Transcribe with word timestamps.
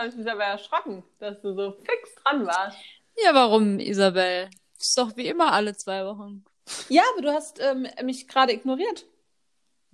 habe 0.00 0.08
ich 0.08 0.16
mich 0.16 0.30
aber 0.30 0.44
erschrocken, 0.44 1.02
dass 1.18 1.40
du 1.42 1.54
so 1.54 1.72
fix 1.72 2.14
dran 2.22 2.46
warst. 2.46 2.76
Ja, 3.22 3.34
warum, 3.34 3.78
Isabel? 3.78 4.48
Ist 4.78 4.96
doch 4.98 5.16
wie 5.16 5.26
immer 5.28 5.52
alle 5.52 5.76
zwei 5.76 6.04
Wochen. 6.04 6.44
Ja, 6.88 7.02
aber 7.12 7.22
du 7.22 7.32
hast 7.32 7.60
ähm, 7.60 7.86
mich 8.02 8.28
gerade 8.28 8.52
ignoriert. 8.52 9.06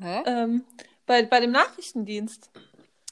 Hä? 0.00 0.23
Ähm, 0.27 0.64
bei, 1.06 1.23
bei 1.24 1.41
dem 1.41 1.50
Nachrichtendienst. 1.52 2.50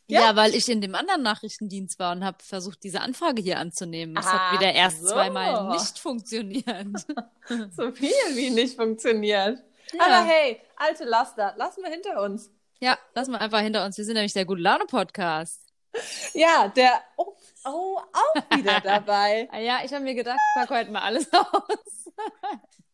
Ja? 0.06 0.20
Ja. 0.20 0.36
weil 0.36 0.54
ich 0.54 0.68
in 0.68 0.82
dem 0.82 0.94
anderen 0.94 1.22
Nachrichtendienst 1.22 1.98
war 1.98 2.12
und 2.12 2.24
habe 2.24 2.36
versucht, 2.42 2.84
diese 2.84 3.00
Anfrage 3.00 3.40
hier 3.40 3.58
anzunehmen. 3.58 4.14
Das 4.14 4.26
Ah, 4.26 4.50
hat 4.52 4.60
wieder 4.60 4.72
erst 4.72 5.00
so. 5.02 5.08
zweimal 5.14 5.70
nicht 5.72 5.98
funktioniert. 5.98 6.66
So 7.76 7.90
viel 7.92 8.10
wie 8.34 8.50
nicht 8.50 8.76
funktioniert. 8.76 9.58
Ja. 9.92 10.00
Aber 10.02 10.24
hey, 10.24 10.60
alte 10.76 11.04
Laster, 11.04 11.54
lassen 11.56 11.82
wir 11.82 11.90
hinter 11.90 12.22
uns. 12.22 12.50
ja, 12.80 12.98
lassen 13.14 13.32
wir 13.32 13.40
einfach 13.40 13.60
hinter 13.60 13.84
uns. 13.84 13.96
Wir 13.98 14.04
sind 14.04 14.14
nämlich 14.14 14.32
der 14.32 14.44
Gute 14.46 14.60
Laune 14.62 14.84
Podcast. 14.86 15.63
Ja, 16.32 16.68
der. 16.68 17.00
Oh, 17.16 17.34
oh 17.64 17.98
auch 18.12 18.56
wieder 18.56 18.80
dabei. 18.80 19.48
Ja, 19.60 19.78
ich 19.84 19.92
habe 19.92 20.04
mir 20.04 20.14
gedacht, 20.14 20.38
ich 20.38 20.60
pack 20.60 20.70
heute 20.70 20.90
mal 20.90 21.02
alles 21.02 21.32
aus. 21.32 22.10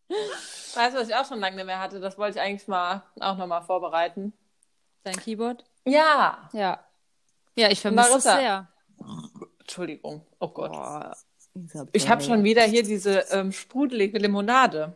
weißt 0.75 0.95
du, 0.95 1.01
was 1.01 1.09
ich 1.09 1.15
auch 1.15 1.25
schon 1.27 1.41
lange 1.41 1.57
nicht 1.57 1.65
mehr 1.67 1.79
hatte? 1.81 2.01
Das 2.01 2.19
wollte 2.19 2.39
ich 2.39 2.45
eigentlich 2.45 2.69
mal 2.69 3.03
auch 3.21 3.37
nochmal 3.37 3.63
vorbereiten. 3.63 4.33
Dein 5.05 5.17
Keyboard? 5.17 5.65
Ja. 5.85 6.49
Ja. 6.53 6.85
Ja, 7.57 7.69
ich 7.71 7.81
vermisse 7.81 8.19
es 8.19 8.25
sehr. 8.25 8.69
Entschuldigung. 9.61 10.27
Oh 10.39 10.49
Gott. 10.49 10.73
Isabel. 11.55 11.91
Ich 11.93 12.09
habe 12.09 12.23
schon 12.23 12.45
wieder 12.45 12.63
hier 12.65 12.83
diese 12.83 13.21
ähm, 13.31 13.51
sprudelige 13.53 14.19
Limonade. 14.19 14.95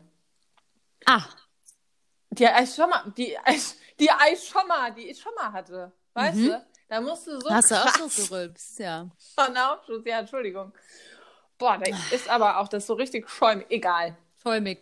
Ah, 1.07 1.25
Die 2.31 2.45
ich 2.63 2.75
schon 2.75 2.91
mal, 2.91 3.13
die, 3.17 3.37
ich- 3.49 3.75
die 3.99 4.09
ich 4.33 4.49
schon 4.49 4.67
mal, 4.67 4.93
die 4.93 5.11
ich 5.11 5.21
schon 5.21 5.35
mal 5.35 5.53
hatte. 5.53 5.93
Weißt 6.15 6.37
Mhm. 6.37 6.47
du? 6.49 6.67
Da 6.95 7.01
musst 7.01 7.27
du 7.27 7.41
so 7.41 7.51
hast 7.51 7.73
du 7.73 7.75
auch 7.75 8.09
so 8.09 8.23
gerülpst, 8.23 8.79
ja. 8.79 9.11
von 9.35 9.57
Aufschuss. 9.57 10.03
Ja, 10.05 10.21
Entschuldigung. 10.21 10.73
Boah, 11.59 11.77
da 11.77 11.91
ist 12.13 12.29
aber 12.29 12.61
auch 12.61 12.69
das 12.69 12.87
so 12.87 12.95
richtig 12.95 13.29
schäumig. 13.29 13.67
Egal. 13.69 14.17
Schäumig. 14.41 14.81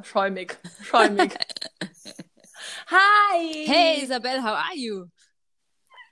Schäumig. 0.00 0.56
Schäumig. 0.84 1.36
Hi. 2.86 3.66
Hey 3.66 4.00
Isabel, 4.00 4.40
how 4.40 4.52
are 4.52 4.76
you? 4.76 5.06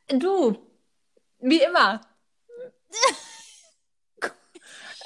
Du. 0.09 0.59
Wie 1.39 1.63
immer. 1.63 2.01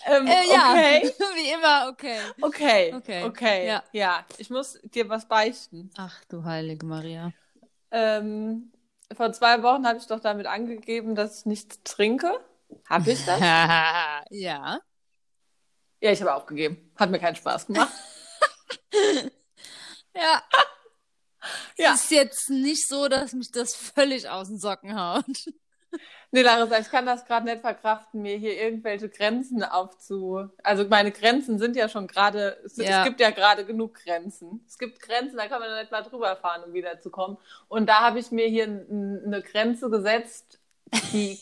ähm, 0.06 0.26
Äh, 0.26 0.50
ja, 0.50 0.70
Okay. 0.72 1.14
wie 1.34 1.50
immer, 1.50 1.90
okay. 1.90 2.20
Okay. 2.40 2.94
Okay. 2.94 3.24
Okay. 3.24 3.66
Ja. 3.66 3.84
ja. 3.92 4.24
Ich 4.38 4.48
muss 4.48 4.78
dir 4.82 5.06
was 5.10 5.28
beichten. 5.28 5.90
Ach 5.98 6.24
du 6.30 6.42
heilige 6.42 6.86
Maria. 6.86 7.34
Ähm, 7.90 8.72
vor 9.14 9.32
zwei 9.32 9.62
Wochen 9.62 9.86
habe 9.86 9.98
ich 9.98 10.06
doch 10.06 10.20
damit 10.20 10.46
angegeben, 10.46 11.14
dass 11.14 11.40
ich 11.40 11.46
nichts 11.46 11.80
trinke. 11.84 12.40
Habe 12.88 13.12
ich 13.12 13.24
das? 13.24 13.40
ja. 14.30 14.80
ja, 16.00 16.10
ich 16.10 16.20
habe 16.20 16.34
aufgegeben. 16.34 16.92
Hat 16.96 17.10
mir 17.10 17.18
keinen 17.18 17.36
Spaß 17.36 17.66
gemacht. 17.66 17.92
Ja. 20.14 20.42
Ja. 21.78 21.94
Es 21.94 22.04
ist 22.04 22.10
jetzt 22.10 22.50
nicht 22.50 22.86
so, 22.86 23.08
dass 23.08 23.32
mich 23.32 23.50
das 23.50 23.74
völlig 23.74 24.28
aus 24.28 24.48
den 24.48 24.58
Socken 24.58 24.98
haut. 24.98 25.24
Nee, 26.34 26.42
Larissa, 26.42 26.78
ich 26.78 26.90
kann 26.90 27.04
das 27.04 27.26
gerade 27.26 27.44
nicht 27.44 27.60
verkraften, 27.60 28.22
mir 28.22 28.36
hier 28.38 28.58
irgendwelche 28.58 29.10
Grenzen 29.10 29.62
aufzu... 29.62 30.48
Also 30.62 30.86
meine 30.88 31.12
Grenzen 31.12 31.58
sind 31.58 31.76
ja 31.76 31.88
schon 31.88 32.06
gerade... 32.06 32.58
Es, 32.64 32.76
Ja. 32.78 33.00
es 33.00 33.04
gibt 33.04 33.20
ja 33.20 33.30
gerade 33.30 33.66
genug 33.66 33.94
Grenzen. 34.02 34.64
Es 34.66 34.78
gibt 34.78 35.00
Grenzen, 35.00 35.36
da 35.36 35.46
kann 35.48 35.60
man 35.60 35.78
nicht 35.78 35.92
mal 35.92 36.02
drüber 36.02 36.34
fahren, 36.36 36.64
um 36.64 36.72
wiederzukommen. 36.72 37.36
Und 37.68 37.86
da 37.86 38.00
habe 38.00 38.18
ich 38.18 38.30
mir 38.30 38.46
hier 38.46 38.64
eine 38.64 39.42
Grenze 39.42 39.90
gesetzt, 39.90 40.58
die 41.12 41.38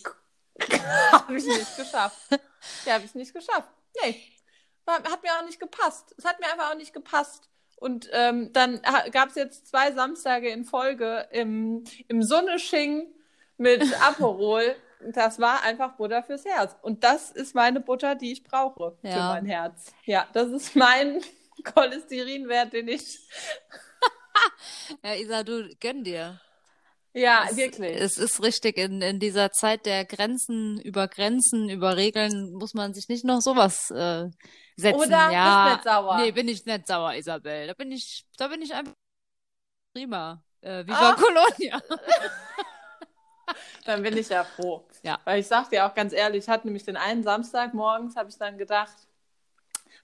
habe 1.12 1.36
ich 1.36 1.46
nicht 1.46 1.76
geschafft. 1.76 2.18
Die 2.84 2.92
habe 2.92 3.04
ich 3.04 3.14
nicht 3.14 3.32
geschafft. 3.32 3.68
Nee. 4.02 4.20
Hat 4.86 5.22
mir 5.22 5.30
auch 5.38 5.46
nicht 5.46 5.60
gepasst. 5.60 6.14
Es 6.18 6.24
hat 6.24 6.40
mir 6.40 6.50
einfach 6.50 6.72
auch 6.72 6.76
nicht 6.76 6.92
gepasst. 6.92 7.48
Und 7.76 8.10
ähm, 8.12 8.52
dann 8.52 8.82
gab 9.12 9.28
es 9.28 9.36
jetzt 9.36 9.68
zwei 9.68 9.92
Samstage 9.92 10.50
in 10.50 10.64
Folge 10.64 11.28
im, 11.30 11.84
im 12.08 12.22
Sonnesching 12.22 13.06
mit 13.60 13.82
Aperol. 14.02 14.74
Das 15.14 15.38
war 15.38 15.62
einfach 15.62 15.96
Butter 15.96 16.22
fürs 16.22 16.44
Herz. 16.44 16.76
Und 16.82 17.04
das 17.04 17.30
ist 17.30 17.54
meine 17.54 17.80
Butter, 17.80 18.14
die 18.14 18.32
ich 18.32 18.42
brauche 18.44 18.96
für 19.00 19.08
Ja. 19.08 19.28
mein 19.32 19.46
Herz. 19.46 19.92
Ja, 20.04 20.26
das 20.32 20.48
ist 20.48 20.76
mein 20.76 21.20
Cholesterinwert, 21.64 22.72
den 22.72 22.88
ich. 22.88 23.18
Ja, 25.04 25.14
Isa, 25.14 25.42
du 25.42 25.68
gönn 25.80 26.02
dir. 26.04 26.40
Ja, 27.12 27.44
Es- 27.50 27.56
wirklich. 27.56 27.96
Es 28.00 28.16
ist 28.16 28.42
richtig, 28.42 28.78
in, 28.78 29.02
in 29.02 29.18
dieser 29.18 29.50
Zeit 29.52 29.84
der 29.84 30.04
Grenzen 30.04 30.80
über 30.80 31.08
Grenzen, 31.08 31.68
über 31.68 31.96
Regeln, 31.96 32.52
muss 32.54 32.72
man 32.72 32.94
sich 32.94 33.08
nicht 33.08 33.24
noch 33.24 33.40
sowas 33.40 33.90
äh, 33.90 34.28
setzen. 34.76 35.00
Oder 35.00 35.30
ja, 35.30 35.64
bist 35.64 35.74
nicht 35.76 35.84
sauer. 35.94 36.16
Nee, 36.18 36.30
bin 36.32 36.48
ich 36.48 36.64
nicht 36.64 36.86
sauer, 36.86 37.14
Isabel. 37.14 37.66
Da 37.66 37.74
bin 37.74 37.90
ich, 37.92 38.24
da 38.38 38.48
bin 38.48 38.62
ich 38.62 38.72
einfach 38.72 38.94
prima. 39.94 40.42
Äh, 40.62 40.86
Viva 40.86 41.10
Ah. 41.10 41.16
Colonia. 41.16 41.82
Dann 43.84 44.02
bin 44.02 44.16
ich 44.16 44.28
ja 44.28 44.44
froh. 44.44 44.84
Ja. 45.02 45.18
Weil 45.24 45.40
ich 45.40 45.46
sag 45.46 45.70
dir 45.70 45.86
auch 45.86 45.94
ganz 45.94 46.12
ehrlich, 46.12 46.44
ich 46.44 46.48
hatte 46.48 46.66
nämlich 46.66 46.84
den 46.84 46.96
einen 46.96 47.22
Samstag 47.22 47.74
morgens, 47.74 48.16
habe 48.16 48.28
ich 48.28 48.38
dann 48.38 48.58
gedacht, 48.58 48.94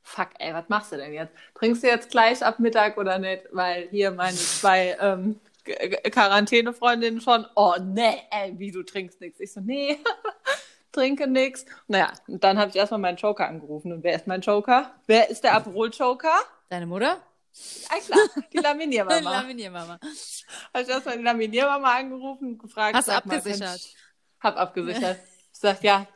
fuck, 0.02 0.28
ey, 0.38 0.54
was 0.54 0.68
machst 0.68 0.92
du 0.92 0.96
denn 0.96 1.12
jetzt? 1.12 1.34
Trinkst 1.54 1.82
du 1.82 1.88
jetzt 1.88 2.10
gleich 2.10 2.42
ab 2.44 2.58
Mittag 2.58 2.96
oder 2.96 3.18
nicht? 3.18 3.44
Weil 3.52 3.88
hier 3.90 4.10
meine 4.10 4.36
zwei 4.36 4.96
ähm, 5.00 5.40
Quarantänefreundinnen 5.64 7.20
schon, 7.20 7.46
oh 7.56 7.74
nee, 7.80 8.22
ey, 8.30 8.58
wie 8.58 8.70
du 8.70 8.82
trinkst 8.82 9.20
nichts. 9.20 9.40
Ich 9.40 9.52
so, 9.52 9.60
nee, 9.60 9.98
trinke 10.92 11.26
nichts. 11.26 11.66
Naja, 11.88 12.12
und 12.28 12.42
dann 12.42 12.58
habe 12.58 12.70
ich 12.70 12.76
erstmal 12.76 13.00
meinen 13.00 13.16
Joker 13.16 13.48
angerufen. 13.48 13.92
Und 13.92 14.04
wer 14.04 14.14
ist 14.14 14.26
mein 14.26 14.40
Joker? 14.40 14.94
Wer 15.06 15.28
ist 15.28 15.44
der 15.44 15.54
Aperol-Joker? 15.54 16.34
Deine 16.68 16.86
Mutter? 16.86 17.20
Ah, 17.88 17.98
klar, 18.04 18.44
die 18.52 18.58
Laminiermama. 18.58 19.30
Laminiermama. 19.40 19.98
Habe 20.74 20.82
ich 20.82 20.88
erstmal 20.88 21.16
die 21.18 21.22
Laminiermama 21.24 21.96
angerufen 21.96 22.48
und 22.52 22.58
gefragt. 22.58 22.94
Hast 22.96 23.08
du 23.08 23.12
mal, 23.12 23.18
abgesichert? 23.18 23.76
ich- 23.76 23.96
Hab 24.40 24.56
abgesichert. 24.56 25.18
Ich 25.56 25.60
sag, 25.60 25.82
ja, 25.82 26.06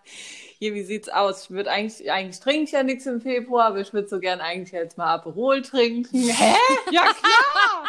hier, 0.58 0.74
wie 0.74 0.82
sieht's 0.84 1.08
aus? 1.08 1.44
Ich 1.44 1.50
würde 1.50 1.70
eigentlich, 1.70 2.12
eigentlich 2.12 2.40
trinke 2.40 2.64
ich 2.64 2.72
ja 2.72 2.82
nichts 2.82 3.06
im 3.06 3.22
Februar, 3.22 3.68
aber 3.68 3.80
ich 3.80 3.90
würde 3.94 4.06
so 4.06 4.20
gern 4.20 4.42
eigentlich 4.42 4.70
jetzt 4.72 4.98
mal 4.98 5.14
Aperol 5.14 5.62
trinken. 5.62 6.24
Hä? 6.28 6.54
Ja, 6.90 7.04
klar! 7.04 7.84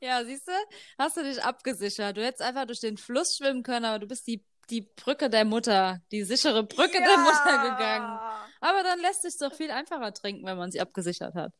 Ja, 0.00 0.22
siehst 0.26 0.46
du? 0.46 0.52
Hast 0.98 1.16
du 1.16 1.22
dich 1.22 1.42
abgesichert. 1.42 2.18
Du 2.18 2.22
hättest 2.22 2.42
einfach 2.42 2.66
durch 2.66 2.80
den 2.80 2.98
Fluss 2.98 3.38
schwimmen 3.38 3.62
können, 3.62 3.86
aber 3.86 3.98
du 3.98 4.06
bist 4.06 4.26
die, 4.26 4.44
die 4.68 4.82
Brücke 4.82 5.30
der 5.30 5.46
Mutter, 5.46 6.02
die 6.12 6.22
sichere 6.24 6.64
Brücke 6.64 6.98
der 6.98 7.16
Mutter 7.16 7.62
gegangen. 7.62 8.18
Aber 8.60 8.82
dann 8.82 9.00
lässt 9.00 9.22
sich 9.22 9.38
doch 9.38 9.54
viel 9.54 9.70
einfacher 9.70 10.12
trinken, 10.12 10.44
wenn 10.46 10.58
man 10.58 10.70
sie 10.70 10.82
abgesichert 10.82 11.34
hat. 11.34 11.54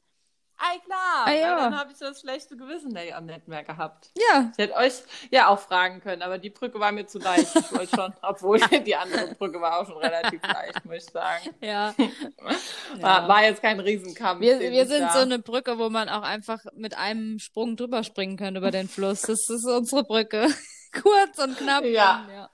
Ei, 0.56 0.78
klar. 0.84 1.24
Ah, 1.26 1.32
ja. 1.32 1.56
Dann 1.56 1.78
habe 1.78 1.90
ich 1.92 1.98
das 1.98 2.20
schlechte 2.20 2.56
Gewissen 2.56 2.96
ja 2.96 3.20
nicht 3.20 3.48
mehr 3.48 3.64
gehabt. 3.64 4.10
Ja, 4.16 4.50
Ich 4.52 4.58
hätte 4.58 4.74
euch 4.74 4.92
ja 5.30 5.48
auch 5.48 5.58
fragen 5.58 6.00
können, 6.00 6.22
aber 6.22 6.38
die 6.38 6.50
Brücke 6.50 6.78
war 6.78 6.92
mir 6.92 7.06
zu 7.06 7.18
leicht. 7.18 7.54
Ich 7.56 7.72
wollte 7.72 7.94
schon, 7.96 8.14
obwohl 8.22 8.58
die 8.60 8.94
andere 8.96 9.34
Brücke 9.34 9.60
war 9.60 9.80
auch 9.80 9.86
schon 9.86 9.98
relativ 9.98 10.40
leicht, 10.46 10.84
muss 10.84 10.96
ich 10.96 11.04
sagen. 11.04 11.50
ja. 11.60 11.94
War, 13.00 13.26
war 13.28 13.42
jetzt 13.42 13.60
kein 13.60 13.80
Riesenkampf. 13.80 14.40
Wir, 14.40 14.60
wir 14.60 14.86
sind 14.86 15.02
da- 15.02 15.12
so 15.12 15.18
eine 15.18 15.40
Brücke, 15.40 15.78
wo 15.78 15.90
man 15.90 16.08
auch 16.08 16.22
einfach 16.22 16.60
mit 16.74 16.96
einem 16.96 17.40
Sprung 17.40 17.76
drüber 17.76 18.04
springen 18.04 18.36
kann 18.36 18.54
über 18.54 18.70
den 18.70 18.88
Fluss. 18.88 19.22
Das 19.22 19.48
ist 19.50 19.66
unsere 19.66 20.04
Brücke. 20.04 20.46
Kurz 20.92 21.38
und 21.42 21.58
knapp. 21.58 21.84
Ja. 21.84 22.24
ja. 22.32 22.50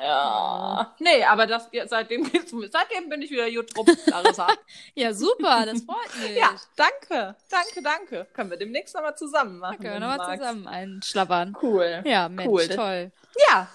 Ja. 0.00 0.94
Nee, 0.98 1.24
aber 1.24 1.46
das, 1.46 1.68
seitdem, 1.86 2.24
seitdem 2.70 3.08
bin 3.08 3.22
ich 3.22 3.30
wieder 3.30 3.50
gut 3.50 3.76
drauf, 3.76 3.86
Larissa. 4.06 4.46
Ja, 4.94 5.12
super, 5.12 5.64
das 5.66 5.82
freut 5.82 6.14
mich. 6.22 6.36
ja, 6.36 6.50
danke, 6.76 7.36
danke, 7.50 7.82
danke. 7.82 8.26
Können 8.32 8.50
wir 8.50 8.56
demnächst 8.56 8.94
nochmal 8.94 9.16
zusammen 9.16 9.58
machen. 9.58 9.78
Können 9.78 10.00
wir 10.00 10.08
nochmal 10.08 10.38
zusammen 10.38 10.66
einschlabbern. 10.66 11.56
Cool. 11.62 12.02
Ja, 12.04 12.28
Mensch, 12.28 12.48
Cool. 12.48 12.68
toll. 12.68 13.12
Ja. 13.50 13.68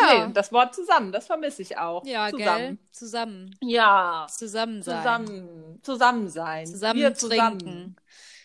Ja, 0.00 0.26
Nee, 0.26 0.32
das 0.32 0.50
Wort 0.52 0.74
zusammen, 0.74 1.12
das 1.12 1.26
vermisse 1.26 1.62
ich 1.62 1.78
auch. 1.78 2.04
ja, 2.04 2.28
zusammen. 2.30 2.58
gell? 2.58 2.78
Zusammen. 2.90 3.56
Ja. 3.62 4.26
Zusammen 4.28 4.82
sein. 4.82 4.96
Zusammen. 4.98 5.80
Zusammen 5.82 6.28
sein. 6.28 6.66
Zusammen 6.66 6.98
wir 7.00 7.14
trinken. 7.14 7.60
zusammen. 7.60 7.96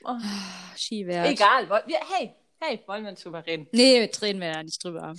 Oh, 0.03 0.17
Skiwert. 0.77 1.27
egal. 1.27 1.67
Wir, 1.87 1.99
hey, 2.15 2.35
hey, 2.61 2.83
wollen 2.85 3.03
wir 3.03 3.11
nicht 3.11 3.25
drüber 3.25 3.45
reden? 3.45 3.67
Nee, 3.71 4.09
reden 4.21 4.39
wir 4.39 4.47
ja 4.47 4.63
nicht 4.63 4.83
drüber. 4.83 5.13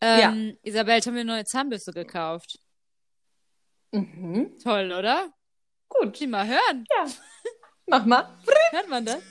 Ähm, 0.00 0.56
Isabel, 0.62 0.94
jetzt 0.94 1.06
haben 1.06 1.14
wir 1.14 1.20
eine 1.20 1.32
neue 1.32 1.44
Zahnbürste 1.44 1.92
gekauft. 1.92 2.58
Mhm. 3.92 4.58
Toll, 4.62 4.92
oder? 4.92 5.32
Gut. 5.88 6.18
Die 6.18 6.26
mal 6.26 6.46
hören. 6.46 6.84
Ja. 6.96 7.06
Mach 7.86 8.06
mal. 8.06 8.38
Hört 8.70 8.88
man 8.88 9.04
das? 9.04 9.22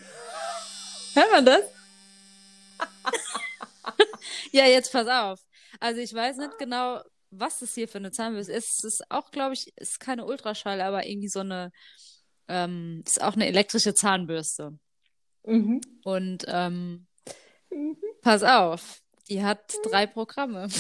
Hört 1.14 1.32
man 1.32 1.46
das? 1.46 1.62
ja, 4.52 4.66
jetzt 4.66 4.92
pass 4.92 5.08
auf. 5.08 5.40
Also 5.80 6.02
ich 6.02 6.14
weiß 6.14 6.38
nicht 6.38 6.58
genau, 6.60 7.02
was 7.32 7.60
das 7.60 7.74
hier 7.74 7.88
für 7.88 7.98
eine 7.98 8.12
Zahnbürste 8.12 8.54
ist. 8.54 8.84
Es 8.84 8.84
ist 8.84 9.04
auch, 9.10 9.32
glaube 9.32 9.54
ich, 9.54 9.72
ist 9.78 10.00
keine 10.00 10.26
Ultraschall, 10.26 10.82
aber 10.82 11.08
irgendwie 11.08 11.30
so 11.30 11.40
eine, 11.40 11.72
ähm, 12.48 13.02
ist 13.06 13.24
auch 13.24 13.34
eine 13.34 13.48
elektrische 13.48 13.94
Zahnbürste. 13.94 14.78
Mhm. 15.46 15.82
Und 16.04 16.46
ähm, 16.48 17.08
Mhm. 17.80 17.98
pass 18.22 18.44
auf, 18.44 19.02
die 19.30 19.44
hat 19.44 19.74
drei 19.84 20.06
Programme. 20.08 20.68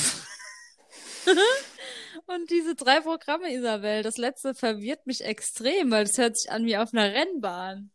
Und 2.26 2.50
diese 2.50 2.76
drei 2.76 3.00
Programme, 3.02 3.52
Isabel, 3.54 4.04
das 4.04 4.18
letzte 4.18 4.54
verwirrt 4.54 5.06
mich 5.08 5.24
extrem, 5.24 5.92
weil 5.92 6.04
es 6.04 6.18
hört 6.18 6.38
sich 6.38 6.52
an 6.52 6.66
wie 6.66 6.78
auf 6.78 6.94
einer 6.94 7.14
Rennbahn. 7.14 7.92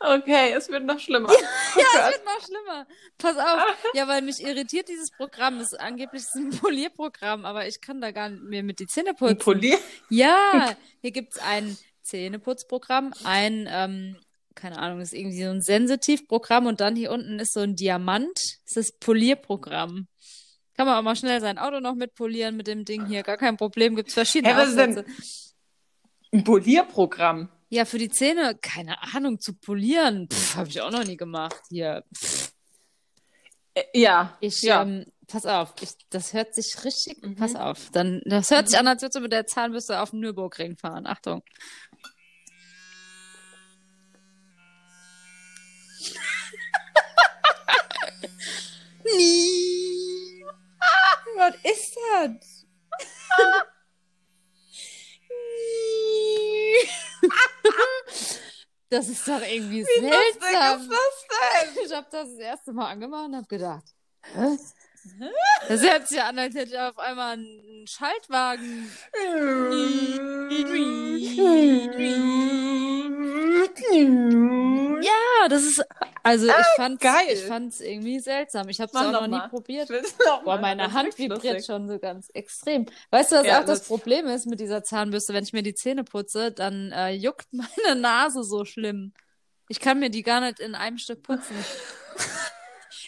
Okay, 0.00 0.52
es 0.56 0.68
wird 0.70 0.84
noch 0.84 0.98
schlimmer. 0.98 1.30
Ja, 1.30 1.36
Oh 1.76 1.80
es 2.08 2.12
wird 2.14 2.24
noch 2.24 2.40
schlimmer. 2.46 2.86
Pass 3.18 3.36
auf. 3.36 3.76
Ja, 3.94 4.08
weil 4.08 4.22
mich 4.22 4.42
irritiert 4.42 4.88
dieses 4.88 5.10
Programm. 5.10 5.58
Es 5.60 5.72
ist 5.72 5.80
angeblich 5.80 6.24
ein 6.34 6.50
Polierprogramm, 6.50 7.44
aber 7.44 7.66
ich 7.66 7.80
kann 7.80 8.00
da 8.00 8.10
gar 8.12 8.30
nicht 8.30 8.42
mehr 8.44 8.62
mit 8.62 8.78
die 8.78 8.86
Zähne 8.86 9.10
Ein 9.10 9.16
putzen. 9.16 9.38
Polier. 9.38 9.78
Ja, 10.08 10.74
hier 11.02 11.10
gibt's 11.10 11.38
ein 11.38 11.76
Zähneputzprogramm, 12.02 13.12
ein, 13.24 13.68
ähm, 13.70 14.16
keine 14.54 14.78
Ahnung, 14.78 15.00
ist 15.00 15.12
irgendwie 15.14 15.42
so 15.42 15.50
ein 15.50 15.62
Sensitivprogramm 15.62 16.66
und 16.66 16.80
dann 16.80 16.96
hier 16.96 17.10
unten 17.12 17.38
ist 17.38 17.52
so 17.52 17.60
ein 17.60 17.76
Diamant. 17.76 18.36
Das 18.64 18.76
ist 18.76 18.76
das 18.76 18.92
Polierprogramm. 18.98 20.06
Kann 20.74 20.86
man 20.86 20.96
auch 20.96 21.02
mal 21.02 21.16
schnell 21.16 21.40
sein 21.40 21.58
Auto 21.58 21.80
noch 21.80 21.94
mit 21.94 22.14
polieren 22.14 22.56
mit 22.56 22.66
dem 22.66 22.84
Ding 22.84 23.06
hier. 23.06 23.22
Gar 23.22 23.36
kein 23.36 23.56
Problem. 23.56 23.94
Gibt's 23.96 24.14
verschiedene 24.14 24.54
Hä, 24.54 24.58
was 24.60 24.68
ist 24.70 24.78
denn-. 24.78 25.04
Ein 26.32 26.44
Polierprogramm. 26.44 27.48
Ja, 27.68 27.84
für 27.84 27.98
die 27.98 28.08
Zähne, 28.08 28.56
keine 28.60 29.02
Ahnung, 29.14 29.40
zu 29.40 29.54
polieren. 29.54 30.28
Habe 30.56 30.68
ich 30.68 30.80
auch 30.80 30.90
noch 30.90 31.04
nie 31.04 31.16
gemacht 31.16 31.60
hier. 31.70 32.04
Pff. 32.14 32.52
Äh, 33.74 33.84
ja. 33.94 34.36
Ich, 34.40 34.62
ja. 34.62 34.82
ähm, 34.82 35.06
pass 35.26 35.46
auf, 35.46 35.74
ich, 35.80 35.90
das 36.10 36.32
hört 36.32 36.54
sich 36.54 36.84
richtig, 36.84 37.22
Mhm. 37.22 37.36
pass 37.36 37.54
auf, 37.54 37.90
dann, 37.92 38.20
das 38.24 38.50
hört 38.50 38.68
sich 38.68 38.78
an, 38.78 38.86
als 38.86 39.02
würdest 39.02 39.16
du 39.16 39.20
mit 39.20 39.32
der 39.32 39.46
Zahnbürste 39.46 40.00
auf 40.00 40.10
den 40.10 40.20
Nürburgring 40.20 40.76
fahren. 40.76 41.06
Achtung. 41.06 41.42
Nie. 49.16 50.44
Was 51.36 51.54
ist 51.64 51.96
das? 51.96 52.66
Das 58.92 59.08
ist 59.08 59.26
doch 59.26 59.40
irgendwie 59.40 59.82
Wie 59.86 60.00
seltsam. 60.00 60.86
das 60.86 60.86
denn? 60.86 61.84
Ich 61.86 61.94
habe 61.94 62.06
das 62.10 62.28
das 62.28 62.38
erste 62.38 62.72
Mal 62.74 62.90
angemacht 62.90 63.24
und 63.24 63.36
habe 63.36 63.46
gedacht, 63.46 63.84
hä? 64.34 64.58
Das 65.66 65.80
hört 65.82 66.08
sich 66.08 66.18
ja 66.18 66.28
an, 66.28 66.38
als 66.38 66.54
hätte 66.54 66.72
ich 66.74 66.78
auf 66.78 66.98
einmal 66.98 67.32
einen 67.32 67.86
Schaltwagen. 67.86 68.92
Ja, 75.02 75.48
das 75.48 75.62
ist, 75.62 75.84
also 76.22 76.46
ich 76.46 76.66
fand's, 76.76 77.02
geil. 77.02 77.26
ich 77.32 77.44
fand's 77.44 77.80
irgendwie 77.80 78.20
seltsam. 78.20 78.68
Ich 78.68 78.80
habe 78.80 78.90
es 78.90 78.96
auch 78.96 79.04
noch 79.04 79.12
noch 79.12 79.26
nie 79.26 79.36
mal. 79.36 79.48
probiert. 79.48 79.88
Noch 80.26 80.42
Boah, 80.44 80.58
meine 80.58 80.92
Hand 80.92 81.18
vibriert 81.18 81.42
lustig. 81.44 81.66
schon 81.66 81.88
so 81.88 81.98
ganz 81.98 82.28
extrem. 82.34 82.86
Weißt 83.10 83.32
du, 83.32 83.36
was 83.36 83.46
Ja, 83.46 83.60
auch 83.60 83.64
das, 83.64 83.80
das- 83.80 83.88
Problem 83.88 84.26
ist 84.26 84.46
mit 84.46 84.60
dieser 84.60 84.82
Zahnbürste? 84.84 85.34
Wenn 85.34 85.44
ich 85.44 85.52
mir 85.52 85.62
die 85.62 85.74
Zähne 85.74 86.04
putze, 86.04 86.52
dann 86.52 86.92
äh, 86.92 87.10
juckt 87.10 87.46
meine 87.52 88.00
Nase 88.00 88.42
so 88.44 88.64
schlimm. 88.64 89.12
Ich 89.68 89.80
kann 89.80 89.98
mir 89.98 90.10
die 90.10 90.22
gar 90.22 90.40
nicht 90.40 90.60
in 90.60 90.74
einem 90.74 90.98
Stück 90.98 91.22
putzen. 91.22 91.56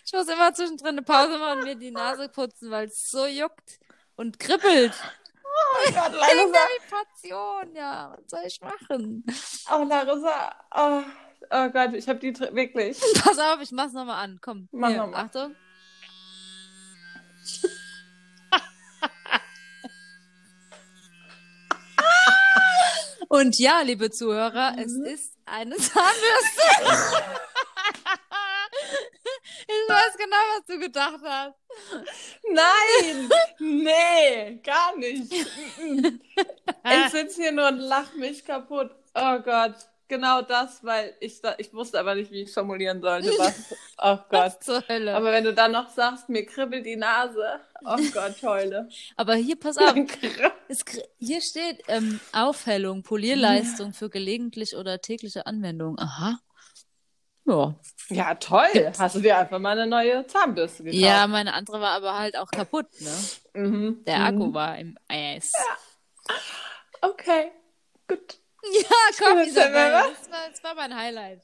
ich 0.04 0.12
muss 0.12 0.28
immer 0.28 0.52
zwischendrin 0.54 0.88
eine 0.90 1.02
Pause 1.02 1.38
machen 1.38 1.58
und 1.58 1.64
mir 1.64 1.76
die 1.76 1.90
Nase 1.90 2.28
putzen, 2.28 2.70
weil 2.70 2.86
es 2.88 3.10
so 3.10 3.26
juckt 3.26 3.78
und 4.16 4.38
kribbelt. 4.38 4.92
Oh 5.56 5.92
Gott, 5.92 6.12
Larissa. 6.12 6.52
der 6.52 6.68
Vibration, 7.22 7.74
ja, 7.76 8.14
was 8.16 8.30
soll 8.30 8.40
ich 8.46 8.60
machen? 8.60 9.24
Oh, 9.70 9.84
Larissa. 9.84 10.54
Oh, 10.74 11.02
oh 11.50 11.68
Gott, 11.70 11.94
ich 11.94 12.08
habe 12.08 12.18
die 12.18 12.38
wirklich. 12.38 13.00
Pass 13.22 13.38
auf, 13.38 13.60
ich 13.60 13.70
mach's 13.72 13.92
nochmal 13.92 14.24
an. 14.24 14.38
Komm, 14.42 14.68
Mach 14.72 14.88
hier, 14.88 14.98
noch 14.98 15.10
mal. 15.10 15.24
Achtung. 15.24 15.54
Und 23.28 23.58
ja, 23.58 23.80
liebe 23.80 24.10
Zuhörer, 24.10 24.76
es 24.78 24.92
Mhm. 24.92 25.04
ist 25.06 25.32
eine 25.46 25.76
Zahnbürste. 25.76 26.62
ich 29.66 29.88
weiß 29.88 30.16
genau, 30.16 30.36
was 30.56 30.66
du 30.66 30.78
gedacht 30.78 31.20
hast. 31.24 31.54
Nein! 32.52 33.31
nee, 33.58 34.61
gar 34.62 34.96
nicht. 34.96 35.32
Ich 36.87 37.12
sitze 37.12 37.43
hier 37.43 37.52
nur 37.52 37.69
und 37.69 37.79
lach 37.79 38.14
mich 38.14 38.44
kaputt. 38.44 38.91
Oh 39.14 39.38
Gott. 39.38 39.75
Genau 40.06 40.43
das, 40.43 40.85
weil 40.85 41.14
ich 41.20 41.41
da, 41.41 41.55
ich 41.56 41.73
wusste 41.73 41.99
aber 41.99 42.14
nicht, 42.14 42.31
wie 42.31 42.43
ich 42.43 42.52
formulieren 42.52 43.00
sollte. 43.00 43.29
Was, 43.38 43.75
oh 44.02 44.19
Gott. 44.29 44.62
Zur 44.62 44.87
Hölle. 44.87 45.14
Aber 45.14 45.32
wenn 45.32 45.44
du 45.44 45.55
dann 45.55 45.73
noch 45.73 45.88
sagst, 45.88 46.29
mir 46.29 46.44
kribbelt 46.44 46.85
die 46.85 46.96
Nase. 46.96 47.61
Oh 47.85 47.96
Gott, 48.12 48.43
heule. 48.43 48.88
Aber 49.17 49.35
hier, 49.35 49.56
pass 49.56 49.79
auf, 49.79 49.94
Es, 50.69 50.85
hier 51.19 51.41
steht 51.41 51.82
ähm, 51.88 52.20
Aufhellung, 52.32 53.02
Polierleistung 53.02 53.94
für 53.94 54.11
gelegentlich 54.11 54.76
oder 54.76 55.00
tägliche 55.00 55.46
Anwendung. 55.46 55.99
Aha. 55.99 56.38
Ja. 57.46 57.75
ja, 58.08 58.35
toll. 58.37 58.93
Hast 58.99 59.17
du 59.17 59.20
dir 59.20 59.37
einfach 59.37 59.58
mal 59.58 59.73
eine 59.79 59.87
neue 59.87 60.26
Zahnbürste 60.26 60.85
gekauft? 60.85 61.02
Ja, 61.02 61.26
meine 61.26 61.52
andere 61.52 61.81
war 61.81 61.91
aber 61.91 62.17
halt 62.19 62.37
auch 62.38 62.50
kaputt, 62.50 62.87
ne? 63.00 63.11
Mhm. 63.55 64.05
Der 64.06 64.19
mhm. 64.19 64.25
Akku 64.25 64.55
war 64.55 64.79
im 64.79 64.96
Eis. 65.08 65.52
Okay, 67.00 67.52
gut. 68.08 68.38
Ja, 68.81 68.96
komm, 69.19 69.37
Das 69.37 69.49
ist 69.49 69.52
Isabel. 69.58 69.75
ja 69.76 70.06
Das 70.08 70.31
war, 70.31 70.49
das 70.50 70.64
war 70.64 70.75
mein 70.75 70.96
Highlight. 70.96 71.43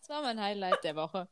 Das 0.00 0.08
war 0.08 0.22
mein 0.22 0.40
Highlight 0.42 0.82
der 0.82 0.96
Woche. 0.96 1.28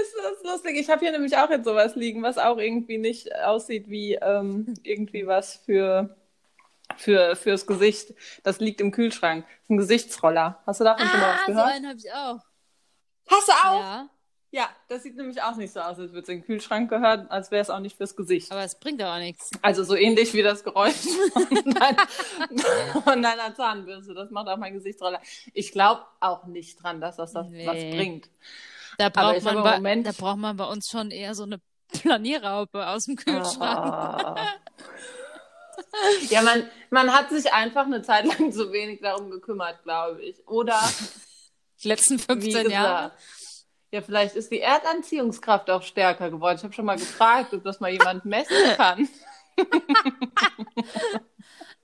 Ist 0.00 0.14
das 0.22 0.44
lustig? 0.52 0.76
Ich 0.78 0.88
habe 0.88 1.00
hier 1.00 1.10
nämlich 1.10 1.36
auch 1.36 1.50
jetzt 1.50 1.64
sowas 1.64 1.96
liegen, 1.96 2.22
was 2.22 2.38
auch 2.38 2.58
irgendwie 2.58 2.98
nicht 2.98 3.34
aussieht 3.34 3.88
wie 3.88 4.14
ähm, 4.14 4.72
irgendwie 4.84 5.26
was 5.26 5.56
für, 5.56 6.14
für 6.96 7.34
fürs 7.34 7.66
Gesicht. 7.66 8.14
Das 8.44 8.60
liegt 8.60 8.80
im 8.80 8.92
Kühlschrank. 8.92 9.44
Das 9.48 9.62
ist 9.64 9.70
ein 9.70 9.76
Gesichtsroller. 9.78 10.62
Hast 10.64 10.78
du 10.78 10.84
davon 10.84 11.08
schon 11.08 11.18
mal 11.18 11.30
was 11.32 11.40
Ah, 11.40 11.46
so 11.46 11.52
gehört? 11.54 11.66
einen 11.72 11.86
habe 11.88 11.98
ich 11.98 12.12
auch. 12.12 12.38
Du 13.46 13.52
auch? 13.52 13.80
Ja, 13.80 14.08
Ja, 14.50 14.68
das 14.88 15.02
sieht 15.02 15.16
nämlich 15.16 15.40
auch 15.42 15.56
nicht 15.56 15.72
so 15.72 15.80
aus, 15.80 15.98
als 15.98 16.12
würde 16.12 16.20
es 16.20 16.28
in 16.28 16.38
den 16.40 16.44
Kühlschrank 16.44 16.90
gehören, 16.90 17.26
als 17.30 17.50
wäre 17.50 17.62
es 17.62 17.70
auch 17.70 17.78
nicht 17.80 17.96
fürs 17.96 18.14
Gesicht. 18.16 18.52
aber 18.52 18.62
es 18.62 18.74
bringt 18.78 19.02
auch 19.02 19.18
nichts. 19.18 19.50
Also 19.62 19.82
so 19.84 19.94
ähnlich 19.96 20.34
wie 20.34 20.42
das 20.42 20.62
Geräusch 20.64 20.94
von, 21.32 21.46
dein, 21.74 21.96
von 23.04 23.22
deiner 23.22 23.54
Zahnbürste. 23.54 24.12
Das 24.14 24.30
macht 24.30 24.48
auch 24.48 24.58
mein 24.58 24.74
Gesichtsroller. 24.74 25.20
Ich 25.54 25.72
glaube 25.72 26.02
auch 26.20 26.44
nicht 26.44 26.82
dran, 26.82 27.00
dass 27.00 27.16
das, 27.16 27.32
das 27.32 27.46
Nee. 27.48 27.66
was 27.66 27.76
bringt. 27.96 28.28
Da 28.98 29.08
braucht, 29.08 29.42
man 29.42 29.62
bei, 29.62 29.76
Moment- 29.76 30.06
da 30.06 30.12
braucht 30.12 30.36
man 30.36 30.56
bei 30.56 30.64
uns 30.66 30.90
schon 30.90 31.10
eher 31.10 31.34
so 31.34 31.44
eine 31.44 31.58
Planierraupe 31.88 32.86
aus 32.86 33.06
dem 33.06 33.16
Kühlschrank. 33.16 33.60
Ah. 33.60 34.36
Ja, 36.28 36.42
man, 36.42 36.68
man 36.90 37.12
hat 37.12 37.30
sich 37.30 37.52
einfach 37.52 37.84
eine 37.86 38.02
Zeit 38.02 38.24
lang 38.26 38.52
zu 38.52 38.70
wenig 38.72 39.00
darum 39.00 39.30
gekümmert, 39.30 39.82
glaube 39.82 40.22
ich. 40.22 40.46
Oder, 40.46 40.78
Die 41.82 41.88
letzten 41.88 42.18
wie 42.18 42.22
15 42.22 42.70
Jahre. 42.70 43.12
ja, 43.90 44.00
vielleicht 44.02 44.36
ist 44.36 44.50
die 44.50 44.60
Erdanziehungskraft 44.60 45.68
auch 45.70 45.82
stärker 45.82 46.30
geworden. 46.30 46.56
Ich 46.58 46.64
habe 46.64 46.72
schon 46.74 46.84
mal 46.86 46.96
gefragt, 46.98 47.52
ob 47.54 47.64
das 47.64 47.80
mal 47.80 47.90
jemand 47.90 48.24
messen 48.24 48.56
kann. 48.76 49.08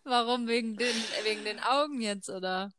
Warum? 0.04 0.48
Wegen 0.48 0.76
den, 0.76 0.94
wegen 1.24 1.44
den 1.44 1.60
Augen 1.60 2.00
jetzt, 2.00 2.30
oder? 2.30 2.70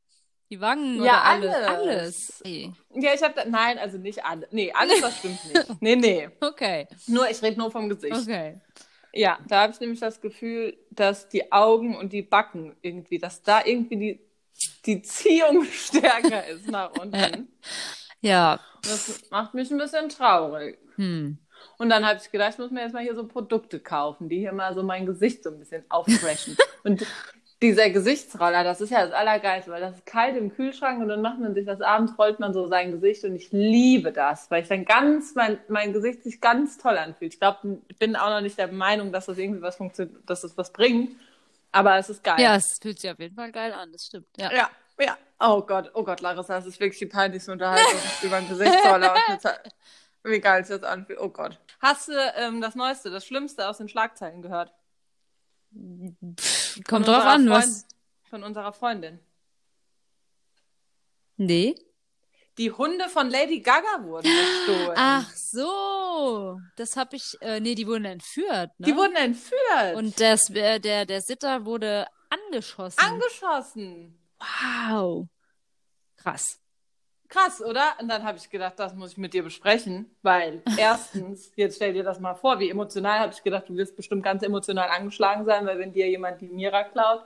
Die 0.50 0.60
Wangen 0.60 1.04
Ja, 1.04 1.22
oder 1.22 1.24
alles? 1.26 1.56
alles. 1.56 2.42
Alles. 2.44 2.84
Ja, 2.96 3.14
ich 3.14 3.22
habe 3.22 3.50
nein, 3.50 3.78
also 3.78 4.00
nicht 4.00 4.26
alle. 4.26 4.48
Nee, 4.52 4.72
alles, 4.74 5.00
das 5.02 5.18
stimmt 5.20 5.46
nicht. 5.46 5.68
Nee, 5.82 5.96
nee. 5.96 6.30
Okay, 6.42 6.88
Nur, 7.06 7.30
ich 7.30 7.40
rede 7.44 7.60
nur 7.60 7.70
vom 7.70 7.88
Gesicht. 7.88 8.16
okay. 8.16 8.60
Ja, 9.14 9.40
da 9.48 9.62
habe 9.64 9.74
ich 9.74 9.80
nämlich 9.80 10.00
das 10.00 10.22
Gefühl, 10.22 10.78
dass 10.92 11.30
die 11.30 11.52
Augen 11.52 11.96
und 11.96 12.14
die 12.14 12.22
Backen 12.24 12.76
irgendwie, 12.82 13.18
dass 13.20 13.42
da 13.44 13.64
irgendwie 13.64 13.98
die, 13.98 14.20
die 14.86 15.02
Ziehung 15.02 15.64
stärker 15.72 16.46
ist 16.48 16.68
nach 16.68 16.92
unten. 17.00 17.48
Ja, 18.22 18.60
Das 18.84 19.22
macht 19.30 19.54
mich 19.54 19.72
ein 19.72 19.78
bisschen 19.78 20.10
traurig. 20.10 20.78
hm. 20.96 21.38
Und 21.78 21.90
dann 21.90 22.06
habe 22.06 22.20
ich 22.22 22.32
gedacht, 22.32 22.54
ich 22.54 22.58
muss 22.60 22.72
mir 22.72 22.82
jetzt 22.84 22.94
mal 22.94 23.04
hier 23.04 23.16
so 23.16 23.28
Produkte 23.28 23.80
kaufen, 23.80 24.30
die 24.30 24.40
hier 24.40 24.54
mal 24.54 24.74
so 24.74 24.84
mein 24.84 25.06
Gesicht 25.06 25.44
so 25.44 25.50
ein 25.50 25.60
bisschen 25.60 25.84
auffreshen. 25.90 26.58
und 26.84 27.06
dieser 27.62 27.90
Gesichtsroller, 27.90 28.64
das 28.64 28.80
ist 28.80 28.90
ja 28.92 29.06
das 29.06 29.14
Allergeilste, 29.14 29.72
weil 29.72 29.82
das 29.82 29.96
ist 29.98 30.06
kalt 30.06 30.38
im 30.38 30.54
Kühlschrank 30.54 31.02
und 31.02 31.10
dann 31.10 31.22
macht 31.22 31.40
man 31.40 31.54
sich 31.54 31.66
das 31.66 31.82
abends, 31.82 32.18
rollt 32.18 32.40
man 32.40 32.54
so 32.54 32.68
sein 32.68 32.92
Gesicht 32.94 33.26
und 33.26 33.36
ich 33.36 33.52
liebe 33.52 34.14
das, 34.14 34.50
weil 34.50 34.62
ich 34.64 34.70
dann 34.70 34.86
ganz, 34.86 35.36
mein, 35.36 35.58
mein 35.68 35.92
Gesicht 35.92 36.24
sich 36.24 36.40
ganz 36.40 36.78
toll 36.78 36.98
anfühlt. 36.98 37.34
Ich 37.34 37.40
glaube, 37.40 37.80
ich 37.90 37.98
bin 37.98 38.16
auch 38.16 38.30
noch 38.30 38.42
nicht 38.42 38.58
der 38.58 38.72
Meinung, 38.72 39.12
dass 39.12 39.26
das 39.26 39.38
irgendwie 39.38 39.62
was 39.62 39.76
funktioniert, 39.76 40.18
dass 40.26 40.42
das 40.42 40.58
was 40.58 40.72
bringt, 40.72 41.18
aber 41.72 41.98
es 41.98 42.10
ist 42.10 42.24
geil. 42.24 42.40
Ja, 42.42 42.56
es 42.56 42.78
fühlt 42.82 43.00
sich 43.00 43.10
auf 43.12 43.20
jeden 43.20 43.36
Fall 43.36 43.52
geil 43.52 43.74
an, 43.74 43.92
das 43.92 44.06
stimmt. 44.06 44.28
Ja. 44.38 44.52
Ja, 44.54 44.70
ja. 45.00 45.18
Oh 45.40 45.62
Gott, 45.62 45.92
oh 45.94 46.04
Gott, 46.04 46.20
Larissa, 46.22 46.56
das 46.58 46.66
ist 46.66 46.80
wirklich 46.80 47.00
die 47.00 47.06
peinlichste 47.06 47.52
Unterhaltung 47.52 48.00
über 48.22 48.38
eine 48.38 48.48
Ze- 49.40 49.60
Wie 50.24 50.40
geil 50.40 50.62
es 50.64 50.70
jetzt 50.70 50.84
anfühlt. 50.84 51.20
Oh 51.20 51.30
Gott. 51.30 51.58
Hast 51.80 52.10
du 52.10 52.14
ähm, 52.36 52.60
das 52.62 52.76
Neueste, 52.76 53.10
das 53.10 53.26
Schlimmste 53.26 53.68
aus 53.68 53.78
den 53.78 53.88
Schlagzeilen 53.88 54.42
gehört? 54.42 54.74
Kommt 55.72 56.88
Von 56.88 57.04
drauf 57.04 57.24
an, 57.24 57.48
Freund- 57.48 57.50
was. 57.50 57.86
Von 58.30 58.44
unserer 58.44 58.74
Freundin. 58.74 59.20
Nee. 61.38 61.76
Die 62.60 62.72
Hunde 62.72 63.08
von 63.08 63.30
Lady 63.30 63.62
Gaga 63.62 64.04
wurden 64.04 64.30
gestohlen. 64.30 64.98
Ach 64.98 65.34
so, 65.34 66.60
das 66.76 66.98
habe 66.98 67.16
ich, 67.16 67.38
äh, 67.40 67.62
nee, 67.62 67.74
die 67.74 67.88
wurden 67.88 68.04
entführt, 68.04 68.72
ne? 68.78 68.86
Die 68.86 68.96
wurden 68.98 69.16
entführt. 69.16 69.96
Und 69.96 70.20
das, 70.20 70.50
äh, 70.50 70.78
der, 70.78 71.06
der 71.06 71.22
Sitter 71.22 71.66
wurde 71.66 72.06
angeschossen. 72.30 73.00
angeschossen. 73.00 74.20
wow. 74.40 75.26
Krass. 76.18 76.60
Krass, 77.30 77.62
oder? 77.62 77.94
Und 78.02 78.10
dann 78.10 78.24
habe 78.24 78.38
ich 78.38 78.50
gedacht, 78.50 78.74
das 78.78 78.94
muss 78.94 79.14
ich 79.14 79.18
mit 79.18 79.34
dir 79.34 79.44
besprechen, 79.44 80.14
weil 80.22 80.62
erstens, 80.78 81.54
jetzt 81.56 81.78
stell 81.78 81.94
dir 81.94 82.04
das 82.04 82.20
mal 82.20 82.36
vor, 82.36 82.60
wie 82.60 82.70
emotional 82.70 83.20
habe 83.20 83.32
ich 83.32 83.42
gedacht, 83.42 83.70
du 83.70 83.78
wirst 83.78 83.96
bestimmt 83.96 84.24
ganz 84.24 84.44
emotional 84.44 84.90
angeschlagen 84.90 85.46
sein, 85.46 85.66
weil 85.66 85.80
wenn 85.80 85.94
dir 85.94 86.10
jemand 86.10 86.42
die 86.42 86.50
Mira 86.50 86.84
klaut 86.84 87.24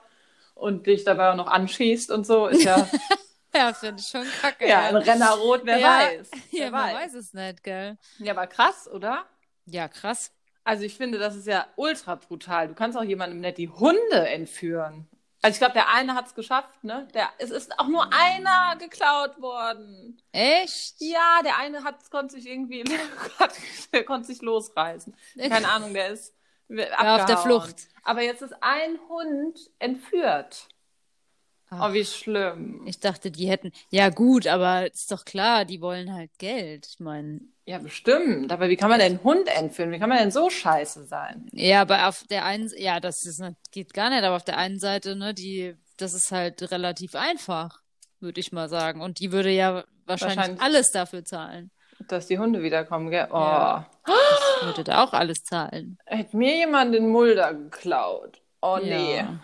und 0.54 0.86
dich 0.86 1.04
dabei 1.04 1.32
auch 1.32 1.36
noch 1.36 1.48
anschießt 1.48 2.12
und 2.12 2.28
so, 2.28 2.46
ist 2.46 2.66
ja, 2.66 2.88
Ja, 3.56 3.74
finde 3.74 4.02
ich 4.02 4.08
schon 4.08 4.26
kacke. 4.42 4.68
ja 4.68 4.80
ein 4.88 4.96
Renner 4.96 5.32
rot, 5.32 5.62
wer 5.64 5.78
Ja. 5.80 5.90
weiß. 5.90 6.32
Wer 6.52 6.60
Ja, 6.60 6.72
man 6.72 6.94
weiß 6.96 7.14
es 7.14 7.34
nicht, 7.34 7.64
gell? 7.64 7.98
Ja, 8.20 8.34
aber 8.34 8.48
krass, 8.48 8.88
oder? 8.92 9.26
Ja, 9.66 9.88
krass. 9.88 10.32
Also 10.64 10.84
ich 10.84 10.96
finde, 10.96 11.20
das 11.20 11.36
ist 11.36 11.48
ja 11.48 11.68
ultra 11.76 12.16
brutal. 12.16 12.68
Du 12.70 12.74
kannst 12.74 12.98
auch 12.98 13.04
jemandem 13.04 13.42
nicht 13.42 13.58
die 13.58 13.70
Hunde 13.70 14.28
entführen. 14.30 15.08
Also 15.42 15.56
ich 15.56 15.60
glaube, 15.60 15.74
der 15.74 15.90
eine 15.90 16.16
hat 16.16 16.28
es 16.28 16.36
geschafft, 16.36 16.84
ne? 16.86 17.06
Der, 17.14 17.30
es 17.38 17.52
ist 17.52 17.78
auch 17.78 17.88
nur 17.88 18.08
einer 18.14 18.78
geklaut 18.78 19.42
worden. 19.42 20.22
Echt? 20.32 20.96
Ja, 21.00 21.42
der 21.44 21.58
eine 21.58 21.84
hat, 21.84 22.10
konnte 22.10 22.36
sich 22.36 22.48
irgendwie, 22.48 22.84
der 23.94 24.06
konnte 24.06 24.26
sich 24.26 24.42
losreißen. 24.42 25.14
Keine 25.38 25.68
Ahnung, 25.72 25.94
der 25.94 26.10
ist 26.10 26.34
Ja, 26.70 27.16
auf 27.18 27.26
der. 27.26 27.38
Flucht. 27.38 27.88
Aber 28.06 28.22
jetzt 28.22 28.42
ist 28.42 28.56
ein 28.62 28.98
Hund 29.10 29.60
entführt. 29.80 30.70
Ach. 31.80 31.90
Oh, 31.90 31.94
wie 31.94 32.06
schlimm. 32.06 32.82
Ich 32.86 33.00
dachte, 33.00 33.32
die 33.32 33.48
hätten. 33.50 33.72
Ja, 33.90 34.10
gut, 34.10 34.48
aber 34.48 34.86
ist 34.92 35.12
doch 35.12 35.26
klar, 35.26 35.66
die 35.66 35.82
wollen 35.82 36.14
halt 36.14 36.32
Geld. 36.38 36.88
Ich 36.90 37.00
meine. 37.00 37.42
Ja, 37.66 37.78
bestimmt. 37.80 38.52
Aber 38.52 38.68
wie 38.70 38.76
kann 38.76 38.90
man 38.90 39.00
denn 39.00 39.14
einen 39.14 39.24
Hund 39.24 39.48
entführen? 39.48 39.92
Wie 39.92 40.00
kann 40.00 40.10
man 40.10 40.18
denn 40.18 40.32
so 40.32 40.50
scheiße 40.50 41.06
sein? 41.06 41.48
Ja, 41.54 41.82
aber 41.82 42.08
auf 42.10 42.24
der 42.30 42.44
einen, 42.46 42.70
ja, 42.78 43.00
das 43.00 43.24
ist, 43.26 43.40
nicht- 43.40 43.56
geht 43.72 43.94
gar 43.94 44.10
nicht, 44.10 44.24
aber 44.24 44.36
auf 44.36 44.44
der 44.44 44.58
einen 44.58 44.80
Seite, 44.80 45.16
ne, 45.16 45.34
die, 45.34 45.76
das 45.98 46.14
ist 46.14 46.32
halt 46.32 46.62
relativ 46.72 47.16
einfach, 47.16 47.80
würde 48.20 48.42
ich 48.42 48.52
mal 48.52 48.68
sagen. 48.68 49.00
Und 49.02 49.20
die 49.22 49.32
würde 49.32 49.50
ja 49.50 49.86
wahrscheinlich, 50.06 50.38
Wahrscheinlich. 50.38 50.62
alles 50.62 50.92
dafür 50.92 51.24
zahlen. 51.24 51.72
Dass 52.10 52.28
die 52.28 52.38
Hunde 52.38 52.62
wiederkommen, 52.64 53.10
gell? 53.12 53.28
Oh. 53.32 53.36
Ja. 53.38 53.90
Würde 54.64 54.84
da 54.84 55.04
auch 55.06 55.14
alles 55.14 55.44
zahlen. 55.46 55.98
Hätte 56.06 56.36
mir 56.36 56.58
jemand 56.58 56.94
den 56.94 57.08
Mulder 57.08 57.54
geklaut. 57.54 58.42
Oh 58.62 58.78
nee. 58.82 59.18
Ja. 59.18 59.40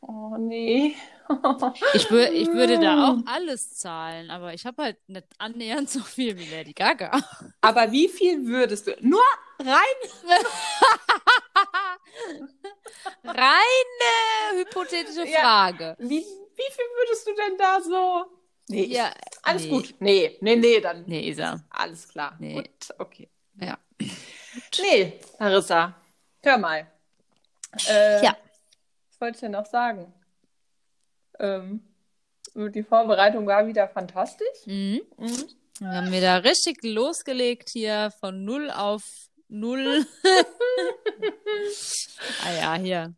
Oh 0.00 0.36
nee. 0.38 0.94
Ich, 1.94 2.10
wür, 2.10 2.30
ich 2.32 2.48
würde 2.48 2.78
da 2.80 3.08
auch 3.10 3.16
alles 3.26 3.76
zahlen, 3.76 4.30
aber 4.30 4.52
ich 4.54 4.66
habe 4.66 4.82
halt 4.82 4.96
nicht 5.08 5.26
annähernd 5.38 5.88
so 5.90 6.00
viel 6.00 6.36
wie 6.38 6.46
Lady 6.50 6.72
Gaga. 6.72 7.20
Aber 7.60 7.90
wie 7.92 8.08
viel 8.08 8.44
würdest 8.46 8.86
du? 8.86 8.96
Nur 9.00 9.22
rein? 9.60 10.10
Reine 13.24 14.58
hypothetische 14.58 15.26
Ja. 15.28 15.40
Frage. 15.40 15.96
Wie, 15.98 16.18
wie 16.20 16.72
viel 16.72 16.84
würdest 16.98 17.26
du 17.26 17.34
denn 17.34 17.56
da 17.58 17.80
so? 17.80 18.24
Nee, 18.68 18.84
Ja, 18.84 19.12
alles 19.42 19.64
nee. 19.64 19.68
gut. 19.70 19.94
Nee, 19.98 20.36
nee, 20.40 20.56
nee, 20.56 20.80
dann. 20.80 21.04
Nee, 21.06 21.28
Isa. 21.28 21.60
Alles 21.70 22.08
klar. 22.08 22.36
Nee. 22.38 22.54
Gut, 22.54 22.68
okay. 22.98 23.28
Ja. 23.60 23.78
Nee, 24.80 25.20
Larissa, 25.38 25.94
hör 26.42 26.58
mal. 26.58 26.86
Äh, 27.88 28.24
Ja. 28.24 28.36
Was 29.10 29.20
wollte 29.20 29.36
ich 29.36 29.40
denn 29.40 29.52
noch 29.52 29.66
sagen? 29.66 30.12
Ähm, 31.40 31.80
die 32.54 32.82
Vorbereitung 32.82 33.46
war 33.46 33.66
wieder 33.66 33.88
fantastisch. 33.88 34.66
Mhm. 34.66 35.00
Mhm. 35.16 35.48
Dann 35.80 35.94
haben 35.94 36.12
wir 36.12 36.20
da 36.20 36.36
richtig 36.36 36.82
losgelegt 36.82 37.70
hier 37.70 38.12
von 38.20 38.44
null 38.44 38.70
auf 38.70 39.02
null. 39.48 40.06
ah 42.44 42.52
ja, 42.60 42.74
hier. 42.74 43.14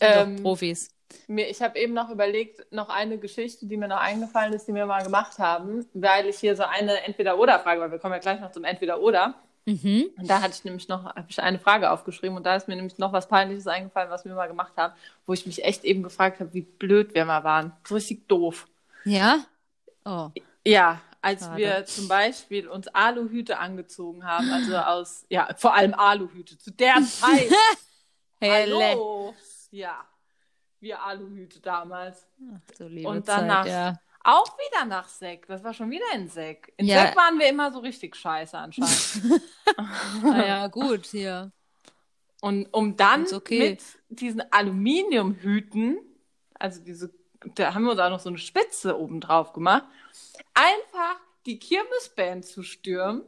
Ähm, 0.00 0.42
Profis. 0.42 0.88
Mir, 1.26 1.48
ich 1.48 1.60
habe 1.60 1.78
eben 1.78 1.92
noch 1.92 2.10
überlegt, 2.10 2.72
noch 2.72 2.88
eine 2.88 3.18
Geschichte, 3.18 3.66
die 3.66 3.76
mir 3.76 3.88
noch 3.88 4.00
eingefallen 4.00 4.52
ist, 4.52 4.68
die 4.68 4.74
wir 4.74 4.86
mal 4.86 5.02
gemacht 5.02 5.38
haben, 5.38 5.84
weil 5.92 6.26
ich 6.26 6.38
hier 6.38 6.54
so 6.54 6.62
eine 6.62 7.04
Entweder-Oder-Frage, 7.04 7.80
weil 7.80 7.90
wir 7.90 7.98
kommen 7.98 8.14
ja 8.14 8.20
gleich 8.20 8.40
noch 8.40 8.52
zum 8.52 8.64
Entweder-Oder. 8.64 9.34
Mhm. 9.66 10.10
Und 10.16 10.28
da 10.28 10.40
hatte 10.40 10.54
ich 10.54 10.64
nämlich 10.64 10.88
noch 10.88 11.04
habe 11.04 11.26
ich 11.28 11.40
eine 11.40 11.58
Frage 11.58 11.90
aufgeschrieben 11.90 12.36
und 12.36 12.44
da 12.44 12.56
ist 12.56 12.66
mir 12.66 12.76
nämlich 12.76 12.98
noch 12.98 13.12
was 13.12 13.28
Peinliches 13.28 13.66
eingefallen, 13.66 14.10
was 14.10 14.24
wir 14.24 14.34
mal 14.34 14.46
gemacht 14.46 14.72
haben, 14.76 14.94
wo 15.26 15.32
ich 15.32 15.46
mich 15.46 15.64
echt 15.64 15.84
eben 15.84 16.02
gefragt 16.02 16.40
habe, 16.40 16.52
wie 16.54 16.62
blöd 16.62 17.14
wir 17.14 17.24
mal 17.24 17.44
waren. 17.44 17.72
So 17.86 17.94
richtig 17.94 18.26
doof. 18.26 18.66
Ja? 19.04 19.44
Oh. 20.04 20.30
Ja, 20.64 21.00
als 21.22 21.44
Schade. 21.44 21.58
wir 21.58 21.84
zum 21.84 22.08
Beispiel 22.08 22.68
uns 22.68 22.88
Aluhüte 22.88 23.58
angezogen 23.58 24.24
haben, 24.24 24.50
also 24.50 24.76
aus, 24.76 25.26
ja, 25.28 25.48
vor 25.56 25.74
allem 25.74 25.94
Aluhüte. 25.94 26.56
Zu 26.58 26.70
der 26.72 26.96
Zeit. 27.02 27.50
Hallo. 28.42 29.34
Ja, 29.70 30.04
wir 30.80 31.02
Aluhüte 31.02 31.60
damals. 31.60 32.26
Ach, 32.54 32.76
du 32.76 32.88
liebe 32.88 33.08
Und 33.08 33.28
danach 33.28 33.64
Zeit, 33.64 33.72
ja. 33.72 34.00
Auch 34.22 34.56
wieder 34.58 34.84
nach 34.84 35.08
Sek. 35.08 35.46
Das 35.46 35.64
war 35.64 35.72
schon 35.72 35.90
wieder 35.90 36.04
in 36.14 36.28
Sek. 36.28 36.72
In 36.76 36.86
Ja. 36.86 37.06
Sek 37.06 37.16
waren 37.16 37.38
wir 37.38 37.48
immer 37.48 37.72
so 37.72 37.78
richtig 37.78 38.16
scheiße 38.16 38.56
anscheinend. 38.56 39.20
Ah, 40.24 40.42
ja, 40.46 40.66
gut, 40.66 41.06
hier. 41.06 41.52
Und 42.40 42.66
um 42.72 42.96
dann 42.96 43.26
okay. 43.32 43.70
mit 43.70 43.82
diesen 44.08 44.42
Aluminiumhüten, 44.52 45.98
also 46.54 46.82
diese, 46.82 47.14
da 47.54 47.72
haben 47.72 47.84
wir 47.84 47.92
uns 47.92 48.00
auch 48.00 48.10
noch 48.10 48.20
so 48.20 48.28
eine 48.28 48.38
Spitze 48.38 48.98
oben 48.98 49.20
drauf 49.20 49.52
gemacht, 49.52 49.84
einfach 50.54 51.16
die 51.46 51.58
Kirmesband 51.58 52.44
zu 52.44 52.62
stürmen, 52.62 53.22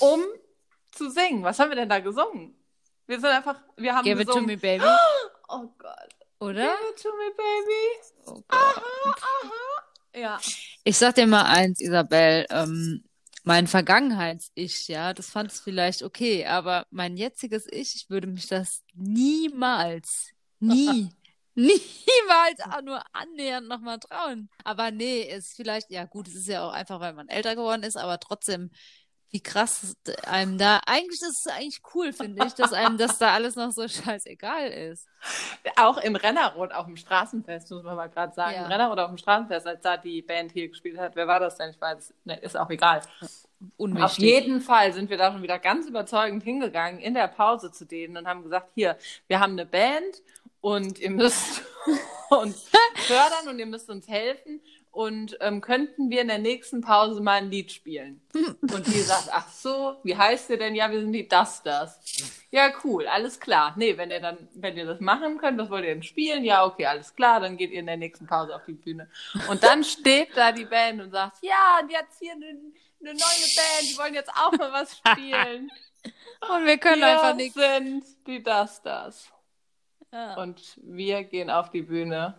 um 0.00 0.22
zu 0.92 1.10
singen. 1.10 1.42
Was 1.42 1.58
haben 1.58 1.70
wir 1.70 1.76
denn 1.76 1.88
da 1.88 2.00
gesungen? 2.00 2.56
Wir 3.06 3.20
sind 3.20 3.30
einfach, 3.30 3.60
wir 3.76 3.94
haben 3.94 4.04
Give 4.04 4.20
it 4.20 4.26
to 4.26 4.34
gesungen, 4.34 4.46
me, 4.46 4.56
baby. 4.56 4.84
oh 5.48 5.68
Gott, 5.78 6.08
Oder? 6.38 6.74
give 6.76 6.90
it 6.90 7.02
to 7.02 7.08
me, 7.10 7.30
baby. 7.36 8.26
Oh 8.26 8.42
Gott. 8.48 8.76
Aha, 8.76 8.82
aha. 9.04 9.81
Ja. 10.14 10.40
Ich 10.84 10.98
sag 10.98 11.14
dir 11.14 11.26
mal 11.26 11.44
eins, 11.44 11.80
Isabel, 11.80 12.46
ähm, 12.50 13.04
mein 13.44 13.66
Vergangenheits-Ich, 13.66 14.88
ja, 14.88 15.12
das 15.14 15.30
fand 15.30 15.50
es 15.50 15.60
vielleicht 15.60 16.02
okay, 16.02 16.46
aber 16.46 16.86
mein 16.90 17.16
jetziges 17.16 17.66
Ich, 17.70 17.96
ich 17.96 18.10
würde 18.10 18.28
mich 18.28 18.46
das 18.46 18.82
niemals, 18.94 20.30
nie, 20.60 21.10
niemals 21.54 22.60
auch 22.70 22.82
nur 22.82 23.02
annähernd 23.12 23.68
nochmal 23.68 23.98
trauen. 23.98 24.48
Aber 24.64 24.90
nee, 24.90 25.22
ist 25.22 25.56
vielleicht, 25.56 25.90
ja 25.90 26.04
gut, 26.04 26.28
es 26.28 26.34
ist 26.34 26.48
ja 26.48 26.66
auch 26.66 26.72
einfach, 26.72 27.00
weil 27.00 27.14
man 27.14 27.28
älter 27.28 27.56
geworden 27.56 27.82
ist, 27.82 27.96
aber 27.96 28.20
trotzdem, 28.20 28.70
wie 29.32 29.40
krass 29.40 29.96
einem 30.26 30.58
da, 30.58 30.80
eigentlich 30.86 31.20
ist 31.22 31.46
es 31.46 31.52
eigentlich 31.52 31.80
cool, 31.94 32.12
finde 32.12 32.44
ich, 32.46 32.52
dass 32.52 32.74
einem 32.74 32.98
das 32.98 33.16
da 33.16 33.32
alles 33.32 33.56
noch 33.56 33.72
so 33.72 33.88
scheißegal 33.88 34.68
ist. 34.68 35.08
Auch 35.76 35.96
in 35.96 36.16
Rennerrot 36.16 36.72
auf 36.72 36.84
dem 36.84 36.96
Straßenfest, 36.96 37.70
muss 37.70 37.82
man 37.82 37.96
mal 37.96 38.08
gerade 38.08 38.34
sagen. 38.34 38.56
Ja. 38.56 38.66
In 38.66 38.72
Rennerrot 38.72 38.98
auf 38.98 39.08
dem 39.08 39.16
Straßenfest, 39.16 39.66
als 39.66 39.80
da 39.80 39.96
die 39.96 40.20
Band 40.20 40.52
hier 40.52 40.68
gespielt 40.68 40.98
hat. 40.98 41.16
Wer 41.16 41.26
war 41.26 41.40
das 41.40 41.56
denn? 41.56 41.70
Ich 41.70 41.80
weiß, 41.80 42.12
ne, 42.24 42.38
ist 42.40 42.58
auch 42.58 42.68
egal. 42.68 43.00
Auf 43.22 43.46
Unwichtig. 43.78 44.18
jeden 44.18 44.60
Fall 44.60 44.92
sind 44.92 45.08
wir 45.08 45.16
da 45.16 45.32
schon 45.32 45.42
wieder 45.42 45.58
ganz 45.58 45.88
überzeugend 45.88 46.42
hingegangen 46.42 47.00
in 47.00 47.14
der 47.14 47.28
Pause 47.28 47.72
zu 47.72 47.86
denen 47.86 48.18
und 48.18 48.26
haben 48.26 48.42
gesagt, 48.42 48.68
hier, 48.74 48.98
wir 49.28 49.40
haben 49.40 49.52
eine 49.52 49.64
Band 49.64 50.22
und 50.60 50.98
ihr 50.98 51.10
müsst 51.10 51.62
uns 52.28 52.68
fördern 53.06 53.48
und 53.48 53.58
ihr 53.58 53.66
müsst 53.66 53.88
uns 53.88 54.06
helfen 54.08 54.60
und 54.92 55.38
ähm, 55.40 55.62
könnten 55.62 56.10
wir 56.10 56.20
in 56.20 56.28
der 56.28 56.38
nächsten 56.38 56.82
Pause 56.82 57.22
mal 57.22 57.38
ein 57.38 57.50
Lied 57.50 57.72
spielen. 57.72 58.20
Und 58.34 58.86
die 58.86 59.00
sagt, 59.00 59.30
ach 59.32 59.48
so, 59.50 59.96
wie 60.04 60.16
heißt 60.16 60.50
ihr 60.50 60.58
denn? 60.58 60.74
Ja, 60.74 60.90
wir 60.90 61.00
sind 61.00 61.12
die 61.12 61.26
Dusters. 61.26 61.98
Ja, 62.50 62.70
cool, 62.84 63.06
alles 63.06 63.40
klar. 63.40 63.72
Nee, 63.78 63.96
wenn 63.96 64.10
ihr 64.10 64.20
dann, 64.20 64.36
wenn 64.54 64.76
ihr 64.76 64.84
das 64.84 65.00
machen 65.00 65.38
könnt, 65.38 65.58
was 65.58 65.70
wollt 65.70 65.84
ihr 65.84 65.94
denn 65.94 66.02
spielen? 66.02 66.44
Ja, 66.44 66.66
okay, 66.66 66.84
alles 66.84 67.14
klar, 67.16 67.40
dann 67.40 67.56
geht 67.56 67.70
ihr 67.70 67.80
in 67.80 67.86
der 67.86 67.96
nächsten 67.96 68.26
Pause 68.26 68.54
auf 68.54 68.66
die 68.66 68.74
Bühne. 68.74 69.08
Und 69.48 69.64
dann 69.64 69.82
steht 69.84 70.36
da 70.36 70.52
die 70.52 70.66
Band 70.66 71.00
und 71.00 71.10
sagt, 71.10 71.38
ja, 71.40 71.80
und 71.82 71.90
jetzt 71.90 72.18
hier 72.18 72.32
eine, 72.32 72.46
eine 73.00 73.12
neue 73.14 73.16
Band, 73.16 73.90
die 73.90 73.96
wollen 73.96 74.14
jetzt 74.14 74.30
auch 74.30 74.52
mal 74.52 74.72
was 74.72 74.96
spielen. 74.98 75.70
Und 76.50 76.66
wir 76.66 76.78
können 76.78 77.00
wir 77.00 77.12
einfach 77.12 77.36
nichts. 77.36 77.54
sind 77.54 78.04
die 78.26 78.42
Dusters. 78.42 79.30
Ja. 80.12 80.34
Und 80.34 80.76
wir 80.82 81.22
gehen 81.22 81.48
auf 81.48 81.70
die 81.70 81.82
Bühne. 81.82 82.34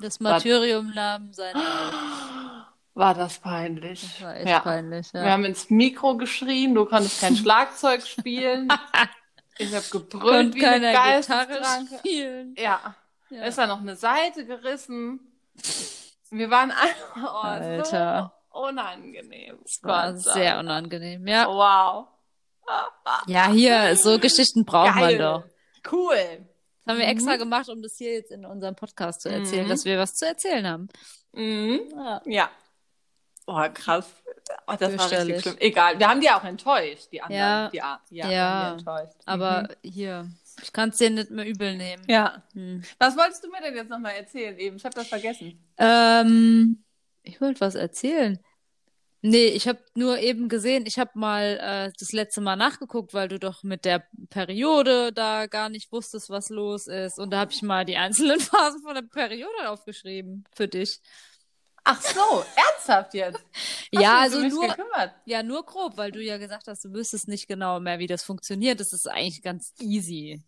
Das 0.00 0.20
Martyrium 0.20 0.92
nahm 0.94 1.32
sein. 1.32 1.54
War 2.94 3.14
das 3.14 3.38
peinlich. 3.38 4.00
Das 4.02 4.22
war 4.22 4.36
echt 4.36 4.48
ja. 4.48 4.58
peinlich, 4.58 5.12
ja. 5.12 5.22
Wir 5.22 5.30
haben 5.30 5.44
ins 5.44 5.70
Mikro 5.70 6.16
geschrien, 6.16 6.74
du 6.74 6.84
konntest 6.84 7.20
kein 7.20 7.36
Schlagzeug 7.36 8.06
spielen. 8.06 8.68
Ich 9.60 9.74
habe 9.74 9.84
gebrüllt 9.90 10.54
wie 10.54 10.64
eine 10.64 10.92
Gitarre 10.92 11.60
spielen. 11.98 12.54
Ja, 12.56 12.94
Ja. 13.28 13.42
ist 13.42 13.58
da 13.58 13.66
noch 13.66 13.80
eine 13.80 13.96
Seite 13.96 14.46
gerissen. 14.46 15.18
Wir 16.30 16.48
waren 16.48 16.70
einfach 16.70 17.16
oh, 17.16 17.44
Alter. 17.44 18.32
so 18.52 18.60
unangenehm. 18.60 19.58
War 19.82 20.12
Gott 20.12 20.20
sei 20.20 20.32
sehr 20.32 20.58
unangenehm, 20.60 21.26
ja. 21.26 21.48
Wow. 21.48 22.06
Ja, 23.26 23.48
hier, 23.48 23.96
so 23.96 24.20
Geschichten 24.20 24.64
braucht 24.64 24.94
man 24.94 25.00
Geil. 25.00 25.18
doch. 25.18 25.44
Cool. 25.90 26.47
Das 26.88 26.94
haben 26.94 27.00
wir 27.02 27.08
extra 27.08 27.36
gemacht, 27.36 27.68
um 27.68 27.82
das 27.82 27.98
hier 27.98 28.14
jetzt 28.14 28.30
in 28.30 28.46
unserem 28.46 28.74
Podcast 28.74 29.20
zu 29.20 29.28
erzählen, 29.28 29.66
Mhm. 29.66 29.68
dass 29.68 29.84
wir 29.84 29.98
was 29.98 30.14
zu 30.14 30.26
erzählen 30.26 30.66
haben. 30.66 30.88
Mhm. 31.34 31.80
Ja. 31.94 32.22
Ja. 32.24 32.50
Boah, 33.44 33.68
krass. 33.68 34.06
Oh, 34.66 34.72
das 34.78 34.96
war 34.96 35.10
richtig 35.10 35.42
schlimm. 35.42 35.56
Egal, 35.60 35.98
wir 35.98 36.08
haben 36.08 36.22
die 36.22 36.30
auch 36.30 36.44
enttäuscht, 36.44 37.08
die 37.12 37.20
anderen. 37.20 37.38
Ja. 37.74 38.00
Die, 38.10 38.16
ja, 38.16 38.30
Ja. 38.30 38.72
enttäuscht. 38.72 39.12
Aber 39.26 39.64
Mhm. 39.64 39.90
hier, 39.90 40.30
ich 40.62 40.72
kann 40.72 40.88
es 40.88 40.96
dir 40.96 41.10
nicht 41.10 41.30
mehr 41.30 41.46
übel 41.46 41.76
nehmen. 41.76 42.02
Ja. 42.08 42.42
Hm. 42.54 42.82
Was 42.98 43.18
wolltest 43.18 43.44
du 43.44 43.50
mir 43.50 43.60
denn 43.60 43.76
jetzt 43.76 43.90
nochmal 43.90 44.14
erzählen 44.14 44.56
eben? 44.56 44.76
Ich 44.76 44.84
habe 44.86 44.94
das 44.94 45.08
vergessen. 45.08 45.62
Ähm, 45.76 46.82
ich 47.22 47.38
wollte 47.42 47.60
was 47.60 47.74
erzählen. 47.74 48.38
Nee, 49.20 49.46
ich 49.48 49.66
habe 49.66 49.80
nur 49.94 50.18
eben 50.18 50.48
gesehen, 50.48 50.86
ich 50.86 50.98
habe 50.98 51.10
mal 51.14 51.58
äh, 51.60 51.92
das 51.98 52.12
letzte 52.12 52.40
Mal 52.40 52.54
nachgeguckt, 52.54 53.14
weil 53.14 53.26
du 53.26 53.38
doch 53.40 53.64
mit 53.64 53.84
der 53.84 54.04
Periode 54.30 55.12
da 55.12 55.46
gar 55.46 55.68
nicht 55.68 55.90
wusstest, 55.90 56.30
was 56.30 56.50
los 56.50 56.86
ist. 56.86 57.18
Und 57.18 57.30
da 57.30 57.40
habe 57.40 57.52
ich 57.52 57.62
mal 57.62 57.84
die 57.84 57.96
einzelnen 57.96 58.38
Phasen 58.40 58.82
von 58.82 58.94
der 58.94 59.02
Periode 59.02 59.70
aufgeschrieben 59.70 60.44
für 60.54 60.68
dich. 60.68 61.00
Ach 61.82 62.00
so, 62.00 62.44
ernsthaft 62.54 63.14
jetzt? 63.14 63.38
Hast 63.38 63.46
Ja, 63.92 64.18
also 64.20 64.40
mich 64.40 64.52
nur, 64.52 64.68
gekümmert? 64.68 65.14
ja, 65.24 65.42
nur 65.42 65.64
grob, 65.64 65.96
weil 65.96 66.12
du 66.12 66.22
ja 66.22 66.36
gesagt 66.36 66.68
hast, 66.68 66.84
du 66.84 66.92
wüsstest 66.92 67.28
nicht 67.28 67.48
genau 67.48 67.80
mehr, 67.80 67.98
wie 67.98 68.06
das 68.06 68.22
funktioniert. 68.22 68.78
Das 68.78 68.92
ist 68.92 69.08
eigentlich 69.08 69.42
ganz 69.42 69.72
easy. 69.80 70.42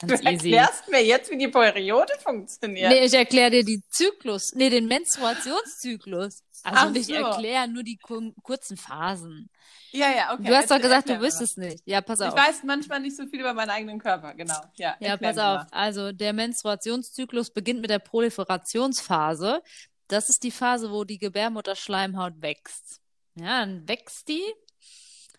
Du 0.00 0.06
Ganz 0.06 0.20
easy. 0.22 0.52
erklärst 0.52 0.88
mir 0.88 1.04
jetzt, 1.04 1.30
wie 1.30 1.38
die 1.38 1.48
Periode 1.48 2.12
funktioniert. 2.22 2.88
Nee, 2.90 3.04
ich 3.04 3.14
erkläre 3.14 3.50
dir 3.50 3.64
die 3.64 3.82
Zyklus, 3.90 4.52
nee, 4.54 4.70
den 4.70 4.86
Menstruationszyklus. 4.86 6.42
Also 6.62 6.78
Ach 6.80 6.90
nicht 6.90 7.06
so. 7.06 7.14
erklären, 7.14 7.72
nur 7.72 7.82
die 7.82 7.96
kur 7.96 8.32
kurzen 8.42 8.76
Phasen. 8.76 9.50
Ja, 9.90 10.10
ja, 10.14 10.34
okay. 10.34 10.44
Du 10.44 10.56
hast 10.56 10.70
doch 10.70 10.80
gesagt, 10.80 11.08
du 11.08 11.20
wüsstest 11.20 11.58
nicht. 11.58 11.82
Ja, 11.84 12.00
pass 12.00 12.20
auf. 12.20 12.28
Ich 12.28 12.40
weiß 12.40 12.62
manchmal 12.64 13.00
nicht 13.00 13.16
so 13.16 13.26
viel 13.26 13.40
über 13.40 13.54
meinen 13.54 13.70
eigenen 13.70 13.98
Körper, 13.98 14.34
genau. 14.34 14.60
Ja, 14.76 14.96
Ja, 15.00 15.16
pass 15.16 15.38
auf. 15.38 15.62
Also 15.70 16.12
der 16.12 16.32
Menstruationszyklus 16.32 17.50
beginnt 17.50 17.80
mit 17.80 17.90
der 17.90 17.98
Proliferationsphase. 17.98 19.62
Das 20.08 20.28
ist 20.28 20.42
die 20.42 20.50
Phase, 20.50 20.90
wo 20.90 21.04
die 21.04 21.18
Gebärmutterschleimhaut 21.18 22.34
wächst. 22.40 23.00
Ja, 23.34 23.60
dann 23.60 23.88
wächst 23.88 24.28
die. 24.28 24.42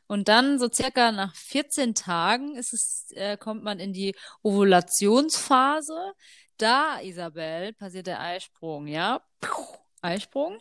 Und 0.09 0.27
dann 0.27 0.57
so 0.57 0.67
circa 0.73 1.11
nach 1.11 1.35
14 1.35 1.93
Tagen 1.93 2.55
ist 2.55 2.73
es, 2.73 3.11
äh, 3.11 3.37
kommt 3.37 3.63
man 3.63 3.79
in 3.79 3.93
die 3.93 4.15
Ovulationsphase. 4.41 6.13
Da, 6.57 6.99
Isabel, 6.99 7.73
passiert 7.73 8.07
der 8.07 8.19
Eisprung, 8.19 8.87
ja? 8.87 9.21
Puh, 9.39 9.77
Eisprung. 10.01 10.57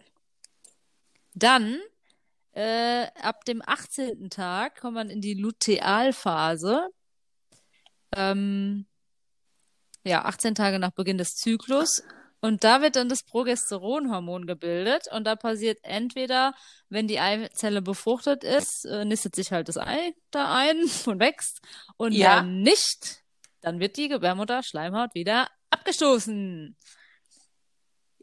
Dann, 1.32 1.80
äh, 2.52 3.06
ab 3.22 3.46
dem 3.46 3.62
18. 3.64 4.28
Tag 4.28 4.82
kommt 4.82 4.96
man 4.96 5.08
in 5.08 5.22
die 5.22 5.32
Lutealphase. 5.32 6.90
Ähm, 8.14 8.84
ja, 10.04 10.26
18 10.26 10.56
Tage 10.56 10.78
nach 10.78 10.92
Beginn 10.92 11.16
des 11.16 11.36
Zyklus. 11.36 12.02
Und 12.40 12.62
da 12.64 12.82
wird 12.82 12.96
dann 12.96 13.08
das 13.08 13.24
Progesteronhormon 13.24 14.46
gebildet. 14.46 15.06
Und 15.12 15.24
da 15.24 15.34
passiert 15.36 15.78
entweder, 15.82 16.54
wenn 16.88 17.08
die 17.08 17.18
Eizelle 17.18 17.82
befruchtet 17.82 18.44
ist, 18.44 18.84
äh, 18.84 19.04
nistet 19.04 19.34
sich 19.34 19.50
halt 19.50 19.68
das 19.68 19.76
Ei 19.76 20.12
da 20.30 20.54
ein 20.54 20.78
und 21.06 21.20
wächst. 21.20 21.60
Und 21.96 22.12
Ja. 22.12 22.38
wenn 22.38 22.62
nicht, 22.62 23.22
dann 23.60 23.80
wird 23.80 23.96
die 23.96 24.08
Gebärmutterschleimhaut 24.08 25.14
wieder 25.14 25.48
abgestoßen. 25.70 26.76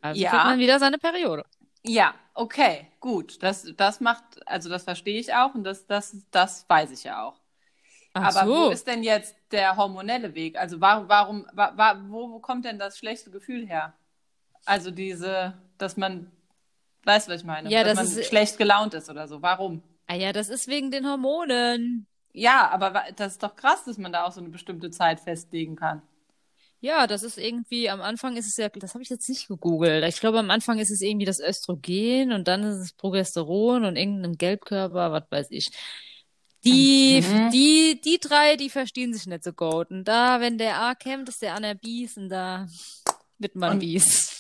Also 0.02 0.22
Ja. 0.22 0.30
kriegt 0.30 0.46
man 0.46 0.60
wieder 0.60 0.80
seine 0.80 0.98
Periode. 0.98 1.44
Ja, 1.84 2.16
okay, 2.34 2.88
gut. 3.00 3.44
Das, 3.44 3.68
das 3.76 4.00
macht, 4.00 4.24
also 4.48 4.70
das 4.70 4.84
verstehe 4.84 5.20
ich 5.20 5.34
auch 5.34 5.54
und 5.56 5.64
das, 5.64 5.86
das, 5.88 6.16
das 6.32 6.68
weiß 6.70 6.92
ich 6.92 7.04
ja 7.04 7.24
auch. 7.24 7.40
Ach 8.14 8.36
Aber 8.36 8.50
wo 8.50 8.66
so. 8.66 8.72
ist 8.72 8.88
denn 8.88 9.04
jetzt 9.04 9.36
der 9.52 9.76
hormonelle 9.76 10.34
Weg? 10.36 10.58
Also 10.58 10.80
warum, 10.80 11.10
warum, 11.10 11.48
wa, 11.54 11.74
wa, 11.76 12.02
wo, 12.08 12.32
wo 12.32 12.40
kommt 12.40 12.66
denn 12.66 12.80
das 12.80 12.98
schlechte 12.98 13.30
Gefühl 13.30 13.68
her? 13.68 13.94
Also 14.66 14.92
diese, 14.92 15.54
dass 15.78 15.96
man, 15.98 16.32
weißt 17.04 17.28
du, 17.28 17.32
was 17.34 17.42
ich 17.42 17.48
meine? 17.48 17.70
Ja, 17.70 17.84
dass 17.84 17.98
das 18.00 18.10
man 18.10 18.20
ist- 18.20 18.28
schlecht 18.28 18.58
gelaunt 18.58 18.94
ist 18.94 19.10
oder 19.10 19.28
so. 19.28 19.42
Warum? 19.42 19.82
Ah 20.08 20.16
ja, 20.16 20.34
das 20.34 20.50
ist 20.50 20.68
wegen 20.68 20.92
den 20.92 21.08
Hormonen. 21.08 22.06
Ja, 22.34 22.70
aber 22.70 23.06
das 23.16 23.34
ist 23.34 23.44
doch 23.44 23.56
krass, 23.56 23.86
dass 23.86 23.98
man 23.98 24.12
da 24.12 24.26
auch 24.26 24.32
so 24.32 24.42
eine 24.42 24.50
bestimmte 24.50 24.92
Zeit 24.92 25.20
festlegen 25.20 25.76
kann. 25.76 26.02
Ja, 26.82 27.08
das 27.08 27.24
ist 27.24 27.38
irgendwie, 27.40 27.90
am 27.90 28.02
Anfang 28.02 28.36
ist 28.38 28.46
es 28.48 28.58
ja, 28.58 28.70
das 28.70 28.94
habe 28.94 29.02
ich 29.02 29.10
jetzt 29.10 29.28
nicht 29.30 29.48
gegoogelt. 29.48 30.04
Ich 30.04 30.20
glaube, 30.20 30.38
am 30.40 30.52
Anfang 30.52 30.78
ist 30.78 30.92
es 30.92 31.02
irgendwie 31.02 31.26
das 31.26 31.40
Östrogen 31.40 32.34
und 32.34 32.48
dann 32.48 32.62
ist 32.64 32.78
es 32.78 32.92
Progesteron 32.94 33.86
und 33.86 33.96
irgendein 33.96 34.38
Gelbkörper, 34.38 35.12
was 35.12 35.24
weiß 35.32 35.48
ich. 35.52 35.70
Die, 36.64 37.22
Mhm. 37.22 37.50
die, 37.52 38.02
die 38.04 38.20
drei, 38.20 38.56
die 38.58 38.70
verstehen 38.70 39.14
sich 39.14 39.26
nicht 39.28 39.44
so 39.44 39.54
gut. 39.54 39.90
Und 39.90 40.04
da, 40.04 40.42
wenn 40.42 40.58
der 40.58 40.80
A 40.82 40.96
kämmt, 40.96 41.30
ist 41.30 41.42
der 41.42 41.56
an 41.56 41.64
der 41.64 41.76
Bies 41.76 42.18
und 42.18 42.30
da 42.30 42.68
wird 43.40 43.56
man 43.56 43.74
Und- 43.74 43.80
Bies. 43.80 44.35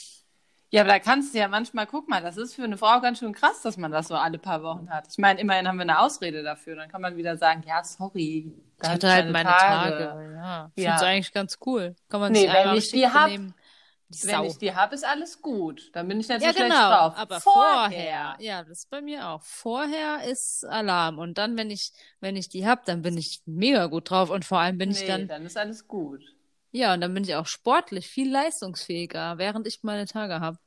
Ja, 0.71 0.81
aber 0.81 0.89
da 0.91 0.99
kannst 0.99 1.33
du 1.33 1.37
ja 1.39 1.47
manchmal, 1.47 1.87
guck 1.87 2.09
mal, 2.09 2.21
das 2.21 2.37
ist 2.37 2.55
für 2.55 2.63
eine 2.63 2.77
Frau 2.77 2.99
ganz 2.99 3.19
schön 3.19 3.33
krass, 3.33 3.61
dass 3.61 3.77
man 3.77 3.91
das 3.91 4.07
so 4.09 4.15
alle 4.15 4.37
paar 4.37 4.61
Wochen 4.63 4.89
hat. 4.89 5.07
Ich 5.09 5.17
meine, 5.17 5.39
immerhin 5.39 5.67
haben 5.67 5.77
wir 5.77 5.83
eine 5.83 5.99
Ausrede 5.99 6.43
dafür. 6.43 6.75
Dann 6.75 6.89
kann 6.89 7.01
man 7.01 7.15
wieder 7.15 7.37
sagen, 7.37 7.63
ja, 7.65 7.83
sorry. 7.83 8.51
Ich 8.81 8.89
hatte 8.89 9.07
ich 9.07 9.13
halt 9.13 9.31
meine 9.31 9.49
Tage. 9.49 10.35
Ja, 10.35 10.71
ich 10.75 10.83
Ja. 10.83 10.89
find's 10.91 11.03
eigentlich 11.03 11.33
ganz 11.33 11.57
cool. 11.65 11.95
Kann 12.09 12.19
man 12.19 12.33
Nee, 12.33 12.45
sich 12.45 12.53
wenn 12.53 12.73
ich 12.77 12.91
die 12.91 13.07
hab. 13.07 13.29
Die 13.29 14.27
Wenn 14.27 14.43
ich 14.43 14.57
die 14.59 14.73
habe, 14.75 14.93
ist 14.93 15.03
alles 15.03 15.41
gut. 15.41 15.89
Dann 15.93 16.07
bin 16.07 16.19
ich 16.19 16.27
nicht 16.27 16.41
Ja, 16.41 16.49
so 16.49 16.53
schlecht 16.53 16.69
genau. 16.71 16.89
drauf. 16.89 17.13
Aber 17.17 17.41
vorher. 17.41 18.35
Ja, 18.39 18.63
das 18.63 18.79
ist 18.79 18.89
bei 18.91 19.01
mir 19.01 19.27
auch. 19.29 19.41
Vorher 19.41 20.23
ist 20.29 20.63
Alarm. 20.65 21.17
Und 21.17 21.37
dann, 21.39 21.57
wenn 21.57 21.71
ich, 21.71 21.91
wenn 22.19 22.35
ich 22.35 22.47
die 22.47 22.67
hab, 22.67 22.85
dann 22.85 23.01
bin 23.01 23.17
ich 23.17 23.41
mega 23.45 23.87
gut 23.87 24.11
drauf. 24.11 24.29
Und 24.29 24.45
vor 24.45 24.59
allem 24.59 24.77
bin 24.77 24.91
ich 24.91 24.99
Nee, 24.99 25.07
dann, 25.07 25.27
dann 25.27 25.45
ist 25.45 25.57
alles 25.57 25.87
gut. 25.87 26.34
Ja, 26.75 26.93
und 26.93 26.99
dann 26.99 27.13
bin 27.13 27.23
ich 27.23 27.35
auch 27.35 27.45
sportlich 27.45 28.07
viel 28.07 28.29
leistungsfähiger, 28.29 29.37
während 29.37 29.65
ich 29.65 29.81
meine 29.83 30.05
Tage 30.05 30.41
hab. 30.41 30.57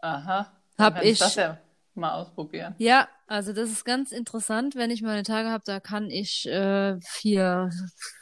Aha. 0.00 0.52
Hab 0.78 1.02
ich. 1.02 1.18
das 1.18 1.36
ja 1.36 1.58
mal 1.94 2.12
ausprobieren. 2.12 2.74
Ja, 2.76 3.08
also 3.26 3.54
das 3.54 3.70
ist 3.70 3.84
ganz 3.84 4.12
interessant, 4.12 4.76
wenn 4.76 4.90
ich 4.90 5.00
meine 5.00 5.22
Tage 5.22 5.50
hab, 5.50 5.64
da 5.64 5.80
kann 5.80 6.10
ich 6.10 6.46
äh, 6.46 7.00
viel 7.00 7.70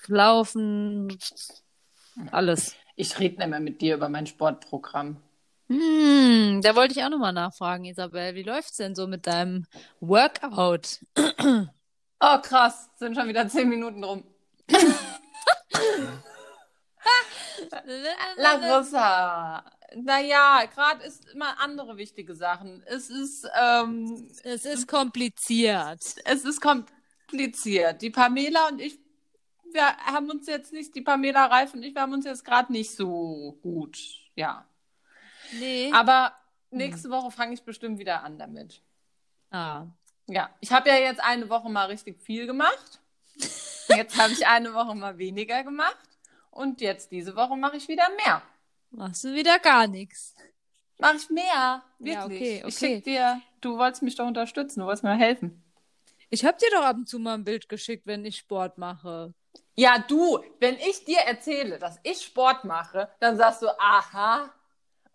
laufen, 0.07 1.19
alles. 2.31 2.77
Ich 2.95 3.19
rede 3.19 3.39
nicht 3.39 3.49
mehr 3.49 3.61
mit 3.61 3.81
dir 3.81 3.97
über 3.97 4.09
mein 4.09 4.27
Sportprogramm. 4.27 5.17
Hm, 5.69 6.61
da 6.63 6.77
wollte 6.77 6.95
ich 6.97 7.05
auch 7.05 7.11
nochmal 7.11 7.33
nachfragen, 7.33 7.87
Isabel. 7.87 8.37
Wie 8.37 8.45
läuft's 8.45 8.77
denn 8.77 8.95
so 8.95 9.09
mit 9.09 9.27
deinem 9.27 9.67
Workout? 9.99 11.01
Oh, 12.23 12.39
krass. 12.43 12.91
Sind 12.99 13.17
schon 13.17 13.29
wieder 13.29 13.49
zehn 13.49 13.69
Minuten 13.69 14.05
rum. 14.05 14.23
Larissa. 18.37 19.65
Naja, 19.97 20.65
gerade 20.73 21.05
ist 21.05 21.29
immer 21.31 21.59
andere 21.61 21.97
wichtige 21.97 22.35
Sachen. 22.35 22.83
Es 22.87 23.11
ist, 23.11 23.49
ähm, 23.61 24.31
Es 24.45 24.65
ist 24.65 24.87
kompliziert. 24.87 26.01
es 26.25 26.45
ist 26.45 26.61
kompliziert. 26.61 28.01
Die 28.03 28.11
Pamela 28.11 28.69
und 28.69 28.81
ich, 28.81 28.99
wir 29.73 29.97
haben 29.97 30.31
uns 30.31 30.47
jetzt 30.47 30.73
nicht, 30.73 30.95
die 30.95 31.03
Pamela 31.03 31.47
Reif 31.47 31.75
und 31.75 31.83
ich, 31.83 31.95
wir 31.95 32.03
haben 32.03 32.13
uns 32.13 32.25
jetzt 32.25 32.45
gerade 32.45 32.73
nicht 32.73 32.95
so 32.95 33.59
gut. 33.63 33.99
Ja. 34.37 34.65
Nee. 35.59 35.91
Aber 35.93 36.35
nächste 36.71 37.11
Woche 37.11 37.31
fange 37.31 37.55
ich 37.55 37.63
bestimmt 37.63 37.99
wieder 37.99 38.23
an 38.23 38.39
damit. 38.39 38.83
Ah. 39.51 39.87
Ja, 40.29 40.51
ich 40.61 40.71
habe 40.71 40.89
ja 40.89 40.97
jetzt 40.97 41.21
eine 41.21 41.49
Woche 41.49 41.69
mal 41.69 41.87
richtig 41.87 42.21
viel 42.21 42.47
gemacht. 42.47 43.01
Jetzt 43.89 44.17
habe 44.17 44.33
ich 44.33 44.47
eine 44.47 44.73
Woche 44.73 44.95
mal 44.95 45.19
weniger 45.19 45.65
gemacht. 45.65 45.99
Und 46.61 46.83
jetzt 46.83 47.11
diese 47.11 47.35
Woche 47.37 47.57
mache 47.57 47.79
ich 47.79 47.89
wieder 47.89 48.07
mehr. 48.23 48.43
Machst 48.91 49.25
du 49.25 49.33
wieder 49.33 49.59
gar 49.61 49.87
nichts. 49.87 50.35
Mache 50.99 51.17
ich 51.17 51.31
mehr. 51.31 51.83
Wirklich. 51.99 52.15
Ja, 52.15 52.25
okay, 52.27 52.57
Ich 52.59 52.65
okay. 52.65 52.95
schick 52.97 53.05
dir, 53.05 53.41
du 53.63 53.79
wolltest 53.79 54.03
mich 54.03 54.15
doch 54.15 54.27
unterstützen, 54.27 54.81
du 54.81 54.87
wolltest 54.87 55.03
mir 55.03 55.15
helfen. 55.17 55.65
Ich 56.29 56.45
hab 56.45 56.59
dir 56.59 56.69
doch 56.71 56.83
ab 56.83 56.97
und 56.97 57.09
zu 57.09 57.19
mal 57.19 57.33
ein 57.33 57.45
Bild 57.45 57.67
geschickt, 57.71 58.07
wenn 58.07 58.27
ich 58.27 58.37
Sport 58.37 58.77
mache. 58.77 59.33
Ja, 59.75 60.01
du, 60.01 60.45
wenn 60.59 60.77
ich 60.77 61.03
dir 61.07 61.21
erzähle, 61.21 61.79
dass 61.79 61.99
ich 62.03 62.21
Sport 62.23 62.65
mache, 62.65 63.09
dann 63.21 63.39
sagst 63.39 63.63
du, 63.63 63.69
aha, 63.81 64.53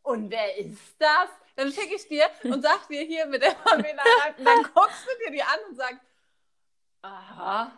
und 0.01 0.31
wer 0.31 0.57
ist 0.57 0.95
das? 0.97 1.29
Dann 1.55 1.71
schicke 1.71 1.93
ich 1.93 2.07
dir 2.07 2.25
und 2.43 2.63
sag 2.63 2.87
dir 2.87 3.03
hier 3.03 3.27
mit 3.27 3.43
der 3.43 3.51
Pamela 3.51 4.01
dann 4.43 4.63
guckst 4.73 5.05
du 5.05 5.25
dir 5.25 5.31
die 5.31 5.43
an 5.43 5.59
und 5.69 5.75
sagst, 5.75 6.01
aha, 7.03 7.71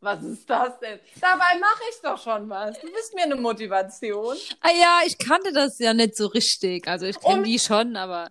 was 0.00 0.22
ist 0.22 0.48
das 0.48 0.78
denn? 0.80 0.98
Dabei 1.20 1.58
mache 1.58 1.82
ich 1.90 2.00
doch 2.02 2.18
schon 2.22 2.48
was. 2.48 2.78
Du 2.80 2.90
bist 2.90 3.14
mir 3.14 3.24
eine 3.24 3.36
Motivation. 3.36 4.36
Ah 4.60 4.70
ja, 4.70 5.00
ich 5.04 5.18
kannte 5.18 5.52
das 5.52 5.78
ja 5.78 5.92
nicht 5.92 6.16
so 6.16 6.26
richtig. 6.28 6.88
Also 6.88 7.06
ich 7.06 7.20
kenne 7.20 7.42
die 7.42 7.58
schon, 7.58 7.96
aber 7.96 8.30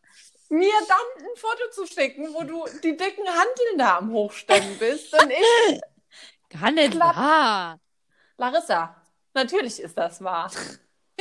Mir 0.49 0.73
dann 0.87 1.25
ein 1.25 1.35
Foto 1.35 1.69
zu 1.71 1.85
schicken, 1.85 2.33
wo 2.33 2.43
du 2.43 2.65
die 2.83 2.97
dicken 2.97 3.27
Hanteln 3.27 3.77
da 3.77 3.97
am 3.97 4.11
Hochstemmen 4.11 4.77
bist 4.79 5.13
und 5.13 5.31
ich, 5.31 5.79
gar 6.59 6.71
nicht 6.71 6.91
Klapp. 6.93 7.15
wahr. 7.15 7.79
Larissa, 8.37 8.95
natürlich 9.35 9.79
ist 9.79 9.95
das 9.97 10.23
wahr. 10.23 10.51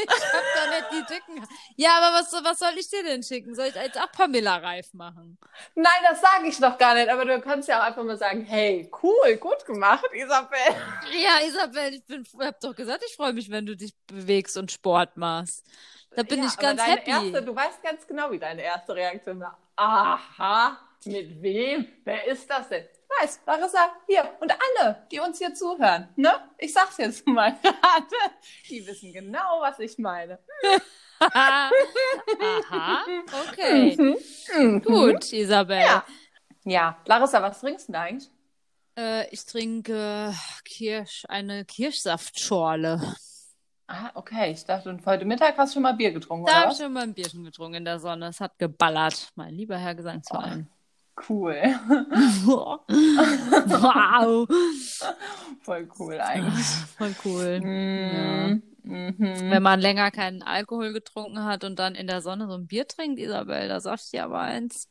Ich 0.03 0.33
hab 0.33 0.45
da 0.55 0.71
nicht 0.71 0.87
die 0.93 1.15
dicken. 1.15 1.47
Ja, 1.77 1.99
aber 1.99 2.19
was, 2.19 2.33
was 2.33 2.59
soll 2.59 2.77
ich 2.77 2.89
dir 2.89 3.03
denn 3.03 3.23
schicken? 3.23 3.55
Soll 3.55 3.67
ich 3.67 3.75
jetzt 3.75 3.99
auch 3.99 4.11
Pamela 4.13 4.57
Reif 4.57 4.93
machen? 4.95 5.39
Nein, 5.75 6.01
das 6.09 6.21
sage 6.21 6.47
ich 6.49 6.59
doch 6.59 6.79
gar 6.79 6.95
nicht, 6.95 7.09
aber 7.09 7.25
du 7.25 7.41
kannst 7.41 7.69
ja 7.69 7.81
auch 7.81 7.85
einfach 7.85 8.05
mal 8.05 8.17
sagen, 8.17 8.45
hey, 8.45 8.91
cool, 9.03 9.37
gut 9.37 9.65
gemacht, 9.67 10.07
Isabel. 10.13 10.59
Ja, 11.13 11.47
Isabel, 11.47 11.95
ich 11.95 12.05
bin, 12.05 12.25
hab 12.41 12.61
doch 12.61 12.75
gesagt, 12.75 13.03
ich 13.07 13.17
freue 13.17 13.33
mich, 13.33 13.51
wenn 13.51 13.67
du 13.67 13.77
dich 13.77 13.95
bewegst 14.07 14.57
und 14.57 14.71
Sport 14.71 15.17
machst. 15.17 15.65
Da 16.15 16.23
bin 16.23 16.43
ja, 16.43 16.49
ich 16.49 16.57
ganz 16.57 16.85
happy. 16.85 17.11
Erste, 17.11 17.43
du 17.43 17.55
weißt 17.55 17.83
ganz 17.83 18.07
genau, 18.07 18.31
wie 18.31 18.39
deine 18.39 18.63
erste 18.63 18.95
Reaktion 18.95 19.41
war. 19.41 19.59
Aha, 19.77 20.79
mit 21.05 21.41
wem? 21.43 21.87
Wer 22.05 22.27
ist 22.27 22.51
das 22.51 22.69
denn? 22.69 22.85
Weiß, 23.21 23.40
Larissa, 23.47 23.92
hier 24.07 24.29
und 24.40 24.53
alle, 24.53 25.07
die 25.11 25.18
uns 25.18 25.38
hier 25.38 25.55
zuhören. 25.55 26.09
Ne? 26.16 26.31
Ich 26.59 26.73
sag's 26.73 26.99
jetzt 26.99 27.27
mal 27.27 27.57
gerade. 27.62 28.35
Die 28.68 28.87
wissen 28.87 29.12
genau, 29.12 29.61
was 29.61 29.79
ich 29.79 29.99
meine. 29.99 30.38
Aha, 31.21 31.71
okay. 33.49 33.97
Mhm. 33.97 34.83
Gut, 34.83 35.33
Isabel. 35.33 35.81
Ja. 35.81 36.05
Ja, 36.64 36.99
Larissa, 37.07 37.42
was 37.42 37.61
trinkst 37.61 37.88
du 37.88 37.92
denn 37.92 38.01
eigentlich? 38.01 38.31
Äh, 38.97 39.29
ich 39.31 39.44
trinke 39.47 40.35
Kirsch, 40.64 41.25
eine 41.29 41.64
Kirschsaftschorle. 41.64 43.16
Ah, 43.87 44.11
okay. 44.14 44.53
Ich 44.53 44.64
dachte, 44.64 44.90
und 44.90 45.05
heute 45.07 45.25
Mittag 45.25 45.57
hast 45.57 45.71
du 45.71 45.75
schon 45.77 45.83
mal 45.83 45.94
Bier 45.94 46.12
getrunken, 46.12 46.47
Da 46.47 46.53
oder 46.53 46.61
habe 46.62 46.73
ich 46.73 46.79
schon 46.79 46.92
mal 46.92 47.05
ein 47.05 47.14
Bierchen 47.14 47.42
getrunken 47.42 47.77
in 47.77 47.85
der 47.87 47.99
Sonne. 47.99 48.27
Es 48.29 48.40
hat 48.40 48.59
geballert, 48.59 49.31
mein 49.35 49.55
lieber 49.55 49.79
Herr 49.79 49.94
Gesangsverein. 49.94 50.68
Cool. 51.28 51.54
wow. 52.87 54.46
Voll 55.62 55.88
cool 55.98 56.20
eigentlich. 56.20 56.66
Voll 56.98 57.14
cool. 57.24 57.61
Mm, 57.61 58.62
mhm. 58.83 59.14
Wenn 59.18 59.62
man 59.62 59.81
länger 59.81 60.11
keinen 60.11 60.42
Alkohol 60.42 60.92
getrunken 60.92 61.44
hat 61.44 61.64
und 61.64 61.78
dann 61.78 61.94
in 61.94 62.07
der 62.07 62.20
Sonne 62.22 62.46
so 62.46 62.54
ein 62.54 62.66
Bier 62.66 62.87
trinkt, 62.87 63.18
Isabel, 63.18 63.68
da 63.68 63.81
sag 63.81 64.00
ich 64.00 64.11
dir 64.11 64.24
aber 64.24 64.40
eins. 64.40 64.88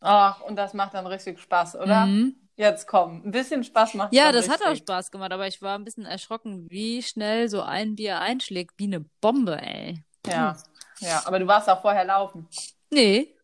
Ach, 0.00 0.40
und 0.42 0.56
das 0.56 0.74
macht 0.74 0.94
dann 0.94 1.06
richtig 1.06 1.40
Spaß, 1.40 1.76
oder? 1.76 2.06
Mhm. 2.06 2.36
Jetzt 2.56 2.86
komm, 2.86 3.22
ein 3.24 3.30
bisschen 3.32 3.62
Spaß 3.64 3.94
macht 3.94 4.14
Ja, 4.14 4.32
das 4.32 4.48
hat 4.48 4.62
auch 4.62 4.70
richtig. 4.70 4.84
Spaß 4.88 5.10
gemacht, 5.10 5.32
aber 5.32 5.46
ich 5.46 5.60
war 5.60 5.78
ein 5.78 5.84
bisschen 5.84 6.06
erschrocken, 6.06 6.66
wie 6.70 7.02
schnell 7.02 7.50
so 7.50 7.60
ein 7.60 7.96
Bier 7.96 8.20
einschlägt, 8.20 8.72
wie 8.78 8.84
eine 8.84 9.00
Bombe, 9.20 9.60
ey. 9.60 10.02
Ja, 10.26 10.56
ja, 11.00 11.22
aber 11.26 11.38
du 11.38 11.46
warst 11.46 11.68
auch 11.68 11.82
vorher 11.82 12.04
laufen. 12.06 12.48
Nee, 12.90 13.35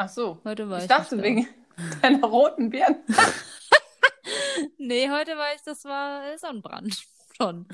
Ach 0.00 0.08
so. 0.08 0.38
heute 0.44 0.70
war 0.70 0.76
ich. 0.78 0.84
Ich 0.84 0.88
dachte 0.88 1.20
wegen 1.20 1.48
deiner 2.02 2.24
roten 2.26 2.70
Birnen. 2.70 3.02
da. 3.08 3.14
Nee, 4.78 5.08
heute 5.10 5.36
war 5.36 5.54
ich, 5.54 5.62
das 5.62 5.84
war 5.84 6.36
Sonnenbrand. 6.38 6.96
Schon. 7.36 7.66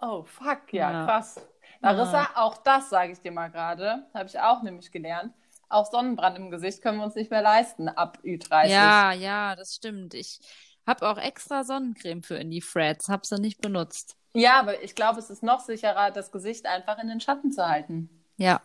Oh, 0.00 0.24
fuck, 0.24 0.72
ja, 0.72 0.90
Ja. 0.90 1.04
krass. 1.06 1.40
Larissa, 1.80 2.28
auch 2.34 2.56
das 2.58 2.90
sage 2.90 3.12
ich 3.12 3.20
dir 3.20 3.30
mal 3.32 3.48
gerade, 3.48 4.06
habe 4.14 4.26
ich 4.28 4.38
auch 4.38 4.62
nämlich 4.62 4.90
gelernt. 4.90 5.32
Auch 5.68 5.86
Sonnenbrand 5.90 6.36
im 6.38 6.50
Gesicht 6.50 6.82
können 6.82 6.98
wir 6.98 7.04
uns 7.04 7.14
nicht 7.14 7.30
mehr 7.30 7.42
leisten 7.42 7.88
ab 7.88 8.18
Ü30. 8.24 8.66
Ja, 8.68 9.12
ja, 9.12 9.54
das 9.56 9.74
stimmt. 9.74 10.12
Ich 10.14 10.40
habe 10.86 11.08
auch 11.08 11.18
extra 11.18 11.64
Sonnencreme 11.64 12.22
für 12.22 12.36
in 12.36 12.50
die 12.50 12.62
Freds, 12.62 13.08
habe 13.08 13.26
sie 13.26 13.38
nicht 13.40 13.60
benutzt. 13.60 14.16
ja, 14.34 14.58
aber 14.60 14.82
ich 14.82 14.94
glaube, 14.94 15.18
es 15.18 15.30
ist 15.30 15.42
noch 15.42 15.60
sicherer, 15.60 16.10
das 16.10 16.30
Gesicht 16.32 16.66
einfach 16.66 16.98
in 16.98 17.08
den 17.08 17.20
Schatten 17.20 17.52
zu 17.52 17.66
halten. 17.68 18.24
Ja, 18.36 18.60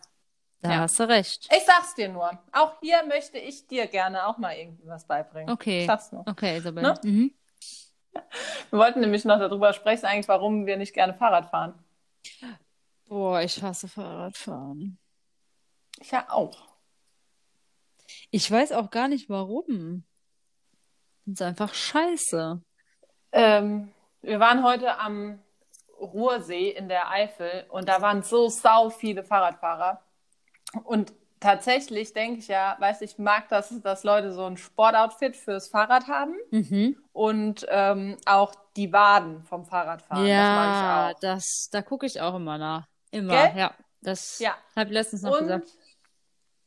da 0.64 0.70
Ja. 0.72 0.80
hast 0.80 0.98
du 0.98 1.06
recht. 1.06 1.48
Ich 1.54 1.64
sag's 1.64 1.94
dir 1.94 2.08
nur. 2.08 2.30
Auch 2.52 2.72
hier 2.80 3.04
möchte 3.06 3.38
ich 3.38 3.66
dir 3.66 3.86
gerne 3.86 4.26
auch 4.26 4.38
mal 4.38 4.56
irgendwie 4.56 4.86
was 4.88 5.06
beibringen. 5.06 5.50
Okay. 5.50 5.80
Ich 5.82 5.86
sag's 5.86 6.10
nur. 6.10 6.24
Okay, 6.26 6.56
Isabel. 6.56 6.82
Ne? 6.82 6.94
Mhm. 7.02 7.34
Wir 8.70 8.78
wollten 8.78 9.00
nämlich 9.00 9.24
noch 9.24 9.38
darüber 9.38 9.72
sprechen, 9.74 10.06
eigentlich, 10.06 10.28
warum 10.28 10.64
wir 10.66 10.76
nicht 10.78 10.94
gerne 10.94 11.12
Fahrrad 11.14 11.50
fahren. 11.50 11.74
Boah, 13.06 13.42
ich 13.42 13.62
hasse 13.62 13.88
Fahrradfahren. 13.88 14.98
Ich 16.00 16.10
ja 16.12 16.26
auch. 16.30 16.56
Ich 18.30 18.50
weiß 18.50 18.72
auch 18.72 18.90
gar 18.90 19.08
nicht 19.08 19.28
warum. 19.28 20.04
Das 21.26 21.40
ist 21.40 21.42
einfach 21.42 21.74
scheiße. 21.74 22.62
Ähm, 23.32 23.92
wir 24.22 24.40
waren 24.40 24.62
heute 24.62 24.98
am 24.98 25.42
Ruhrsee 25.98 26.70
in 26.70 26.88
der 26.88 27.10
Eifel 27.10 27.66
und 27.70 27.88
da 27.88 28.00
waren 28.00 28.22
so 28.22 28.48
sau 28.48 28.90
viele 28.90 29.24
Fahrradfahrer. 29.24 30.00
Und 30.82 31.12
tatsächlich 31.40 32.12
denke 32.12 32.38
ich 32.40 32.48
ja, 32.48 32.76
weiß 32.78 33.02
ich 33.02 33.18
mag 33.18 33.48
das, 33.48 33.80
dass 33.82 34.02
Leute 34.02 34.32
so 34.32 34.44
ein 34.46 34.56
Sportoutfit 34.56 35.36
fürs 35.36 35.68
Fahrrad 35.68 36.08
haben 36.08 36.34
Mhm. 36.50 36.96
und 37.12 37.66
ähm, 37.68 38.16
auch 38.26 38.54
die 38.76 38.92
Waden 38.92 39.44
vom 39.44 39.64
Fahrradfahren. 39.64 40.26
Ja, 40.26 40.54
das 40.54 41.12
ich 41.14 41.20
das, 41.20 41.68
da 41.70 41.82
gucke 41.82 42.06
ich 42.06 42.20
auch 42.20 42.34
immer 42.34 42.58
nach. 42.58 42.86
Immer, 43.10 43.32
Gell? 43.48 43.58
ja. 43.58 43.74
Das 44.00 44.38
Ja. 44.38 44.54
habe 44.76 44.88
ich 44.90 44.94
letztens 44.94 45.22
noch 45.22 45.32
Und 45.32 45.40
gesagt. 45.46 45.68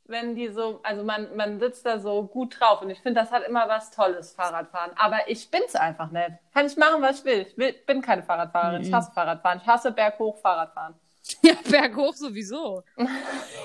wenn 0.06 0.36
die 0.36 0.48
so, 0.48 0.80
also 0.84 1.04
man, 1.04 1.36
man 1.36 1.60
sitzt 1.60 1.86
da 1.86 2.00
so 2.00 2.24
gut 2.24 2.60
drauf 2.60 2.82
und 2.82 2.90
ich 2.90 3.00
finde, 3.00 3.20
das 3.22 3.32
hat 3.32 3.44
immer 3.44 3.68
was 3.68 3.92
Tolles, 3.92 4.32
Fahrradfahren. 4.34 4.92
Aber 4.98 5.28
ich 5.28 5.52
bin's 5.52 5.76
einfach 5.76 6.10
nicht. 6.12 6.32
Kann 6.54 6.66
ich 6.66 6.78
machen, 6.78 7.02
was 7.02 7.20
ich 7.20 7.26
will. 7.26 7.42
Ich 7.42 7.58
will, 7.58 7.74
bin 7.86 8.02
keine 8.02 8.24
Fahrradfahrerin. 8.24 8.82
Ich 8.84 8.90
Mhm. 8.90 8.96
hasse 8.96 9.12
Fahrradfahren. 9.12 9.60
Ich 9.62 9.68
hasse 9.68 9.92
berghoch 9.92 10.38
Fahrradfahren. 10.38 10.96
Ja, 11.42 11.54
berghoch 11.70 12.14
sowieso. 12.14 12.84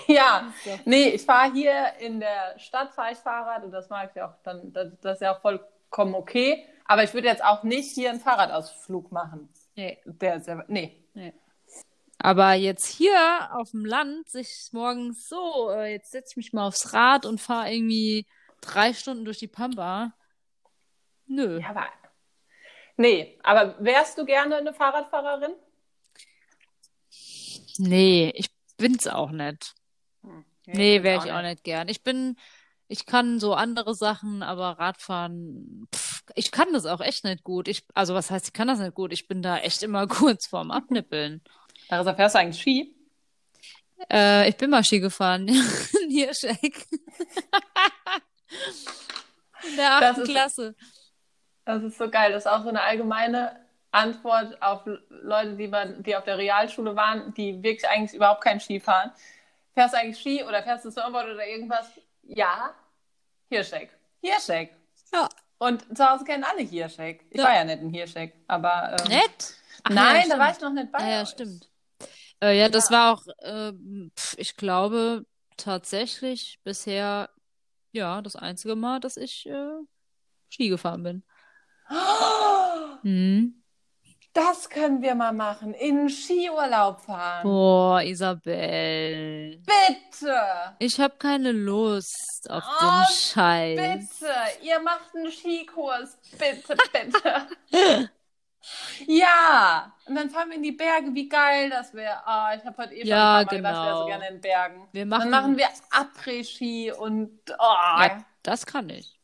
Ja, 0.08 0.52
nee, 0.84 1.10
ich 1.10 1.22
fahre 1.22 1.52
hier 1.52 1.92
in 2.00 2.18
der 2.18 2.58
Stadt, 2.58 2.92
fahre 2.92 3.12
ich 3.12 3.18
Fahrrad 3.18 3.62
und 3.62 3.70
das 3.70 3.88
mag 3.88 4.10
ich 4.14 4.20
auch 4.20 4.34
dann, 4.42 4.72
das, 4.72 4.88
das 5.00 5.14
ist 5.14 5.20
ja 5.22 5.36
auch 5.36 5.40
vollkommen 5.40 6.14
okay. 6.14 6.66
Aber 6.84 7.04
ich 7.04 7.14
würde 7.14 7.28
jetzt 7.28 7.44
auch 7.44 7.62
nicht 7.62 7.94
hier 7.94 8.10
einen 8.10 8.20
Fahrradausflug 8.20 9.12
machen. 9.12 9.48
Nee. 9.76 9.98
Der 10.04 10.36
ist 10.36 10.48
ja, 10.48 10.64
nee. 10.66 11.02
Aber 12.18 12.52
jetzt 12.52 12.86
hier 12.86 13.50
auf 13.52 13.72
dem 13.72 13.84
Land 13.84 14.28
sich 14.28 14.68
morgens 14.72 15.28
so, 15.28 15.70
äh, 15.70 15.92
jetzt 15.92 16.12
setze 16.12 16.32
ich 16.32 16.36
mich 16.36 16.52
mal 16.52 16.66
aufs 16.66 16.92
Rad 16.92 17.26
und 17.26 17.40
fahre 17.40 17.72
irgendwie 17.72 18.26
drei 18.60 18.92
Stunden 18.92 19.24
durch 19.24 19.38
die 19.38 19.48
Pampa. 19.48 20.12
Nö. 21.26 21.60
Ja, 21.60 21.70
aber, 21.70 21.86
nee, 22.96 23.38
aber 23.42 23.74
wärst 23.80 24.18
du 24.18 24.24
gerne 24.24 24.56
eine 24.56 24.72
Fahrradfahrerin? 24.72 25.54
Nee, 27.78 28.32
ich 28.36 28.50
bin's 28.76 29.06
auch 29.06 29.30
nicht. 29.30 29.74
Hm, 30.22 30.44
Nee, 30.66 31.02
wäre 31.02 31.24
ich 31.24 31.32
auch 31.32 31.42
nicht 31.42 31.64
gern. 31.64 31.88
Ich 31.88 32.02
bin, 32.04 32.36
ich 32.88 33.04
kann 33.06 33.40
so 33.40 33.54
andere 33.54 33.94
Sachen, 33.94 34.42
aber 34.44 34.78
Radfahren, 34.78 35.88
pff, 35.94 36.22
ich 36.36 36.50
kann 36.52 36.72
das 36.72 36.86
auch 36.86 37.00
echt 37.00 37.24
nicht 37.24 37.42
gut. 37.42 37.66
Ich, 37.68 37.84
also 37.94 38.14
was 38.14 38.30
heißt, 38.30 38.46
ich 38.46 38.52
kann 38.52 38.68
das 38.68 38.78
nicht 38.78 38.94
gut? 38.94 39.12
Ich 39.12 39.26
bin 39.26 39.42
da 39.42 39.58
echt 39.58 39.82
immer 39.82 40.06
kurz 40.08 40.46
vorm 40.46 40.70
Abnippeln. 40.70 41.42
Larissa, 41.88 42.14
fährst 42.14 42.34
du 42.36 42.38
eigentlich 42.38 42.60
Ski? 42.62 42.94
Äh, 44.10 44.48
ich 44.48 44.56
bin 44.56 44.70
mal 44.70 44.82
Ski 44.84 45.00
gefahren 45.00 45.48
in 46.02 46.10
Hirscheck. 46.10 46.86
In 49.68 49.76
der 49.76 50.00
Das 50.00 50.10
achten 50.10 50.22
ist- 50.22 50.28
Klasse. 50.30 50.74
Das 51.64 51.82
ist 51.82 51.96
so 51.98 52.10
geil. 52.10 52.32
Das 52.32 52.44
ist 52.44 52.50
auch 52.50 52.62
so 52.62 52.68
eine 52.68 52.82
allgemeine 52.82 53.64
Antwort 53.92 54.60
auf 54.62 54.82
Leute, 55.10 55.56
die, 55.56 55.68
man, 55.68 56.02
die 56.02 56.16
auf 56.16 56.24
der 56.24 56.38
Realschule 56.38 56.96
waren, 56.96 57.32
die 57.34 57.62
wirklich 57.62 57.88
eigentlich 57.88 58.14
überhaupt 58.14 58.42
kein 58.42 58.58
Ski 58.58 58.80
fahren. 58.80 59.12
Fährst 59.74 59.94
du 59.94 59.98
eigentlich 59.98 60.18
Ski 60.18 60.42
oder 60.44 60.62
fährst 60.62 60.84
du 60.84 60.90
Snowboard 60.90 61.26
oder 61.28 61.46
irgendwas? 61.46 61.86
Ja, 62.22 62.74
Hirschek. 63.48 63.90
Hirschek. 64.20 64.74
Ja. 65.12 65.28
Und 65.58 65.96
zu 65.96 66.08
Hause 66.08 66.24
kennen 66.24 66.44
alle 66.44 66.62
Hirschek. 66.62 67.26
Ich 67.30 67.38
Ja. 67.38 67.44
war 67.44 67.54
ja 67.54 67.64
nicht 67.64 67.80
in 67.82 67.90
Hirschek, 67.90 68.34
aber. 68.48 68.96
Ähm, 69.00 69.08
Nett? 69.08 69.54
Ach 69.84 69.90
ja, 69.90 69.94
Nein, 69.94 70.14
da 70.14 70.22
stimmt. 70.22 70.38
war 70.40 70.50
ich 70.52 70.60
noch 70.60 70.72
nicht 70.72 70.92
bei. 70.92 70.98
Ja, 71.00 71.08
ja, 71.10 71.26
stimmt. 71.26 71.68
Äh, 72.42 72.58
ja, 72.58 72.68
das 72.68 72.90
war 72.90 73.12
auch, 73.14 73.22
pf, 74.16 74.34
ich 74.38 74.56
glaube, 74.56 75.24
tatsächlich 75.56 76.58
bisher, 76.64 77.30
ja, 77.92 78.20
das 78.22 78.34
einzige 78.36 78.74
Mal, 78.74 78.98
dass 79.00 79.16
ich 79.16 79.46
äh, 79.46 79.78
Ski 80.50 80.68
gefahren 80.68 81.02
bin. 81.02 81.22
Mhm. 83.04 83.31
Das 84.34 84.70
können 84.70 85.02
wir 85.02 85.14
mal 85.14 85.32
machen. 85.32 85.74
In 85.74 86.08
Skiurlaub 86.08 87.02
fahren. 87.02 87.42
Boah, 87.42 88.00
Isabel. 88.02 89.58
Bitte! 89.58 90.36
Ich 90.78 90.98
habe 90.98 91.14
keine 91.18 91.52
Lust 91.52 92.46
auf 92.48 92.64
Oh, 92.66 92.82
den 92.82 93.14
Scheiß. 93.14 93.78
Bitte, 93.78 94.32
ihr 94.62 94.80
macht 94.80 95.14
einen 95.14 95.30
Skikurs. 95.30 96.16
Bitte, 96.38 96.76
bitte. 96.92 98.10
ja, 99.06 99.92
und 100.06 100.14
dann 100.14 100.30
fahren 100.30 100.48
wir 100.48 100.56
in 100.56 100.62
die 100.62 100.72
Berge. 100.72 101.14
Wie 101.14 101.28
geil 101.28 101.68
das 101.68 101.92
wäre. 101.92 102.26
Ah, 102.26 102.54
ich 102.56 102.64
habe 102.64 102.76
heute 102.82 102.94
eh 102.94 103.00
schon 103.00 103.08
Ja, 103.08 103.16
paar 103.16 103.34
Mal 103.34 103.44
gedacht, 103.44 103.74
ich 103.74 103.82
wäre 103.82 103.96
so 103.98 104.04
genau. 104.06 104.06
gerne 104.06 104.28
in 104.34 104.40
Bergen. 104.40 104.88
Wir 104.92 105.02
Dann 105.02 105.08
machen, 105.10 105.30
machen 105.30 105.56
wir 105.58 105.68
Après-Ski 105.90 106.92
und 106.92 107.38
oh, 107.58 107.62
ja, 108.00 108.24
das 108.42 108.64
kann 108.64 108.88
ich. 108.88 109.18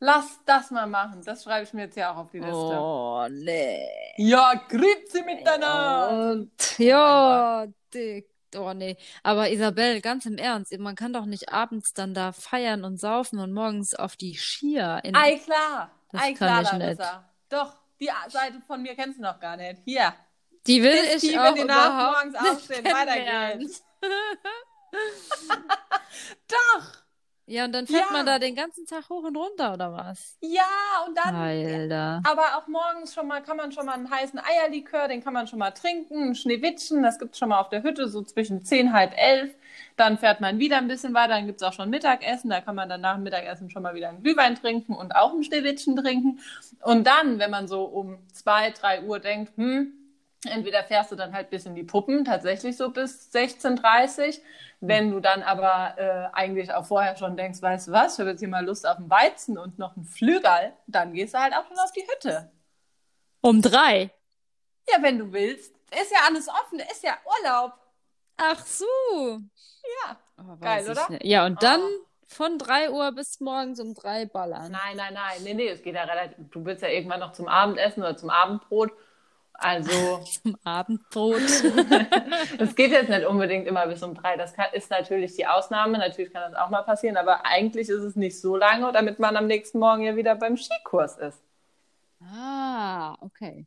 Lass 0.00 0.40
das 0.44 0.70
mal 0.70 0.86
machen. 0.86 1.22
Das 1.24 1.44
schreibe 1.44 1.64
ich 1.64 1.72
mir 1.72 1.82
jetzt 1.82 1.96
ja 1.96 2.12
auch 2.12 2.16
auf 2.16 2.30
die 2.30 2.38
Liste. 2.38 2.54
Oh, 2.54 3.26
nee. 3.30 3.88
Ja, 4.16 4.54
grüezi 4.68 5.22
miteinander. 5.22 6.32
Und, 6.32 6.78
ja, 6.78 7.66
dick. 7.92 8.28
Oh, 8.56 8.72
nee. 8.72 8.96
Aber 9.22 9.50
Isabel, 9.50 10.00
ganz 10.00 10.24
im 10.24 10.38
Ernst, 10.38 10.76
man 10.78 10.94
kann 10.94 11.12
doch 11.12 11.26
nicht 11.26 11.52
abends 11.52 11.92
dann 11.92 12.14
da 12.14 12.32
feiern 12.32 12.84
und 12.84 12.98
saufen 12.98 13.38
und 13.40 13.52
morgens 13.52 13.94
auf 13.94 14.16
die 14.16 14.36
Skier 14.36 15.00
in 15.04 15.14
Ei 15.14 15.36
klar, 15.36 15.90
Das 16.12 16.22
ei 16.22 16.32
kann 16.32 16.62
klar, 16.62 16.62
ich 16.62 16.72
nicht. 16.72 17.00
Doch, 17.50 17.74
die 18.00 18.10
Seite 18.28 18.62
von 18.66 18.80
mir 18.80 18.94
kennst 18.94 19.18
du 19.18 19.22
noch 19.22 19.38
gar 19.38 19.56
nicht. 19.56 19.82
Hier. 19.84 20.14
Die 20.66 20.82
will 20.82 20.94
ich 21.14 21.20
die, 21.20 21.38
auch 21.38 21.44
wenn 21.44 21.54
die 21.56 21.60
überhaupt 21.62 22.14
morgens 22.14 22.34
aufstehen. 22.36 22.84
Weiter 22.84 23.58
geht's. 23.58 23.84
Doch. 26.48 27.07
Ja, 27.48 27.64
und 27.64 27.72
dann 27.72 27.86
fährt 27.86 28.04
Ja. 28.10 28.12
man 28.12 28.26
da 28.26 28.38
den 28.38 28.54
ganzen 28.54 28.84
Tag 28.86 29.08
hoch 29.08 29.22
und 29.24 29.34
runter, 29.34 29.72
oder 29.72 29.90
was? 29.90 30.36
Ja, 30.42 30.62
und 31.06 31.16
dann 31.16 31.34
Alter. 31.34 32.20
Aber 32.24 32.58
auch 32.58 32.66
morgens 32.68 33.14
schon 33.14 33.26
mal 33.26 33.40
kann 33.42 33.56
man 33.56 33.72
schon 33.72 33.86
mal 33.86 33.94
einen 33.94 34.10
heißen 34.10 34.38
Eierlikör, 34.38 35.08
den 35.08 35.24
kann 35.24 35.32
man 35.32 35.46
schon 35.46 35.58
mal 35.58 35.70
trinken, 35.70 36.30
ein 36.30 36.34
Schneewittchen, 36.34 37.02
das 37.02 37.18
gibt's 37.18 37.38
schon 37.38 37.48
mal 37.48 37.58
auf 37.58 37.70
der 37.70 37.82
Hütte, 37.82 38.06
so 38.08 38.20
zwischen 38.22 38.64
zehn, 38.66 38.92
halb 38.92 39.14
elf. 39.16 39.54
Dann 39.96 40.18
fährt 40.18 40.42
man 40.42 40.58
wieder 40.58 40.76
ein 40.76 40.88
bisschen 40.88 41.14
weiter, 41.14 41.34
dann 41.34 41.46
gibt's 41.46 41.62
auch 41.62 41.72
schon 41.72 41.88
Mittagessen, 41.88 42.50
da 42.50 42.60
kann 42.60 42.74
man 42.74 42.88
dann 42.90 43.00
nach 43.00 43.14
dem 43.14 43.22
Mittagessen 43.22 43.70
schon 43.70 43.82
mal 43.82 43.94
wieder 43.94 44.10
einen 44.10 44.22
Glühwein 44.22 44.54
trinken 44.54 44.94
und 44.94 45.16
auch 45.16 45.32
ein 45.32 45.42
Schneewittchen 45.42 45.96
trinken. 45.96 46.40
Und 46.82 47.06
dann, 47.06 47.38
wenn 47.38 47.50
man 47.50 47.66
so 47.66 47.84
um 47.84 48.18
zwei, 48.30 48.70
drei 48.72 49.02
Uhr 49.02 49.20
denkt, 49.20 49.56
hm, 49.56 49.92
entweder 50.44 50.84
fährst 50.84 51.12
du 51.12 51.16
dann 51.16 51.32
halt 51.32 51.48
bis 51.50 51.64
in 51.64 51.74
die 51.74 51.82
Puppen, 51.82 52.24
tatsächlich 52.26 52.76
so 52.76 52.90
bis 52.90 53.30
16.30 53.32 54.40
wenn 54.80 55.10
du 55.10 55.20
dann 55.20 55.42
aber 55.42 55.94
äh, 55.98 56.28
eigentlich 56.32 56.72
auch 56.72 56.86
vorher 56.86 57.16
schon 57.16 57.36
denkst, 57.36 57.60
weißt 57.60 57.88
du 57.88 57.92
was, 57.92 58.14
ich 58.14 58.20
habe 58.20 58.30
jetzt 58.30 58.40
hier 58.40 58.48
mal 58.48 58.64
Lust 58.64 58.86
auf 58.86 58.96
einen 58.98 59.10
Weizen 59.10 59.58
und 59.58 59.78
noch 59.78 59.96
einen 59.96 60.04
Flügel, 60.04 60.72
dann 60.86 61.12
gehst 61.12 61.34
du 61.34 61.38
halt 61.38 61.54
auch 61.54 61.66
schon 61.66 61.78
auf 61.78 61.92
die 61.92 62.02
Hütte. 62.06 62.50
Um 63.40 63.60
drei. 63.62 64.10
Ja, 64.90 65.02
wenn 65.02 65.18
du 65.18 65.32
willst. 65.32 65.74
Ist 65.90 66.12
ja 66.12 66.18
alles 66.26 66.48
offen, 66.48 66.80
ist 66.80 67.02
ja 67.02 67.16
Urlaub. 67.24 67.72
Ach 68.36 68.64
so. 68.64 68.84
Ja. 70.04 70.16
Oh, 70.38 70.56
Geil, 70.60 70.88
oder? 70.88 71.08
nicht. 71.10 71.24
Ja, 71.24 71.46
und 71.46 71.62
dann 71.62 71.80
Oh. 71.80 72.06
von 72.26 72.58
drei 72.58 72.90
Uhr 72.90 73.10
bis 73.12 73.40
morgens 73.40 73.80
um 73.80 73.94
drei 73.94 74.26
ballern. 74.26 74.70
Nein, 74.70 74.96
nein, 74.96 75.14
nein. 75.14 75.42
Nee, 75.42 75.54
nee, 75.54 75.68
es 75.68 75.82
geht 75.82 75.94
ja 75.94 76.04
relativ. 76.04 76.36
Du 76.50 76.64
willst 76.64 76.82
ja 76.82 76.88
irgendwann 76.88 77.20
noch 77.20 77.32
zum 77.32 77.48
Abendessen 77.48 78.02
oder 78.02 78.16
zum 78.16 78.30
Abendbrot. 78.30 78.92
Also, 79.60 80.18
Zum 80.42 80.56
Abendbrot. 80.64 81.40
es 82.58 82.74
geht 82.76 82.92
jetzt 82.92 83.08
nicht 83.10 83.26
unbedingt 83.26 83.66
immer 83.66 83.86
bis 83.88 84.02
um 84.02 84.14
drei. 84.14 84.36
Das 84.36 84.54
kann, 84.54 84.66
ist 84.72 84.90
natürlich 84.90 85.34
die 85.34 85.46
Ausnahme. 85.46 85.98
Natürlich 85.98 86.32
kann 86.32 86.50
das 86.52 86.60
auch 86.60 86.70
mal 86.70 86.82
passieren, 86.82 87.16
aber 87.16 87.44
eigentlich 87.44 87.88
ist 87.88 88.02
es 88.02 88.14
nicht 88.16 88.40
so 88.40 88.56
lange, 88.56 88.90
damit 88.92 89.18
man 89.18 89.36
am 89.36 89.46
nächsten 89.48 89.78
Morgen 89.80 90.02
ja 90.02 90.14
wieder 90.16 90.36
beim 90.36 90.56
Skikurs 90.56 91.18
ist. 91.18 91.42
ah, 92.22 93.14
okay. 93.20 93.66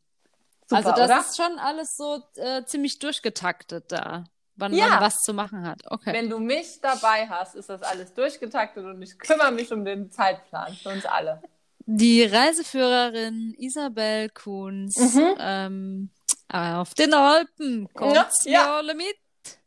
Super, 0.68 0.78
also 0.78 0.90
das 0.92 1.10
oder? 1.10 1.20
ist 1.20 1.36
schon 1.38 1.60
alles 1.60 1.96
so 1.98 2.24
äh, 2.38 2.64
ziemlich 2.64 2.98
durchgetaktet 3.00 3.92
da, 3.92 4.24
wann 4.56 4.74
Ja. 4.74 4.88
man 4.88 5.02
was 5.02 5.18
zu 5.20 5.34
machen 5.34 5.68
hat. 5.68 5.82
Okay. 5.86 6.14
Wenn 6.14 6.30
du 6.30 6.40
mich 6.40 6.80
dabei 6.82 7.28
hast, 7.28 7.56
ist 7.56 7.70
das 7.70 7.84
alles 7.84 8.14
durchgetaktet 8.14 8.86
und 8.86 9.02
ich 9.02 9.20
kümmere 9.20 9.52
mich 9.52 9.74
um 9.74 9.84
den 9.84 10.10
Zeitplan 10.12 10.74
für 10.76 10.90
uns 10.90 11.06
alle. 11.06 11.42
Die 11.86 12.24
Reiseführerin 12.24 13.56
Isabel 13.58 14.30
Kunz 14.30 14.98
Mhm. 14.98 15.36
ähm, 15.40 16.10
auf 16.52 16.94
den 16.94 17.14
Alpen. 17.14 17.90
Kommt 17.94 18.16
Ja, 18.16 18.30
ihr 18.46 18.52
ja. 18.52 18.76
alle 18.78 18.94
mit? 18.94 19.16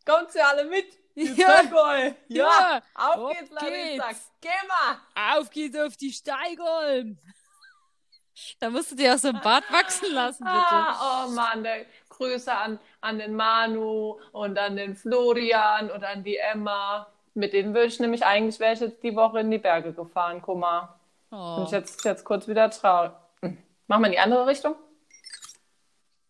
Kommt 0.07 0.31
sie 0.33 0.41
alle 0.41 0.65
mit? 0.65 0.87
Ja. 1.17 1.63
Ja, 1.63 2.13
Ja. 2.29 2.83
auf 2.95 3.17
Auf 3.17 3.33
geht's, 3.39 3.51
Larissa. 3.53 4.09
geht's. 4.09 4.31
Geh 4.41 4.49
mal. 4.69 5.39
Auf 5.39 5.51
geht's 5.51 5.79
auf 5.79 5.97
die 5.97 6.13
Steigalm. 6.13 7.19
Da 8.59 8.69
musst 8.69 8.91
du 8.91 8.97
dir 8.97 9.15
auch 9.15 9.19
so 9.19 9.29
ein 9.29 9.41
Bart 9.41 9.63
wachsen 9.71 10.13
lassen, 10.13 10.43
bitte. 10.45 10.57
Ah, 10.57 11.25
oh 11.25 11.31
Mann, 11.31 11.63
der 11.63 11.87
Grüße 12.09 12.53
an, 12.53 12.81
an 13.01 13.19
den 13.21 13.35
Manu 13.37 14.19
und 14.33 14.59
an 14.59 14.75
den 14.77 14.97
Florian 14.97 15.89
und 15.91 16.03
an 16.03 16.25
die 16.25 16.37
Emma. 16.37 17.07
Mit 17.35 17.53
denen 17.53 17.75
würde 17.75 17.87
ich 17.87 18.01
nämlich 18.01 18.25
eigentlich, 18.27 18.59
wäre 18.59 18.73
ich 18.75 18.81
jetzt 18.81 19.03
die 19.05 19.15
Woche 19.15 19.41
in 19.41 19.51
die 19.53 19.59
Berge 19.59 19.93
gefahren, 19.93 20.43
guck 20.43 20.59
mal. 20.59 20.89
Bin 21.35 21.43
Oh. 21.43 21.65
ich 21.67 21.73
jetzt, 21.73 22.05
jetzt 22.05 22.25
kurz 22.25 22.47
wieder 22.47 22.71
traurig. 22.71 23.11
Machen 23.89 24.03
wir 24.03 24.07
in 24.07 24.13
die 24.13 24.19
andere 24.21 24.47
Richtung? 24.47 24.77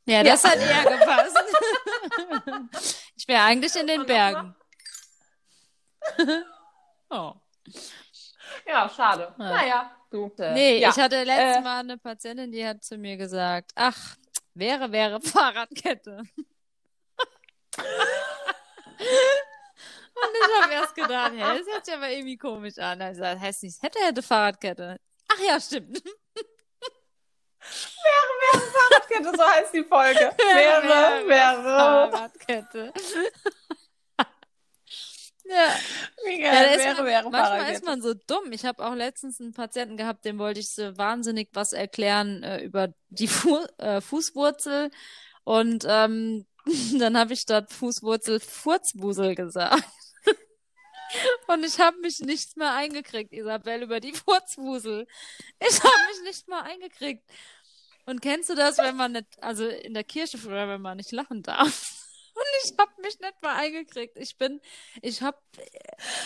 Ja, 0.06 0.22
das 0.22 0.42
hat 0.44 0.56
eher 0.56 0.82
gepasst. 0.98 1.36
ich 3.16 3.28
wäre 3.28 3.42
eigentlich 3.42 3.74
in 3.76 3.86
den 3.86 4.06
Bergen. 4.06 4.54
oh. 7.10 7.32
Ja, 8.66 8.88
schade. 8.88 9.34
Ja. 9.38 9.44
Naja, 9.44 9.90
du. 10.10 10.32
äh, 10.38 10.52
Nee, 10.54 10.78
ja. 10.80 10.88
ich 10.90 10.96
hatte 10.98 11.22
letztes 11.22 11.56
Äh. 11.56 11.60
Mal 11.60 11.80
eine 11.80 11.98
Patientin, 11.98 12.50
die 12.50 12.66
hat 12.66 12.82
zu 12.82 12.96
mir 12.96 13.16
gesagt, 13.18 13.72
ach, 13.74 14.16
wäre, 14.54 14.90
wäre 14.90 15.20
Fahrradkette. 15.22 16.22
Und 20.14 20.31
ich 20.33 20.62
habe 20.62 20.72
erst 20.72 20.94
gedacht, 20.94 21.33
hä, 21.35 21.59
das 21.59 21.66
hört 21.66 21.85
sich 21.85 21.94
aber 21.94 22.11
irgendwie 22.11 22.37
komisch 22.37 22.79
an. 22.79 23.03
Also, 23.03 23.22
das 23.22 23.40
heißt 23.40 23.62
nicht, 23.64 23.83
hätte, 23.83 23.98
hätte 24.00 24.22
Fahrradkette. 24.22 25.00
Ach 25.29 25.40
ja, 25.46 25.61
stimmt. 25.61 26.03
Fahrradkette, 27.61 29.37
so 29.37 29.44
heißt 29.44 29.74
die 29.74 29.85
Folge. 29.85 30.35
Wäre, 30.37 31.29
wäre. 31.29 31.62
Fahrradkette. 31.62 32.92
ja. 35.44 35.77
Wie 36.24 36.42
Ja, 36.42 36.53
wäre, 36.53 36.94
man, 36.96 37.07
wäre 37.07 37.31
manchmal 37.31 37.72
ist 37.72 37.85
man 37.85 38.03
so 38.03 38.14
dumm. 38.14 38.53
Ich 38.53 38.64
habe 38.64 38.85
auch 38.85 38.94
letztens 38.94 39.40
einen 39.40 39.53
Patienten 39.53 39.96
gehabt, 39.96 40.24
dem 40.24 40.38
wollte 40.38 40.61
ich 40.61 40.70
so 40.70 40.96
wahnsinnig 40.96 41.48
was 41.53 41.72
erklären 41.72 42.42
äh, 42.42 42.62
über 42.62 42.88
die 43.09 43.29
Fu 43.29 43.64
äh, 43.79 44.00
Fußwurzel. 44.00 44.90
Und 45.44 45.85
ähm, 45.88 46.46
dann 46.98 47.16
habe 47.18 47.35
ich 47.35 47.40
statt 47.40 47.72
Fußwurzel 47.72 48.40
Furzwusel 48.40 49.35
gesagt. 49.35 49.85
Und 51.46 51.64
ich 51.64 51.79
habe 51.79 51.98
mich 51.98 52.20
nicht 52.20 52.57
mehr 52.57 52.72
eingekriegt, 52.72 53.33
Isabel, 53.33 53.83
über 53.83 54.00
die 54.00 54.12
Furzwusel. 54.12 55.07
Ich 55.61 55.79
habe 55.83 55.94
mich 56.09 56.22
nicht 56.24 56.48
mal 56.48 56.62
eingekriegt. 56.62 57.22
Und 58.07 58.20
kennst 58.20 58.50
du 58.50 58.55
das, 58.55 58.79
wenn 58.79 58.96
man 58.96 59.12
nicht, 59.12 59.42
also 59.42 59.66
in 59.66 59.94
der 59.94 60.05
Kirche 60.05 60.38
früher, 60.38 60.68
wenn 60.68 60.81
man 60.81 60.96
nicht 60.96 61.12
lachen 61.12 61.42
darf? 61.42 61.90
Und 62.35 62.44
ich 62.64 62.74
habe 62.77 62.90
mich 63.00 63.18
nicht 63.20 63.42
mal 63.42 63.55
eingekriegt. 63.57 64.16
Ich 64.18 64.37
bin, 64.37 64.61
ich 65.03 65.22
habe 65.22 65.38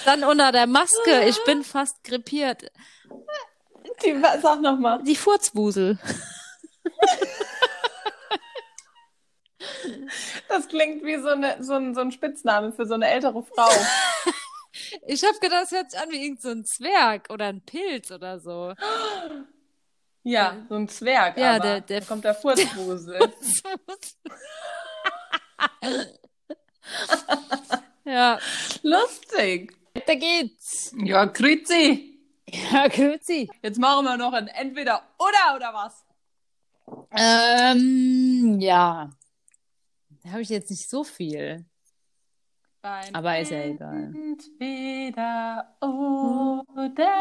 dann 0.07 0.24
unter 0.24 0.53
der 0.53 0.66
Maske, 0.66 1.24
ich 1.29 1.42
bin 1.44 1.62
fast 1.62 2.03
grippiert. 2.03 2.70
Die, 4.03 4.18
sag 4.40 4.62
nochmal. 4.62 5.03
Die 5.03 5.16
Furzwusel. 5.16 5.98
Das 10.48 10.68
klingt 10.68 11.04
wie 11.04 11.16
so, 11.20 11.28
eine, 11.28 11.62
so, 11.62 11.74
ein, 11.74 11.94
so 11.94 12.00
ein 12.00 12.12
Spitzname 12.12 12.72
für 12.72 12.86
so 12.86 12.94
eine 12.94 13.08
ältere 13.08 13.42
Frau. 13.42 13.68
Ich 15.06 15.24
habe 15.24 15.38
gedacht, 15.40 15.62
das 15.62 15.70
hört 15.72 15.90
sich 15.90 15.98
an 15.98 16.10
wie 16.10 16.22
irgend 16.22 16.40
so 16.40 16.50
ein 16.50 16.64
Zwerg 16.64 17.28
oder 17.30 17.46
ein 17.46 17.62
Pilz 17.62 18.12
oder 18.12 18.38
so. 18.38 18.74
Ja, 20.22 20.56
so 20.68 20.76
ein 20.76 20.88
Zwerg. 20.88 21.36
Ja, 21.36 21.52
aber 21.56 21.60
der- 21.60 21.80
der- 21.80 22.00
da 22.00 22.06
kommt 22.06 22.22
der 22.24 22.34
Furzwusel. 22.34 23.18
ja, 28.04 28.38
Lustig. 28.82 29.76
da 30.06 30.14
geht's. 30.14 30.94
Ja, 30.96 31.24
grüezi. 31.24 32.18
Ja, 32.72 32.86
grüezi. 32.88 33.50
Jetzt 33.62 33.78
machen 33.78 34.04
wir 34.06 34.16
noch 34.16 34.32
ein 34.32 34.48
Entweder 34.48 35.02
oder 35.18 35.56
oder 35.56 35.74
was? 35.74 36.04
Ähm, 37.16 38.58
ja. 38.60 39.10
Da 40.22 40.31
habe 40.31 40.42
ich 40.42 40.48
jetzt 40.48 40.70
nicht 40.70 40.88
so 40.88 41.04
viel. 41.04 41.64
Beim 42.81 43.14
Aber 43.14 43.38
ist 43.38 43.50
ja 43.50 43.64
egal. 43.64 44.14
Entweder 44.14 45.76
oder. 45.81 47.14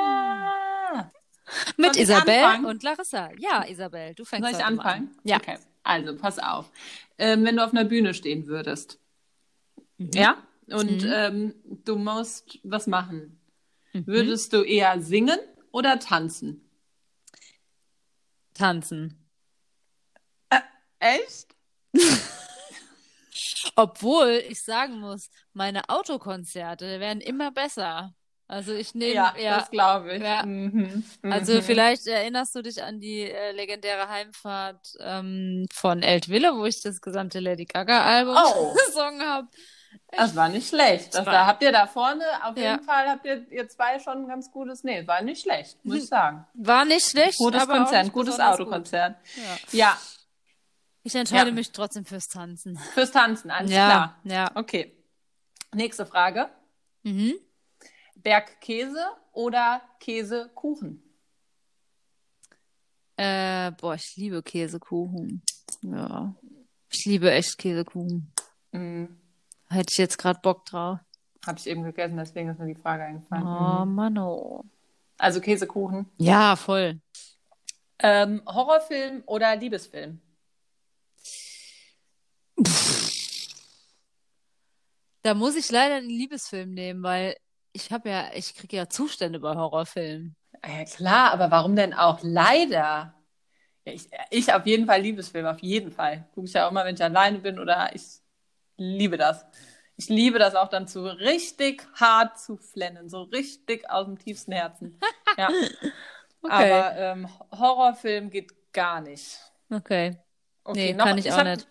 Mit 1.78 1.96
ich 1.96 2.02
Isabel 2.04 2.66
und 2.66 2.84
Larissa. 2.84 3.32
Ja, 3.40 3.64
Isabel, 3.68 4.14
du 4.16 4.26
fängst 4.26 4.50
Soll 4.50 4.60
ich 4.60 4.66
anfangen? 4.66 5.08
an. 5.10 5.20
Ja. 5.24 5.38
Okay. 5.38 5.58
Also, 5.84 6.16
pass 6.18 6.38
auf. 6.40 6.70
Ähm, 7.18 7.46
wenn 7.46 7.56
du 7.56 7.64
auf 7.64 7.72
einer 7.72 7.86
Bühne 7.86 8.14
stehen 8.14 8.48
würdest, 8.48 9.00
Mhm. 9.98 10.12
ja, 10.14 10.38
und 10.68 11.04
Mhm. 11.04 11.10
ähm, 11.12 11.56
du 11.86 11.96
musst 11.96 12.60
was 12.64 12.86
machen, 12.88 13.40
Mhm. 13.94 14.06
würdest 14.08 14.52
du 14.54 14.62
eher 14.64 15.02
singen 15.02 15.40
oder 15.72 15.98
tanzen? 16.00 16.70
Tanzen. 18.54 19.24
Echt? 21.00 21.56
Obwohl 23.76 24.44
ich 24.50 24.64
sagen 24.64 25.00
muss, 25.00 25.30
meine 25.54 25.90
Autokonzerte 25.90 27.00
werden 27.00 27.22
immer 27.22 27.52
besser. 27.52 28.14
Also 28.50 28.74
ich 28.74 28.96
nehme 28.96 29.14
Ja, 29.14 29.34
ja, 29.38 29.58
das 29.60 29.70
glaube 29.72 30.16
ich. 30.16 30.24
Ja. 30.24 30.46
Mhm. 30.46 31.04
also 31.24 31.56
Mhm. 31.56 31.62
vielleicht 31.64 32.08
erinnerst 32.08 32.56
du 32.56 32.62
dich 32.62 32.82
an 32.82 33.00
die 33.02 33.24
äh, 33.30 33.52
legendäre 33.52 34.08
Heimfahrt 34.08 34.88
ähm, 35.02 35.66
von 35.74 36.02
Eltville, 36.02 36.56
wo 36.56 36.64
ich 36.66 36.82
das 36.82 37.02
gesamte 37.02 37.40
Lady 37.42 37.66
Gaga 37.66 38.04
Album 38.06 38.38
Oh. 38.38 38.74
gesungen 38.86 39.22
habe. 39.22 39.48
Das 40.16 40.34
war 40.36 40.48
nicht 40.48 40.70
schlecht. 40.70 41.14
Das, 41.16 41.26
da 41.26 41.46
habt 41.46 41.62
ihr 41.62 41.72
da 41.74 41.88
vorne, 41.88 42.24
auf 42.44 42.56
Ja. 42.58 42.72
jeden 42.74 42.84
Fall 42.84 43.10
habt 43.10 43.26
ihr, 43.26 43.46
ihr 43.52 43.68
zwei 43.68 44.00
schon 44.00 44.24
ein 44.24 44.28
ganz 44.28 44.50
gutes, 44.52 44.84
nee, 44.84 45.06
war 45.08 45.22
nicht 45.22 45.42
schlecht, 45.42 45.84
muss 45.84 45.98
ich 45.98 46.08
sagen. 46.08 46.46
War 46.54 46.86
nicht 46.86 47.10
schlecht, 47.10 47.38
Gutes 47.38 47.68
Konzert, 47.68 48.14
gutes 48.14 48.40
Autokonzert. 48.40 49.18
Gut. 49.36 49.74
Ja. 49.74 49.88
Ja, 49.88 49.98
Ich 51.08 51.16
entscheide 51.16 51.52
Ja. 51.52 51.56
mich 51.56 51.72
trotzdem 51.72 52.04
fürs 52.04 52.28
Tanzen. 52.28 52.78
fürs 52.94 53.12
Tanzen, 53.14 53.50
alles 53.50 53.72
ja, 53.72 53.88
klar. 53.90 54.20
ja. 54.26 54.52
Okay. 54.56 54.94
Nächste 55.74 56.06
Frage. 56.06 56.50
Mhm. 57.04 57.34
Bergkäse 58.18 59.06
oder 59.32 59.82
Käsekuchen? 60.02 61.02
Äh, 63.16 63.72
boah, 63.72 63.96
ich 63.96 64.16
liebe 64.18 64.44
Käsekuchen. 64.44 65.42
Ja. 65.82 66.36
Ich 66.90 67.06
liebe 67.06 67.32
echt 67.32 67.58
Käsekuchen. 67.58 68.34
Mhm. 68.74 69.18
Hätte 69.70 69.88
ich 69.92 69.98
jetzt 69.98 70.18
gerade 70.18 70.42
Bock 70.42 70.66
drauf. 70.66 71.00
Habe 71.46 71.58
ich 71.58 71.68
eben 71.68 71.84
gegessen, 71.84 72.18
deswegen 72.18 72.50
ist 72.50 72.60
mir 72.60 72.68
die 72.76 72.82
Frage 72.82 73.04
eingefallen. 73.04 73.48
Oh, 73.48 73.86
Mhm. 73.86 73.96
Mann, 73.96 74.18
oh. 74.18 74.62
Also 75.18 75.40
Käsekuchen. 75.40 76.10
Ja, 76.18 76.58
voll. 76.58 77.00
Ähm, 78.00 78.42
Horrorfilm 78.46 79.24
oder 79.26 79.56
Liebesfilm? 79.56 80.20
Da 85.24 85.34
muss 85.34 85.56
ich 85.56 85.70
leider 85.72 85.96
einen 85.96 86.10
Liebesfilm 86.10 86.74
nehmen, 86.74 87.04
weil 87.04 87.36
ich 87.74 87.92
habe 87.92 88.10
ja, 88.10 88.30
ich 88.34 88.56
kriege 88.56 88.78
ja 88.78 88.88
Zustände 88.90 89.40
bei 89.40 89.56
Horrorfilmen. 89.56 90.36
Ja, 90.66 90.86
klar, 90.86 91.32
aber 91.32 91.52
warum 91.52 91.76
denn 91.76 91.94
auch 91.94 92.20
leider? 92.22 93.14
Ja, 93.86 93.94
ich, 93.94 94.10
ich 94.32 94.54
auf 94.54 94.66
jeden 94.66 94.86
Fall 94.86 95.02
Liebesfilm, 95.02 95.46
auf 95.46 95.60
jeden 95.60 95.92
Fall. 95.92 96.28
Gucke 96.34 96.48
ich 96.48 96.54
ja 96.54 96.68
auch 96.68 96.72
mal, 96.72 96.86
wenn 96.86 96.96
ich 96.96 97.04
alleine 97.04 97.40
bin 97.40 97.60
oder 97.60 97.94
ich 97.94 98.22
liebe 98.78 99.18
das. 99.18 99.46
Ich 99.98 100.10
liebe 100.10 100.40
das 100.40 100.56
auch 100.56 100.70
dann 100.70 100.88
zu 100.88 101.04
richtig 101.06 101.84
hart 101.96 102.40
zu 102.40 102.58
flennen, 102.58 103.10
so 103.10 103.24
richtig 103.24 103.90
aus 103.90 104.06
dem 104.06 104.18
tiefsten 104.18 104.52
Herzen. 104.52 105.00
Ja. 105.38 105.50
Okay. 106.40 106.72
Aber 106.72 106.96
ähm, 106.96 107.28
Horrorfilm 107.52 108.30
geht 108.30 108.72
gar 108.72 109.02
nicht. 109.02 109.40
Okay. 109.72 110.18
Okay, 110.64 110.94
Nee, 110.94 110.98
kann 110.98 111.18
ich 111.18 111.32
auch 111.32 111.38
hab 111.38 111.46
nicht. 111.46 111.68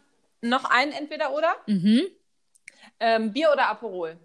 Noch 0.48 0.64
ein 0.64 0.92
entweder 0.92 1.32
oder? 1.32 1.54
Mhm. 1.66 2.02
Ähm, 3.00 3.32
Bier 3.32 3.50
oder 3.52 3.68
Aperol? 3.68 4.18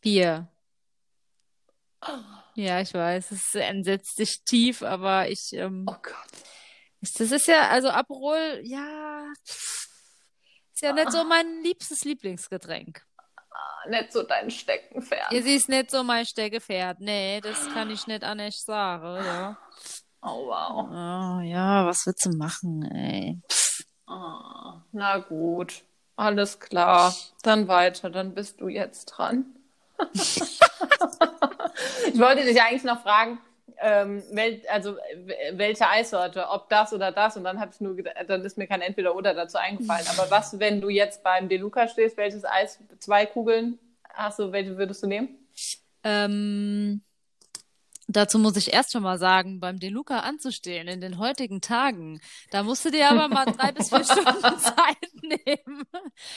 Bier. 0.00 0.48
Ja, 2.54 2.80
ich 2.80 2.92
weiß, 2.94 3.30
es 3.32 3.54
entsetzt 3.54 4.18
dich 4.18 4.42
tief, 4.44 4.82
aber 4.82 5.28
ich, 5.28 5.52
ähm, 5.52 5.86
Oh 5.88 5.94
Gott. 6.02 6.42
ist- 7.00 7.20
das 7.20 7.30
ist 7.30 7.46
ja, 7.46 7.68
also 7.68 7.88
Aperol, 7.90 8.60
ja, 8.64 9.24
pff, 9.46 9.88
ist 10.72 10.82
ja 10.82 10.92
nicht 10.92 11.12
so 11.12 11.24
mein 11.24 11.62
liebstes 11.62 12.04
Lieblingsgetränk. 12.04 13.02
Nicht 13.88 14.12
so 14.12 14.22
dein 14.22 14.50
Steckenpferd. 14.50 15.32
Ihr 15.32 15.42
siehst 15.42 15.68
nicht 15.68 15.90
so 15.90 16.02
mein 16.02 16.26
Steckepferd. 16.26 17.00
Nee, 17.00 17.40
das 17.40 17.58
kann 17.72 17.88
ich 17.88 18.06
nicht 18.06 18.22
anders 18.24 18.62
sagen, 18.64 19.24
ja. 19.24 19.56
Oh 20.22 20.46
wow. 20.48 20.86
Oh, 20.90 21.40
ja, 21.42 21.86
was 21.86 22.04
willst 22.04 22.26
du 22.26 22.30
machen, 22.36 22.82
ey? 22.92 23.40
Oh, 24.10 24.72
na 24.92 25.18
gut. 25.18 25.82
Alles 26.16 26.58
klar. 26.58 27.14
Dann 27.42 27.68
weiter. 27.68 28.10
Dann 28.10 28.34
bist 28.34 28.60
du 28.60 28.68
jetzt 28.68 29.06
dran. 29.06 29.46
ich 30.12 30.60
wollte 32.18 32.44
dich 32.44 32.60
eigentlich 32.60 32.84
noch 32.84 33.02
fragen, 33.02 33.38
ähm, 33.80 34.22
wel, 34.32 34.60
also 34.68 34.96
welche 35.52 35.88
Eissorte, 35.88 36.48
ob 36.48 36.68
das 36.68 36.92
oder 36.92 37.12
das, 37.12 37.36
und 37.36 37.44
dann 37.44 37.60
habe 37.60 37.70
ich 37.72 37.80
nur 37.80 37.96
dann 38.02 38.44
ist 38.44 38.58
mir 38.58 38.66
kein 38.66 38.82
Entweder 38.82 39.14
oder 39.14 39.32
dazu 39.32 39.58
eingefallen. 39.58 40.06
Aber 40.08 40.30
was, 40.30 40.58
wenn 40.58 40.80
du 40.80 40.88
jetzt 40.88 41.22
beim 41.22 41.48
Deluca 41.48 41.88
stehst, 41.88 42.16
welches 42.16 42.44
Eis, 42.44 42.78
zwei 42.98 43.26
Kugeln 43.26 43.78
hast 44.12 44.38
du, 44.38 44.52
welche 44.52 44.76
würdest 44.76 45.02
du 45.02 45.06
nehmen? 45.06 45.38
Ähm, 46.02 47.02
dazu 48.16 48.38
muss 48.38 48.56
ich 48.56 48.72
erst 48.72 48.92
schon 48.92 49.02
mal 49.02 49.18
sagen, 49.18 49.60
beim 49.60 49.78
Deluca 49.78 50.20
anzustehen 50.20 50.88
in 50.88 51.00
den 51.00 51.18
heutigen 51.18 51.60
Tagen, 51.60 52.20
da 52.50 52.62
musst 52.62 52.84
du 52.84 52.90
dir 52.90 53.10
aber 53.10 53.28
mal 53.28 53.46
drei 53.46 53.72
bis 53.72 53.88
vier 53.88 54.04
Stunden 54.04 54.58
Zeit 54.58 55.12
nehmen. 55.22 55.84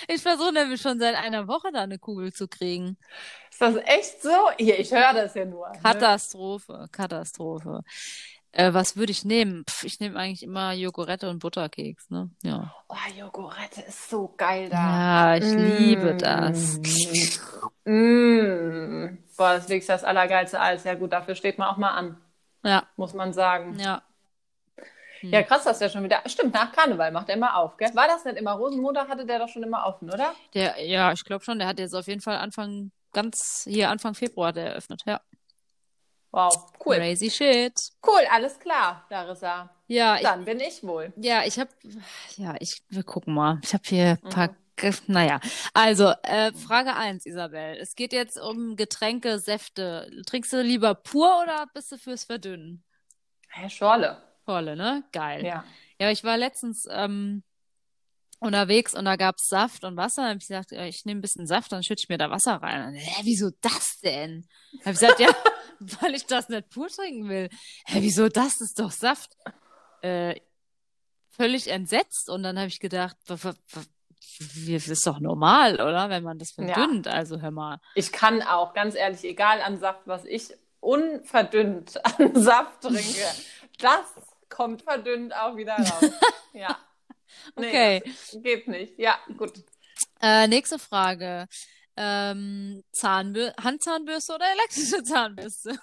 Ich 0.08 0.22
versuche 0.22 0.54
nämlich 0.54 0.82
schon 0.82 1.00
seit 1.00 1.16
einer 1.16 1.48
Woche 1.48 1.72
da 1.72 1.82
eine 1.82 2.00
Kugel 2.00 2.34
zu 2.34 2.48
kriegen. 2.48 2.98
Ist 3.52 3.62
das 3.62 3.76
echt 3.86 4.22
so? 4.22 4.52
Hier, 4.58 4.80
ich 4.80 4.92
höre 4.92 5.14
das 5.14 5.36
ja 5.36 5.46
nur. 5.46 5.70
Ne? 5.70 5.80
Katastrophe, 5.82 6.88
Katastrophe. 6.92 7.82
Äh, 8.54 8.74
was 8.74 8.96
würde 8.96 9.12
ich 9.12 9.26
nehmen? 9.26 9.66
Pff, 9.68 9.84
ich 9.84 10.00
nehme 10.00 10.18
eigentlich 10.18 10.44
immer 10.44 10.74
Jogurette 10.74 11.28
und 11.30 11.40
Butterkeks, 11.40 12.12
ne? 12.12 12.30
Ja. 12.44 12.74
Oh, 12.88 12.96
Jogurette 13.20 13.82
ist 13.82 14.10
so 14.12 14.34
geil 14.38 14.70
da. 14.70 15.36
Ja, 15.36 15.38
ich 15.38 15.54
liebe 15.56 16.16
das. 16.16 16.80
Mm. 17.86 19.18
Boah, 19.36 19.54
das 19.56 19.70
ist 19.70 19.90
das 19.90 20.04
allergeilste 20.04 20.60
Eis. 20.60 20.84
Ja 20.84 20.94
gut, 20.94 21.12
dafür 21.14 21.34
steht 21.36 21.58
man 21.58 21.68
auch 21.68 21.78
mal 21.78 21.90
an, 21.92 22.18
Ja, 22.64 22.84
muss 22.96 23.14
man 23.14 23.34
sagen. 23.34 23.78
ja. 23.80 24.02
Ja, 25.22 25.42
krass, 25.42 25.64
dass 25.64 25.80
der 25.80 25.88
schon 25.88 26.04
wieder. 26.04 26.22
Stimmt, 26.26 26.54
nach 26.54 26.74
Karneval 26.74 27.10
macht 27.14 27.30
er 27.30 27.36
immer 27.36 27.56
auf, 27.56 27.78
gell? 27.78 27.90
War 27.96 28.08
das 28.08 28.26
nicht 28.26 28.36
immer? 28.38 28.52
Rosenmontag 28.52 29.08
hatte 29.08 29.26
der 29.26 29.40
doch 29.40 29.48
schon 29.48 29.64
immer 29.64 29.86
offen, 29.86 30.10
oder? 30.12 30.34
Der, 30.54 30.86
ja, 30.86 31.14
ich 31.14 31.24
glaube 31.24 31.46
schon, 31.46 31.60
der 31.60 31.68
hat 31.70 31.80
jetzt 31.80 31.96
auf 31.96 32.08
jeden 32.08 32.20
Fall 32.20 32.36
Anfang, 32.36 32.92
ganz, 33.14 33.64
hier 33.66 33.90
Anfang 33.90 34.16
Februar 34.16 34.50
hat 34.50 34.58
er 34.58 34.66
eröffnet, 34.72 35.02
ja. 35.06 35.22
Wow, 36.34 36.52
cool. 36.84 36.96
Crazy 36.98 37.30
shit. 37.30 37.80
Cool, 38.06 38.26
alles 38.32 38.58
klar, 38.60 39.06
Larissa. 39.10 39.70
Ja, 39.88 40.16
ich, 40.16 40.24
Dann 40.24 40.44
bin 40.44 40.60
ich 40.60 40.82
wohl. 40.84 41.14
ja, 41.16 41.44
ich 41.46 41.60
habe, 41.60 41.70
ja, 42.38 42.56
ich, 42.60 42.82
wir 42.90 43.04
gucken 43.04 43.36
mal. 43.36 43.60
Ich 43.64 43.74
habe 43.74 43.84
hier 43.86 44.18
ein 44.24 44.30
paar, 44.30 44.56
Ge- 44.76 44.92
naja. 45.06 45.40
Also, 45.76 46.12
äh, 46.24 46.52
Frage 46.54 46.96
eins, 46.96 47.28
Isabel. 47.28 47.78
Es 47.80 47.94
geht 47.96 48.12
jetzt 48.14 48.40
um 48.40 48.76
Getränke, 48.76 49.38
Säfte. 49.38 50.10
Trinkst 50.26 50.52
du 50.52 50.64
lieber 50.64 50.96
pur 50.96 51.42
oder 51.44 51.68
bist 51.76 51.92
du 51.92 51.98
fürs 52.00 52.24
Verdünnen? 52.24 52.84
Herr 53.50 53.70
Schorle. 53.70 54.18
Volle, 54.46 54.76
ne? 54.76 55.04
Geil. 55.12 55.46
Ja. 55.46 55.64
Ja, 56.02 56.10
ich 56.10 56.24
war 56.24 56.38
letztens 56.38 56.88
ähm, 56.90 57.44
unterwegs 58.40 58.96
und 58.96 59.06
da 59.06 59.16
gab's 59.16 59.48
Saft 59.48 59.84
und 59.84 59.96
Wasser. 59.96 60.24
Dann 60.24 60.30
habe 60.32 60.40
ich 60.40 60.48
gesagt, 60.48 60.72
ich 60.72 61.06
nehme 61.06 61.20
ein 61.20 61.22
bisschen 61.22 61.46
Saft, 61.46 61.72
dann 61.72 61.84
schütte 61.84 62.02
ich 62.04 62.10
mir 62.10 62.18
da 62.18 62.32
Wasser 62.32 62.56
rein. 62.56 62.88
Und, 62.88 62.96
Hä, 62.96 63.22
wieso 63.24 63.52
das 63.62 64.00
denn? 64.00 64.48
Habe 64.80 64.92
ich 64.94 65.00
gesagt, 65.00 65.20
ja, 65.20 65.30
weil 66.02 66.16
ich 66.16 66.26
das 66.26 66.50
nicht 66.50 66.70
pur 66.70 66.88
trinken 66.90 67.30
will. 67.30 67.50
Hä, 67.86 67.98
wieso 68.02 68.30
das? 68.30 68.62
Ist 68.62 68.80
doch 68.80 68.92
Saft. 68.92 69.32
Äh, 70.02 70.36
völlig 71.30 71.68
entsetzt. 71.68 72.30
Und 72.30 72.44
dann 72.44 72.58
habe 72.58 72.68
ich 72.68 72.80
gedacht, 72.80 73.18
das 73.28 73.44
ist 74.88 75.06
doch 75.08 75.20
normal, 75.20 75.76
oder? 75.76 76.10
Wenn 76.10 76.24
man 76.24 76.38
das 76.40 76.56
Ja. 76.58 76.66
verdünnt. 76.74 77.08
Also 77.08 77.42
hör 77.42 77.52
mal. 77.52 77.80
Ich 77.96 78.12
kann 78.12 78.42
auch, 78.42 78.74
ganz 78.74 78.96
ehrlich, 78.96 79.24
egal 79.24 79.62
an 79.62 79.80
Saft, 79.80 80.02
was 80.06 80.26
ich 80.26 80.54
unverdünnt 80.80 82.04
an 82.20 82.36
Saft 82.36 82.82
trinke, 82.82 83.26
das 83.80 84.04
kommt 84.50 84.82
verdünnt 84.84 85.36
auch 85.36 85.56
wieder 85.56 85.76
raus. 85.76 86.12
Ja. 86.54 86.78
Nee, 87.56 87.68
Okay. 87.68 88.14
geht 88.44 88.68
nicht. 88.68 89.00
Ja, 89.00 89.18
gut. 89.38 89.54
Äh, 90.22 90.48
nächste 90.48 90.78
Frage. 90.78 91.48
Ähm, 91.96 92.84
Zahnbür 92.92 93.54
Handzahnbürste 93.62 94.34
oder 94.36 94.46
elektrische 94.52 95.04
Zahnbürste? 95.04 95.78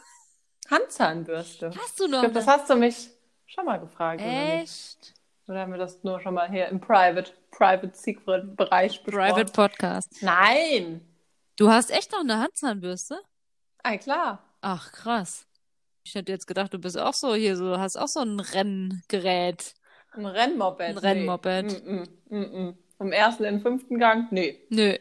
Handzahnbürste. 0.69 1.71
Hast 1.77 1.99
du 2.01 2.05
Ich 2.05 2.11
noch 2.11 2.21
glaube, 2.21 2.35
das 2.35 2.49
eine? 2.49 2.57
hast 2.59 2.71
du 2.71 2.77
mich 2.77 3.11
schon 3.47 3.65
mal 3.65 3.79
gefragt, 3.79 4.21
oder? 4.21 4.61
Echt? 4.63 5.15
Oder 5.47 5.61
haben 5.63 5.73
wir 5.73 5.79
das 5.79 6.03
nur 6.05 6.21
schon 6.21 6.35
mal 6.35 6.49
hier 6.51 6.69
im 6.69 6.81
Private, 6.81 7.33
Private 7.51 7.91
Secret 7.95 8.57
Bereich 8.57 9.03
besprochen? 9.03 9.33
Private 9.35 9.53
Podcast. 9.53 10.23
Nein. 10.23 11.01
Du 11.57 11.71
hast 11.71 11.91
echt 11.91 12.13
noch 12.13 12.21
eine 12.21 12.39
Handzahnbürste? 12.39 13.21
Ah, 13.83 13.97
klar. 13.97 14.45
Ach, 14.61 14.93
krass. 14.93 15.47
Ich 16.05 16.15
hätte 16.15 16.33
jetzt 16.33 16.47
gedacht, 16.47 16.73
du 16.73 16.79
bist 16.79 16.99
auch 16.99 17.15
so 17.15 17.35
hier, 17.35 17.57
so 17.57 17.79
hast 17.79 17.97
auch 17.97 18.09
so 18.09 18.21
ein 18.21 18.41
Renngerät. 18.41 19.75
Ein 20.13 20.27
Rennmoped. 20.27 20.81
Ein 20.81 20.99
Rennmoped. 20.99 21.65
Nee. 21.65 21.93
Mm 21.93 22.03
-mm, 22.03 22.09
mm 22.29 22.43
-mm. 22.69 22.75
Vom 23.01 23.13
ersten 23.13 23.45
in 23.45 23.55
den 23.55 23.63
fünften 23.63 23.99
Gang? 23.99 24.31
Nee. 24.31 24.61
Nö. 24.69 24.95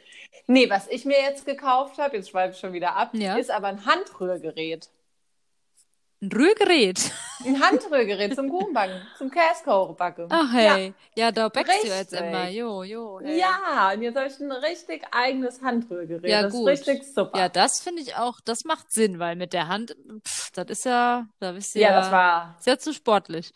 Nee, 0.48 0.70
was 0.70 0.88
ich 0.88 1.04
mir 1.04 1.20
jetzt 1.20 1.46
gekauft 1.46 1.98
habe, 1.98 2.16
jetzt 2.16 2.30
schweife 2.30 2.54
ich 2.54 2.58
schon 2.60 2.72
wieder 2.72 2.96
ab, 2.96 3.10
Ja. 3.12 3.36
ist 3.36 3.52
aber 3.52 3.68
ein 3.68 3.86
Handrührgerät. 3.86 4.88
Ein 6.22 6.32
Rührgerät. 6.32 7.12
Ein 7.46 7.62
Handrührgerät 7.62 8.36
zum 8.36 8.50
Kuchenbacken, 8.50 9.02
zum 9.18 9.30
Käsekochbacken. 9.30 10.28
Ach 10.30 10.50
hey. 10.54 10.94
Ja, 11.18 11.34
da 11.34 11.50
backst 11.50 11.84
du 11.84 11.88
jetzt 11.90 12.14
Richtig. 12.14 12.22
immer. 12.30 12.48
Jo, 12.48 12.84
jo. 12.84 13.20
Ja. 13.20 13.28
Hey. 13.28 13.38
ja, 13.40 13.92
und 13.94 14.02
jetzt 14.02 14.16
habe 14.16 14.28
ich 14.28 14.40
ein 14.40 14.52
richtig 14.54 15.04
eigenes 15.12 15.62
Handrührgerät. 15.62 16.32
Ja, 16.32 16.44
das 16.44 16.54
gut. 16.54 16.70
ist 16.70 16.88
richtig 16.88 17.06
super. 17.14 17.38
Ja, 17.38 17.50
das 17.50 17.82
finde 17.82 18.02
ich 18.02 18.16
auch, 18.16 18.40
das 18.46 18.64
macht 18.64 18.94
Sinn, 18.94 19.20
weil 19.20 19.36
mit 19.36 19.52
der 19.52 19.68
Hand, 19.68 19.98
pff, 20.26 20.52
das 20.52 20.68
ist 20.70 20.86
ja, 20.86 21.28
da 21.42 21.52
bist 21.52 21.76
du 21.76 21.80
ja, 21.80 21.90
ja, 21.90 22.00
das 22.00 22.12
war, 22.14 22.56
ist 22.60 22.66
ja 22.68 22.78
zu 22.78 22.94
sportlich. 22.94 23.52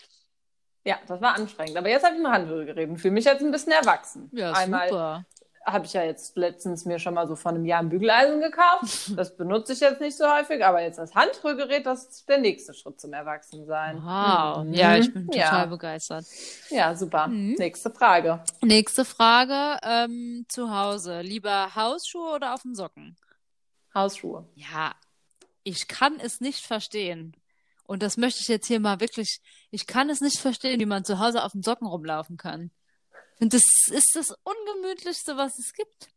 Ja, 0.85 0.97
das 1.07 1.21
war 1.21 1.35
anstrengend. 1.35 1.77
Aber 1.77 1.89
jetzt 1.89 2.05
habe 2.05 2.15
ich 2.15 2.25
ein 2.25 2.31
Handrührgerät 2.31 2.89
und 2.89 2.97
fühle 2.97 3.13
mich 3.13 3.25
jetzt 3.25 3.41
ein 3.41 3.51
bisschen 3.51 3.71
erwachsen. 3.71 4.29
Ja, 4.33 4.51
Einmal 4.51 4.89
super. 4.89 5.25
habe 5.65 5.85
ich 5.85 5.93
ja 5.93 6.03
jetzt 6.03 6.35
letztens 6.35 6.83
mir 6.85 6.99
schon 6.99 7.13
mal 7.13 7.25
so 7.27 7.35
vor 7.37 7.51
einem 7.51 7.63
Jahr 7.65 7.79
ein 7.79 7.89
Bügeleisen 7.89 8.41
gekauft. 8.41 9.11
Das 9.15 9.35
benutze 9.37 9.73
ich 9.73 9.79
jetzt 9.79 10.01
nicht 10.01 10.17
so 10.17 10.25
häufig, 10.29 10.63
aber 10.65 10.81
jetzt 10.81 10.97
das 10.97 11.15
Handrührgerät, 11.15 11.85
das 11.85 12.05
ist 12.05 12.27
der 12.29 12.39
nächste 12.39 12.73
Schritt 12.73 12.99
zum 12.99 13.13
Erwachsensein. 13.13 13.97
Wow. 14.03 14.63
Mhm. 14.65 14.73
Ja, 14.73 14.97
ich 14.97 15.13
bin 15.13 15.27
total 15.27 15.39
Ja. 15.61 15.65
begeistert. 15.67 16.25
Ja, 16.69 16.95
super. 16.95 17.27
Mhm. 17.27 17.55
Nächste 17.57 17.89
Frage. 17.91 18.43
Nächste 18.61 19.05
Frage, 19.05 19.79
ähm, 19.83 20.45
zu 20.49 20.69
Hause. 20.75 21.21
Lieber 21.21 21.75
Hausschuhe 21.75 22.33
oder 22.35 22.53
auf 22.55 22.63
den 22.63 22.75
Socken? 22.75 23.15
Hausschuhe. 23.95 24.47
Ja, 24.55 24.91
ich 25.63 25.87
kann 25.87 26.19
es 26.19 26.41
nicht 26.41 26.65
verstehen. 26.65 27.35
Und 27.85 28.01
das 28.01 28.17
möchte 28.17 28.39
ich 28.41 28.47
jetzt 28.47 28.67
hier 28.67 28.79
mal 28.79 28.99
wirklich, 28.99 29.39
ich 29.71 29.87
kann 29.87 30.09
es 30.09 30.21
nicht 30.21 30.39
verstehen, 30.39 30.79
wie 30.79 30.85
man 30.85 31.03
zu 31.05 31.19
Hause 31.19 31.43
auf 31.43 31.51
den 31.51 31.63
Socken 31.63 31.87
rumlaufen 31.87 32.37
kann. 32.37 32.71
Finde, 33.37 33.57
das 33.57 33.63
ist 33.93 34.15
das 34.15 34.33
Ungemütlichste, 34.43 35.35
was 35.37 35.57
es 35.59 35.73
gibt. 35.73 36.09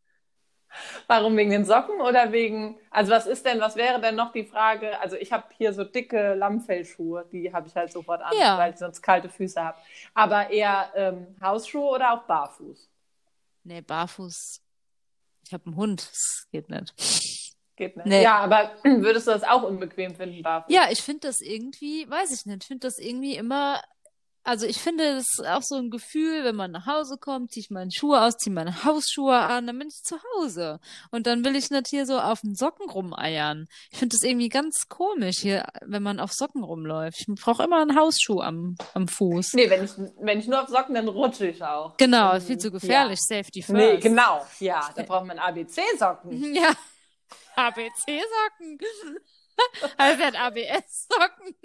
Warum 1.07 1.35
wegen 1.37 1.49
den 1.49 1.65
Socken 1.65 2.01
oder 2.01 2.31
wegen, 2.31 2.77
also 2.91 3.11
was 3.11 3.25
ist 3.25 3.45
denn, 3.45 3.59
was 3.59 3.75
wäre 3.77 3.99
denn 4.01 4.15
noch 4.15 4.31
die 4.33 4.43
Frage? 4.45 4.99
Also 4.99 5.15
ich 5.15 5.31
habe 5.31 5.45
hier 5.57 5.73
so 5.73 5.83
dicke 5.83 6.35
Lammfellschuhe, 6.35 7.25
die 7.31 7.51
habe 7.53 7.67
ich 7.67 7.75
halt 7.75 7.91
sofort 7.91 8.21
an, 8.21 8.33
Ja. 8.37 8.57
weil 8.57 8.73
ich 8.73 8.77
sonst 8.79 9.01
kalte 9.01 9.29
Füße 9.29 9.61
habe. 9.61 9.77
Aber 10.13 10.49
eher 10.51 10.91
ähm, 10.95 11.35
Hausschuhe 11.41 11.89
oder 11.89 12.13
auch 12.13 12.23
barfuß? 12.23 12.89
Nee, 13.63 13.81
barfuß. 13.81 14.61
Ich 15.45 15.53
habe 15.53 15.65
einen 15.67 15.75
Hund. 15.77 16.07
Das 16.11 16.47
geht 16.51 16.69
nicht. 16.69 16.93
Geht 17.77 17.95
nicht. 17.95 18.07
Nee. 18.07 18.23
Ja, 18.23 18.39
aber 18.39 18.71
würdest 18.83 19.27
du 19.27 19.31
das 19.31 19.43
auch 19.43 19.63
unbequem 19.63 20.15
finden, 20.15 20.41
barfuß? 20.41 20.73
Ja, 20.73 20.87
ich 20.91 21.01
finde 21.01 21.27
das 21.27 21.41
irgendwie, 21.41 22.09
weiß 22.09 22.31
ich 22.31 22.45
nicht, 22.45 22.63
ich 22.63 22.67
finde 22.67 22.87
das 22.87 22.97
irgendwie 22.97 23.35
immer, 23.35 23.79
also 24.43 24.65
ich 24.65 24.77
finde 24.79 25.15
das 25.15 25.25
ist 25.37 25.45
auch 25.45 25.61
so 25.61 25.75
ein 25.75 25.91
Gefühl, 25.91 26.43
wenn 26.43 26.55
man 26.55 26.71
nach 26.71 26.87
Hause 26.87 27.17
kommt, 27.19 27.51
ziehe 27.51 27.61
ich 27.61 27.69
meine 27.69 27.91
Schuhe 27.91 28.19
aus, 28.21 28.37
ziehe 28.37 28.53
meine 28.53 28.83
Hausschuhe 28.83 29.37
an, 29.37 29.67
dann 29.67 29.77
bin 29.77 29.89
ich 29.89 30.01
zu 30.03 30.15
Hause. 30.15 30.79
Und 31.11 31.27
dann 31.27 31.45
will 31.45 31.55
ich 31.55 31.69
nicht 31.69 31.87
hier 31.87 32.07
so 32.07 32.17
auf 32.17 32.41
den 32.41 32.55
Socken 32.55 32.89
rumeiern. 32.89 33.67
Ich 33.91 33.99
finde 33.99 34.15
das 34.15 34.23
irgendwie 34.23 34.49
ganz 34.49 34.87
komisch 34.89 35.37
hier, 35.39 35.67
wenn 35.85 36.01
man 36.01 36.19
auf 36.19 36.31
Socken 36.33 36.63
rumläuft. 36.63 37.19
Ich 37.19 37.27
brauche 37.35 37.63
immer 37.63 37.81
einen 37.81 37.95
Hausschuh 37.95 38.39
am, 38.39 38.75
am 38.95 39.07
Fuß. 39.07 39.53
Nee, 39.53 39.69
wenn 39.69 39.83
ich, 39.83 39.91
wenn 40.19 40.39
ich 40.39 40.47
nur 40.47 40.63
auf 40.63 40.69
Socken, 40.69 40.95
dann 40.95 41.09
rutsche 41.09 41.47
ich 41.47 41.61
auch. 41.63 41.95
Genau, 41.97 42.39
viel 42.39 42.57
zu 42.57 42.71
gefährlich, 42.71 43.19
Safety 43.21 43.61
first. 43.61 43.77
Nee, 43.77 43.97
genau. 43.97 44.43
Ja, 44.59 44.89
da 44.95 45.03
braucht 45.03 45.27
man 45.27 45.37
ABC-Socken. 45.37 46.55
Ja. 46.55 46.71
ABC-Socken. 47.57 48.79
Also 49.97 50.21
er 50.21 50.27
hat 50.27 50.35
ABS-Socken. 50.35 51.55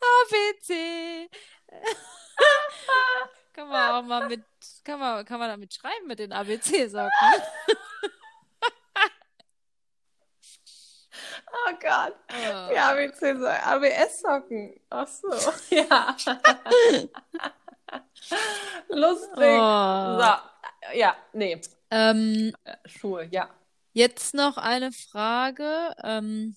ABC. 0.00 1.28
kann 3.52 3.68
man 3.68 3.90
auch 3.90 4.02
mal 4.02 4.28
mit, 4.28 4.44
kann 4.82 4.98
man, 4.98 5.24
kann 5.26 5.38
man 5.38 5.50
damit 5.50 5.74
schreiben 5.74 6.06
mit 6.06 6.18
den 6.18 6.32
ABC-Socken. 6.32 7.10
Oh 11.66 11.72
Gott. 11.80 12.16
Oh. 12.30 12.68
Die 12.70 12.78
ABC 12.78 13.32
ABS-Socken. 13.32 14.80
Ach 14.90 15.06
so. 15.06 15.28
Ja. 15.70 16.16
Lustig. 18.88 19.58
Oh. 19.60 20.18
So. 20.18 20.34
Ja, 20.94 21.16
nee. 21.32 21.60
Ähm, 21.90 22.52
Schuhe, 22.86 23.28
ja. 23.30 23.48
jetzt 23.92 24.34
noch 24.34 24.56
eine 24.56 24.90
Frage. 24.92 25.94
Ähm, 26.02 26.56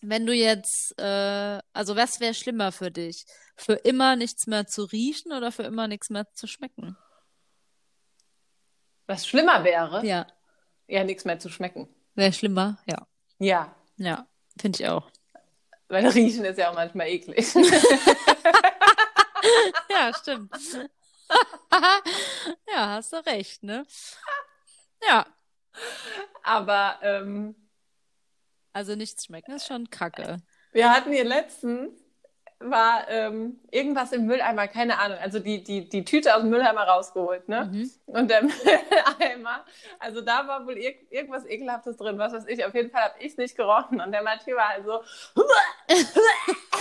wenn 0.00 0.26
du 0.26 0.34
jetzt, 0.34 0.94
äh, 0.98 1.60
also 1.72 1.96
was 1.96 2.20
wäre 2.20 2.34
schlimmer 2.34 2.72
für 2.72 2.90
dich? 2.90 3.24
Für 3.56 3.74
immer 3.74 4.16
nichts 4.16 4.46
mehr 4.46 4.66
zu 4.66 4.84
riechen 4.84 5.32
oder 5.32 5.50
für 5.52 5.62
immer 5.62 5.88
nichts 5.88 6.10
mehr 6.10 6.30
zu 6.34 6.46
schmecken? 6.46 6.96
Was 9.06 9.26
schlimmer 9.26 9.64
wäre, 9.64 10.04
Ja, 10.04 10.26
ja, 10.88 11.04
nichts 11.04 11.24
mehr 11.24 11.38
zu 11.38 11.48
schmecken. 11.48 11.88
wäre 12.14 12.32
schlimmer. 12.32 12.78
Ja, 12.86 13.06
Ja. 13.38 13.74
ja, 13.96 14.26
finde 14.60 14.82
ich 14.82 14.88
auch. 14.88 15.10
Weil 15.88 16.06
riechen 16.08 16.44
ist 16.44 16.58
ja 16.58 16.70
auch 16.70 16.74
manchmal 16.74 17.08
eklig. 17.08 17.46
Ja, 19.90 20.10
stimmt. 20.14 20.50
Ja, 22.72 22.88
hast 22.90 23.12
du 23.12 23.16
recht, 23.26 23.62
ne? 23.62 23.84
Ja, 25.08 25.26
Aber 26.42 26.98
ähm, 27.02 27.54
also 28.72 28.94
nichts 28.96 29.24
schmecken 29.26 29.52
ist 29.52 29.66
schon 29.66 29.90
kacke. 29.90 30.38
wir 30.72 30.90
hatten 30.90 31.12
hier 31.12 31.24
letztens, 31.24 31.92
war 32.60 33.08
ähm, 33.08 33.60
irgendwas 33.70 34.12
im 34.12 34.26
Mülleimer, 34.26 34.68
keine 34.68 34.98
Ahnung, 34.98 35.18
also 35.18 35.38
die, 35.38 35.62
die, 35.62 35.88
die 35.88 36.04
Tüte 36.04 36.34
aus 36.34 36.40
dem 36.42 36.50
Mülleimer 36.50 36.82
rausgeholt, 36.84 37.48
ne? 37.48 37.66
Mhm. 37.66 37.90
Und 38.06 38.30
der 38.30 38.42
Mülleimer, 38.44 39.64
also 39.98 40.20
da 40.22 40.46
war 40.48 40.66
wohl 40.66 40.78
irg 40.78 40.96
irgendwas 41.10 41.44
Ekelhaftes 41.44 41.96
drin, 41.98 42.18
was 42.18 42.32
weiß 42.32 42.46
ich. 42.46 42.64
Auf 42.64 42.74
jeden 42.74 42.90
Fall 42.90 43.02
habe 43.02 43.14
ich 43.20 43.36
nicht 43.36 43.56
gerochen. 43.56 44.00
Und 44.00 44.12
der 44.12 44.22
Matthieu 44.22 44.56
war 44.56 44.68
halt 44.68 44.84
so, 44.86 45.02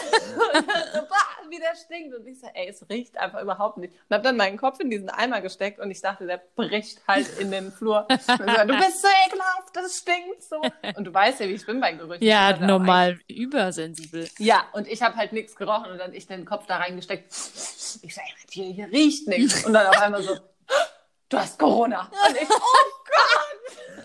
so 0.93 1.49
wie 1.53 1.59
der 1.59 1.75
stinkt. 1.75 2.15
Und 2.15 2.27
ich 2.27 2.39
so, 2.39 2.47
ey, 2.53 2.69
es 2.69 2.87
riecht 2.89 3.17
einfach 3.17 3.41
überhaupt 3.41 3.77
nicht. 3.77 3.93
Und 3.93 4.13
habe 4.13 4.23
dann 4.23 4.37
meinen 4.37 4.57
Kopf 4.57 4.79
in 4.79 4.89
diesen 4.89 5.09
Eimer 5.09 5.41
gesteckt 5.41 5.79
und 5.79 5.91
ich 5.91 6.01
dachte, 6.01 6.25
der 6.25 6.41
bricht 6.55 7.01
halt 7.07 7.27
in 7.39 7.51
den 7.51 7.71
Flur. 7.71 8.07
Und 8.09 8.21
so, 8.21 8.35
du 8.37 8.77
bist 8.77 9.01
so 9.01 9.07
ekelhaft, 9.27 9.75
das 9.75 9.97
stinkt 9.97 10.43
so. 10.43 10.61
Und 10.95 11.05
du 11.05 11.13
weißt 11.13 11.39
ja, 11.39 11.47
wie 11.47 11.53
ich 11.53 11.65
bin 11.65 11.79
bei 11.79 11.93
Gerüchen. 11.93 12.23
Ja, 12.23 12.57
normal 12.57 13.19
übersensibel. 13.27 14.27
ja, 14.39 14.65
und 14.73 14.87
ich 14.87 15.01
habe 15.01 15.15
halt 15.15 15.33
nichts 15.33 15.55
gerochen 15.55 15.91
und 15.91 15.97
dann 15.97 16.13
ich 16.13 16.27
den 16.27 16.45
Kopf 16.45 16.65
da 16.65 16.77
reingesteckt. 16.77 17.31
Ich 17.31 18.15
sage, 18.15 18.27
hier, 18.49 18.65
hier 18.65 18.87
riecht 18.87 19.27
nichts. 19.27 19.65
Und 19.65 19.73
dann 19.73 19.87
auf 19.87 20.01
einmal 20.01 20.23
so, 20.23 20.35
du 21.29 21.37
hast 21.37 21.59
Corona. 21.59 22.09
Und 22.27 22.35
ich, 22.35 22.49
oh 22.49 23.03
Gott. 23.05 24.02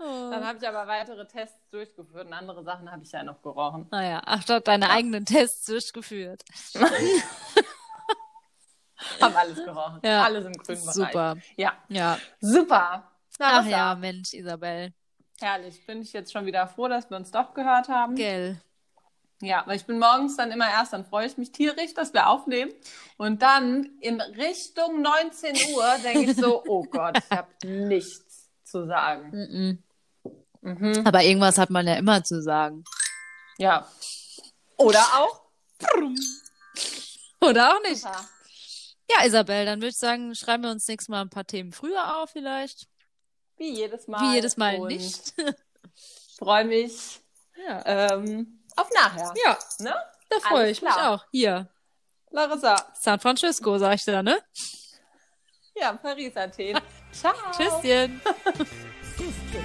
Dann 0.00 0.46
habe 0.46 0.58
ich 0.58 0.66
aber 0.66 0.86
weitere 0.86 1.26
Tests 1.26 1.68
durchgeführt 1.70 2.26
und 2.26 2.32
andere 2.32 2.64
Sachen 2.64 2.90
habe 2.90 3.02
ich 3.02 3.12
ja 3.12 3.22
noch 3.22 3.42
gerochen. 3.42 3.86
Naja, 3.90 4.22
ach, 4.24 4.42
dort 4.44 4.66
deine 4.66 4.88
eigenen 4.90 5.26
Tests 5.26 5.66
durchgeführt. 5.66 6.42
Haben 9.20 9.36
alles 9.36 9.56
gerochen. 9.64 10.00
Ja. 10.04 10.24
Alles 10.24 10.44
im 10.46 10.52
grünen 10.52 10.80
Bereich. 10.80 10.94
Super. 10.94 11.36
Ja, 11.56 11.72
Ja. 11.88 12.18
super. 12.40 13.10
Na, 13.38 13.60
Ach 13.60 13.66
ja, 13.66 13.94
Mensch, 13.94 14.32
Isabel. 14.34 14.92
Herrlich. 15.40 15.84
Bin 15.86 16.02
ich 16.02 16.12
jetzt 16.12 16.32
schon 16.32 16.44
wieder 16.46 16.66
froh, 16.66 16.88
dass 16.88 17.08
wir 17.08 17.16
uns 17.16 17.30
doch 17.30 17.54
gehört 17.54 17.88
haben. 17.88 18.14
Gell. 18.14 18.60
Ja, 19.40 19.62
weil 19.66 19.76
ich 19.76 19.86
bin 19.86 19.98
morgens 19.98 20.36
dann 20.36 20.50
immer 20.50 20.68
erst, 20.68 20.92
dann 20.92 21.06
freue 21.06 21.26
ich 21.26 21.38
mich 21.38 21.50
tierisch, 21.50 21.94
dass 21.94 22.12
wir 22.12 22.28
aufnehmen. 22.28 22.72
Und 23.16 23.40
dann 23.40 23.88
in 24.00 24.20
Richtung 24.20 25.00
19 25.00 25.56
Uhr 25.74 25.86
denke 26.04 26.30
ich 26.32 26.36
so, 26.36 26.62
oh 26.66 26.82
Gott, 26.82 27.16
ich 27.18 27.30
habe 27.36 27.48
nichts 27.64 28.50
zu 28.64 28.86
sagen. 28.86 29.30
Mhm. 29.32 29.82
Mhm. 30.62 31.02
Aber 31.06 31.22
irgendwas 31.22 31.58
hat 31.58 31.70
man 31.70 31.86
ja 31.86 31.94
immer 31.94 32.22
zu 32.24 32.42
sagen. 32.42 32.84
Ja. 33.58 33.88
Oder 34.76 35.00
auch. 35.14 35.42
Oder 37.40 37.74
auch 37.76 37.82
nicht. 37.82 38.02
Super. 38.02 38.24
Ja, 39.10 39.24
Isabel, 39.24 39.64
dann 39.64 39.80
würde 39.80 39.88
ich 39.88 39.98
sagen, 39.98 40.34
schreiben 40.34 40.62
wir 40.64 40.70
uns 40.70 40.86
nächstes 40.86 41.08
Mal 41.08 41.22
ein 41.22 41.30
paar 41.30 41.46
Themen 41.46 41.72
früher 41.72 42.18
auf, 42.22 42.30
vielleicht. 42.30 42.86
Wie 43.56 43.74
jedes 43.74 44.06
Mal. 44.06 44.20
Wie 44.20 44.34
jedes 44.34 44.56
Mal 44.56 44.76
Und 44.76 44.88
nicht. 44.88 45.34
Freue 46.38 46.64
mich 46.64 47.20
Ja. 47.66 47.82
ähm, 48.12 48.62
auf 48.76 48.88
nachher. 48.94 49.34
Ja, 49.44 49.58
Ne? 49.80 49.94
da 50.28 50.40
freue 50.40 50.70
ich 50.70 50.80
mich 50.80 50.90
klar. 50.92 51.14
auch. 51.14 51.24
Hier, 51.32 51.68
Larissa. 52.30 52.76
San 52.98 53.18
Francisco, 53.20 53.76
sag 53.78 53.94
ich 53.96 54.04
dir 54.04 54.12
da, 54.12 54.22
ne? 54.22 54.38
Ja, 55.74 55.92
Paris, 55.94 56.36
Athen. 56.36 56.78
Ciao. 57.12 57.34
Tschüsschen. 57.52 58.20
Tschüss. 59.16 59.64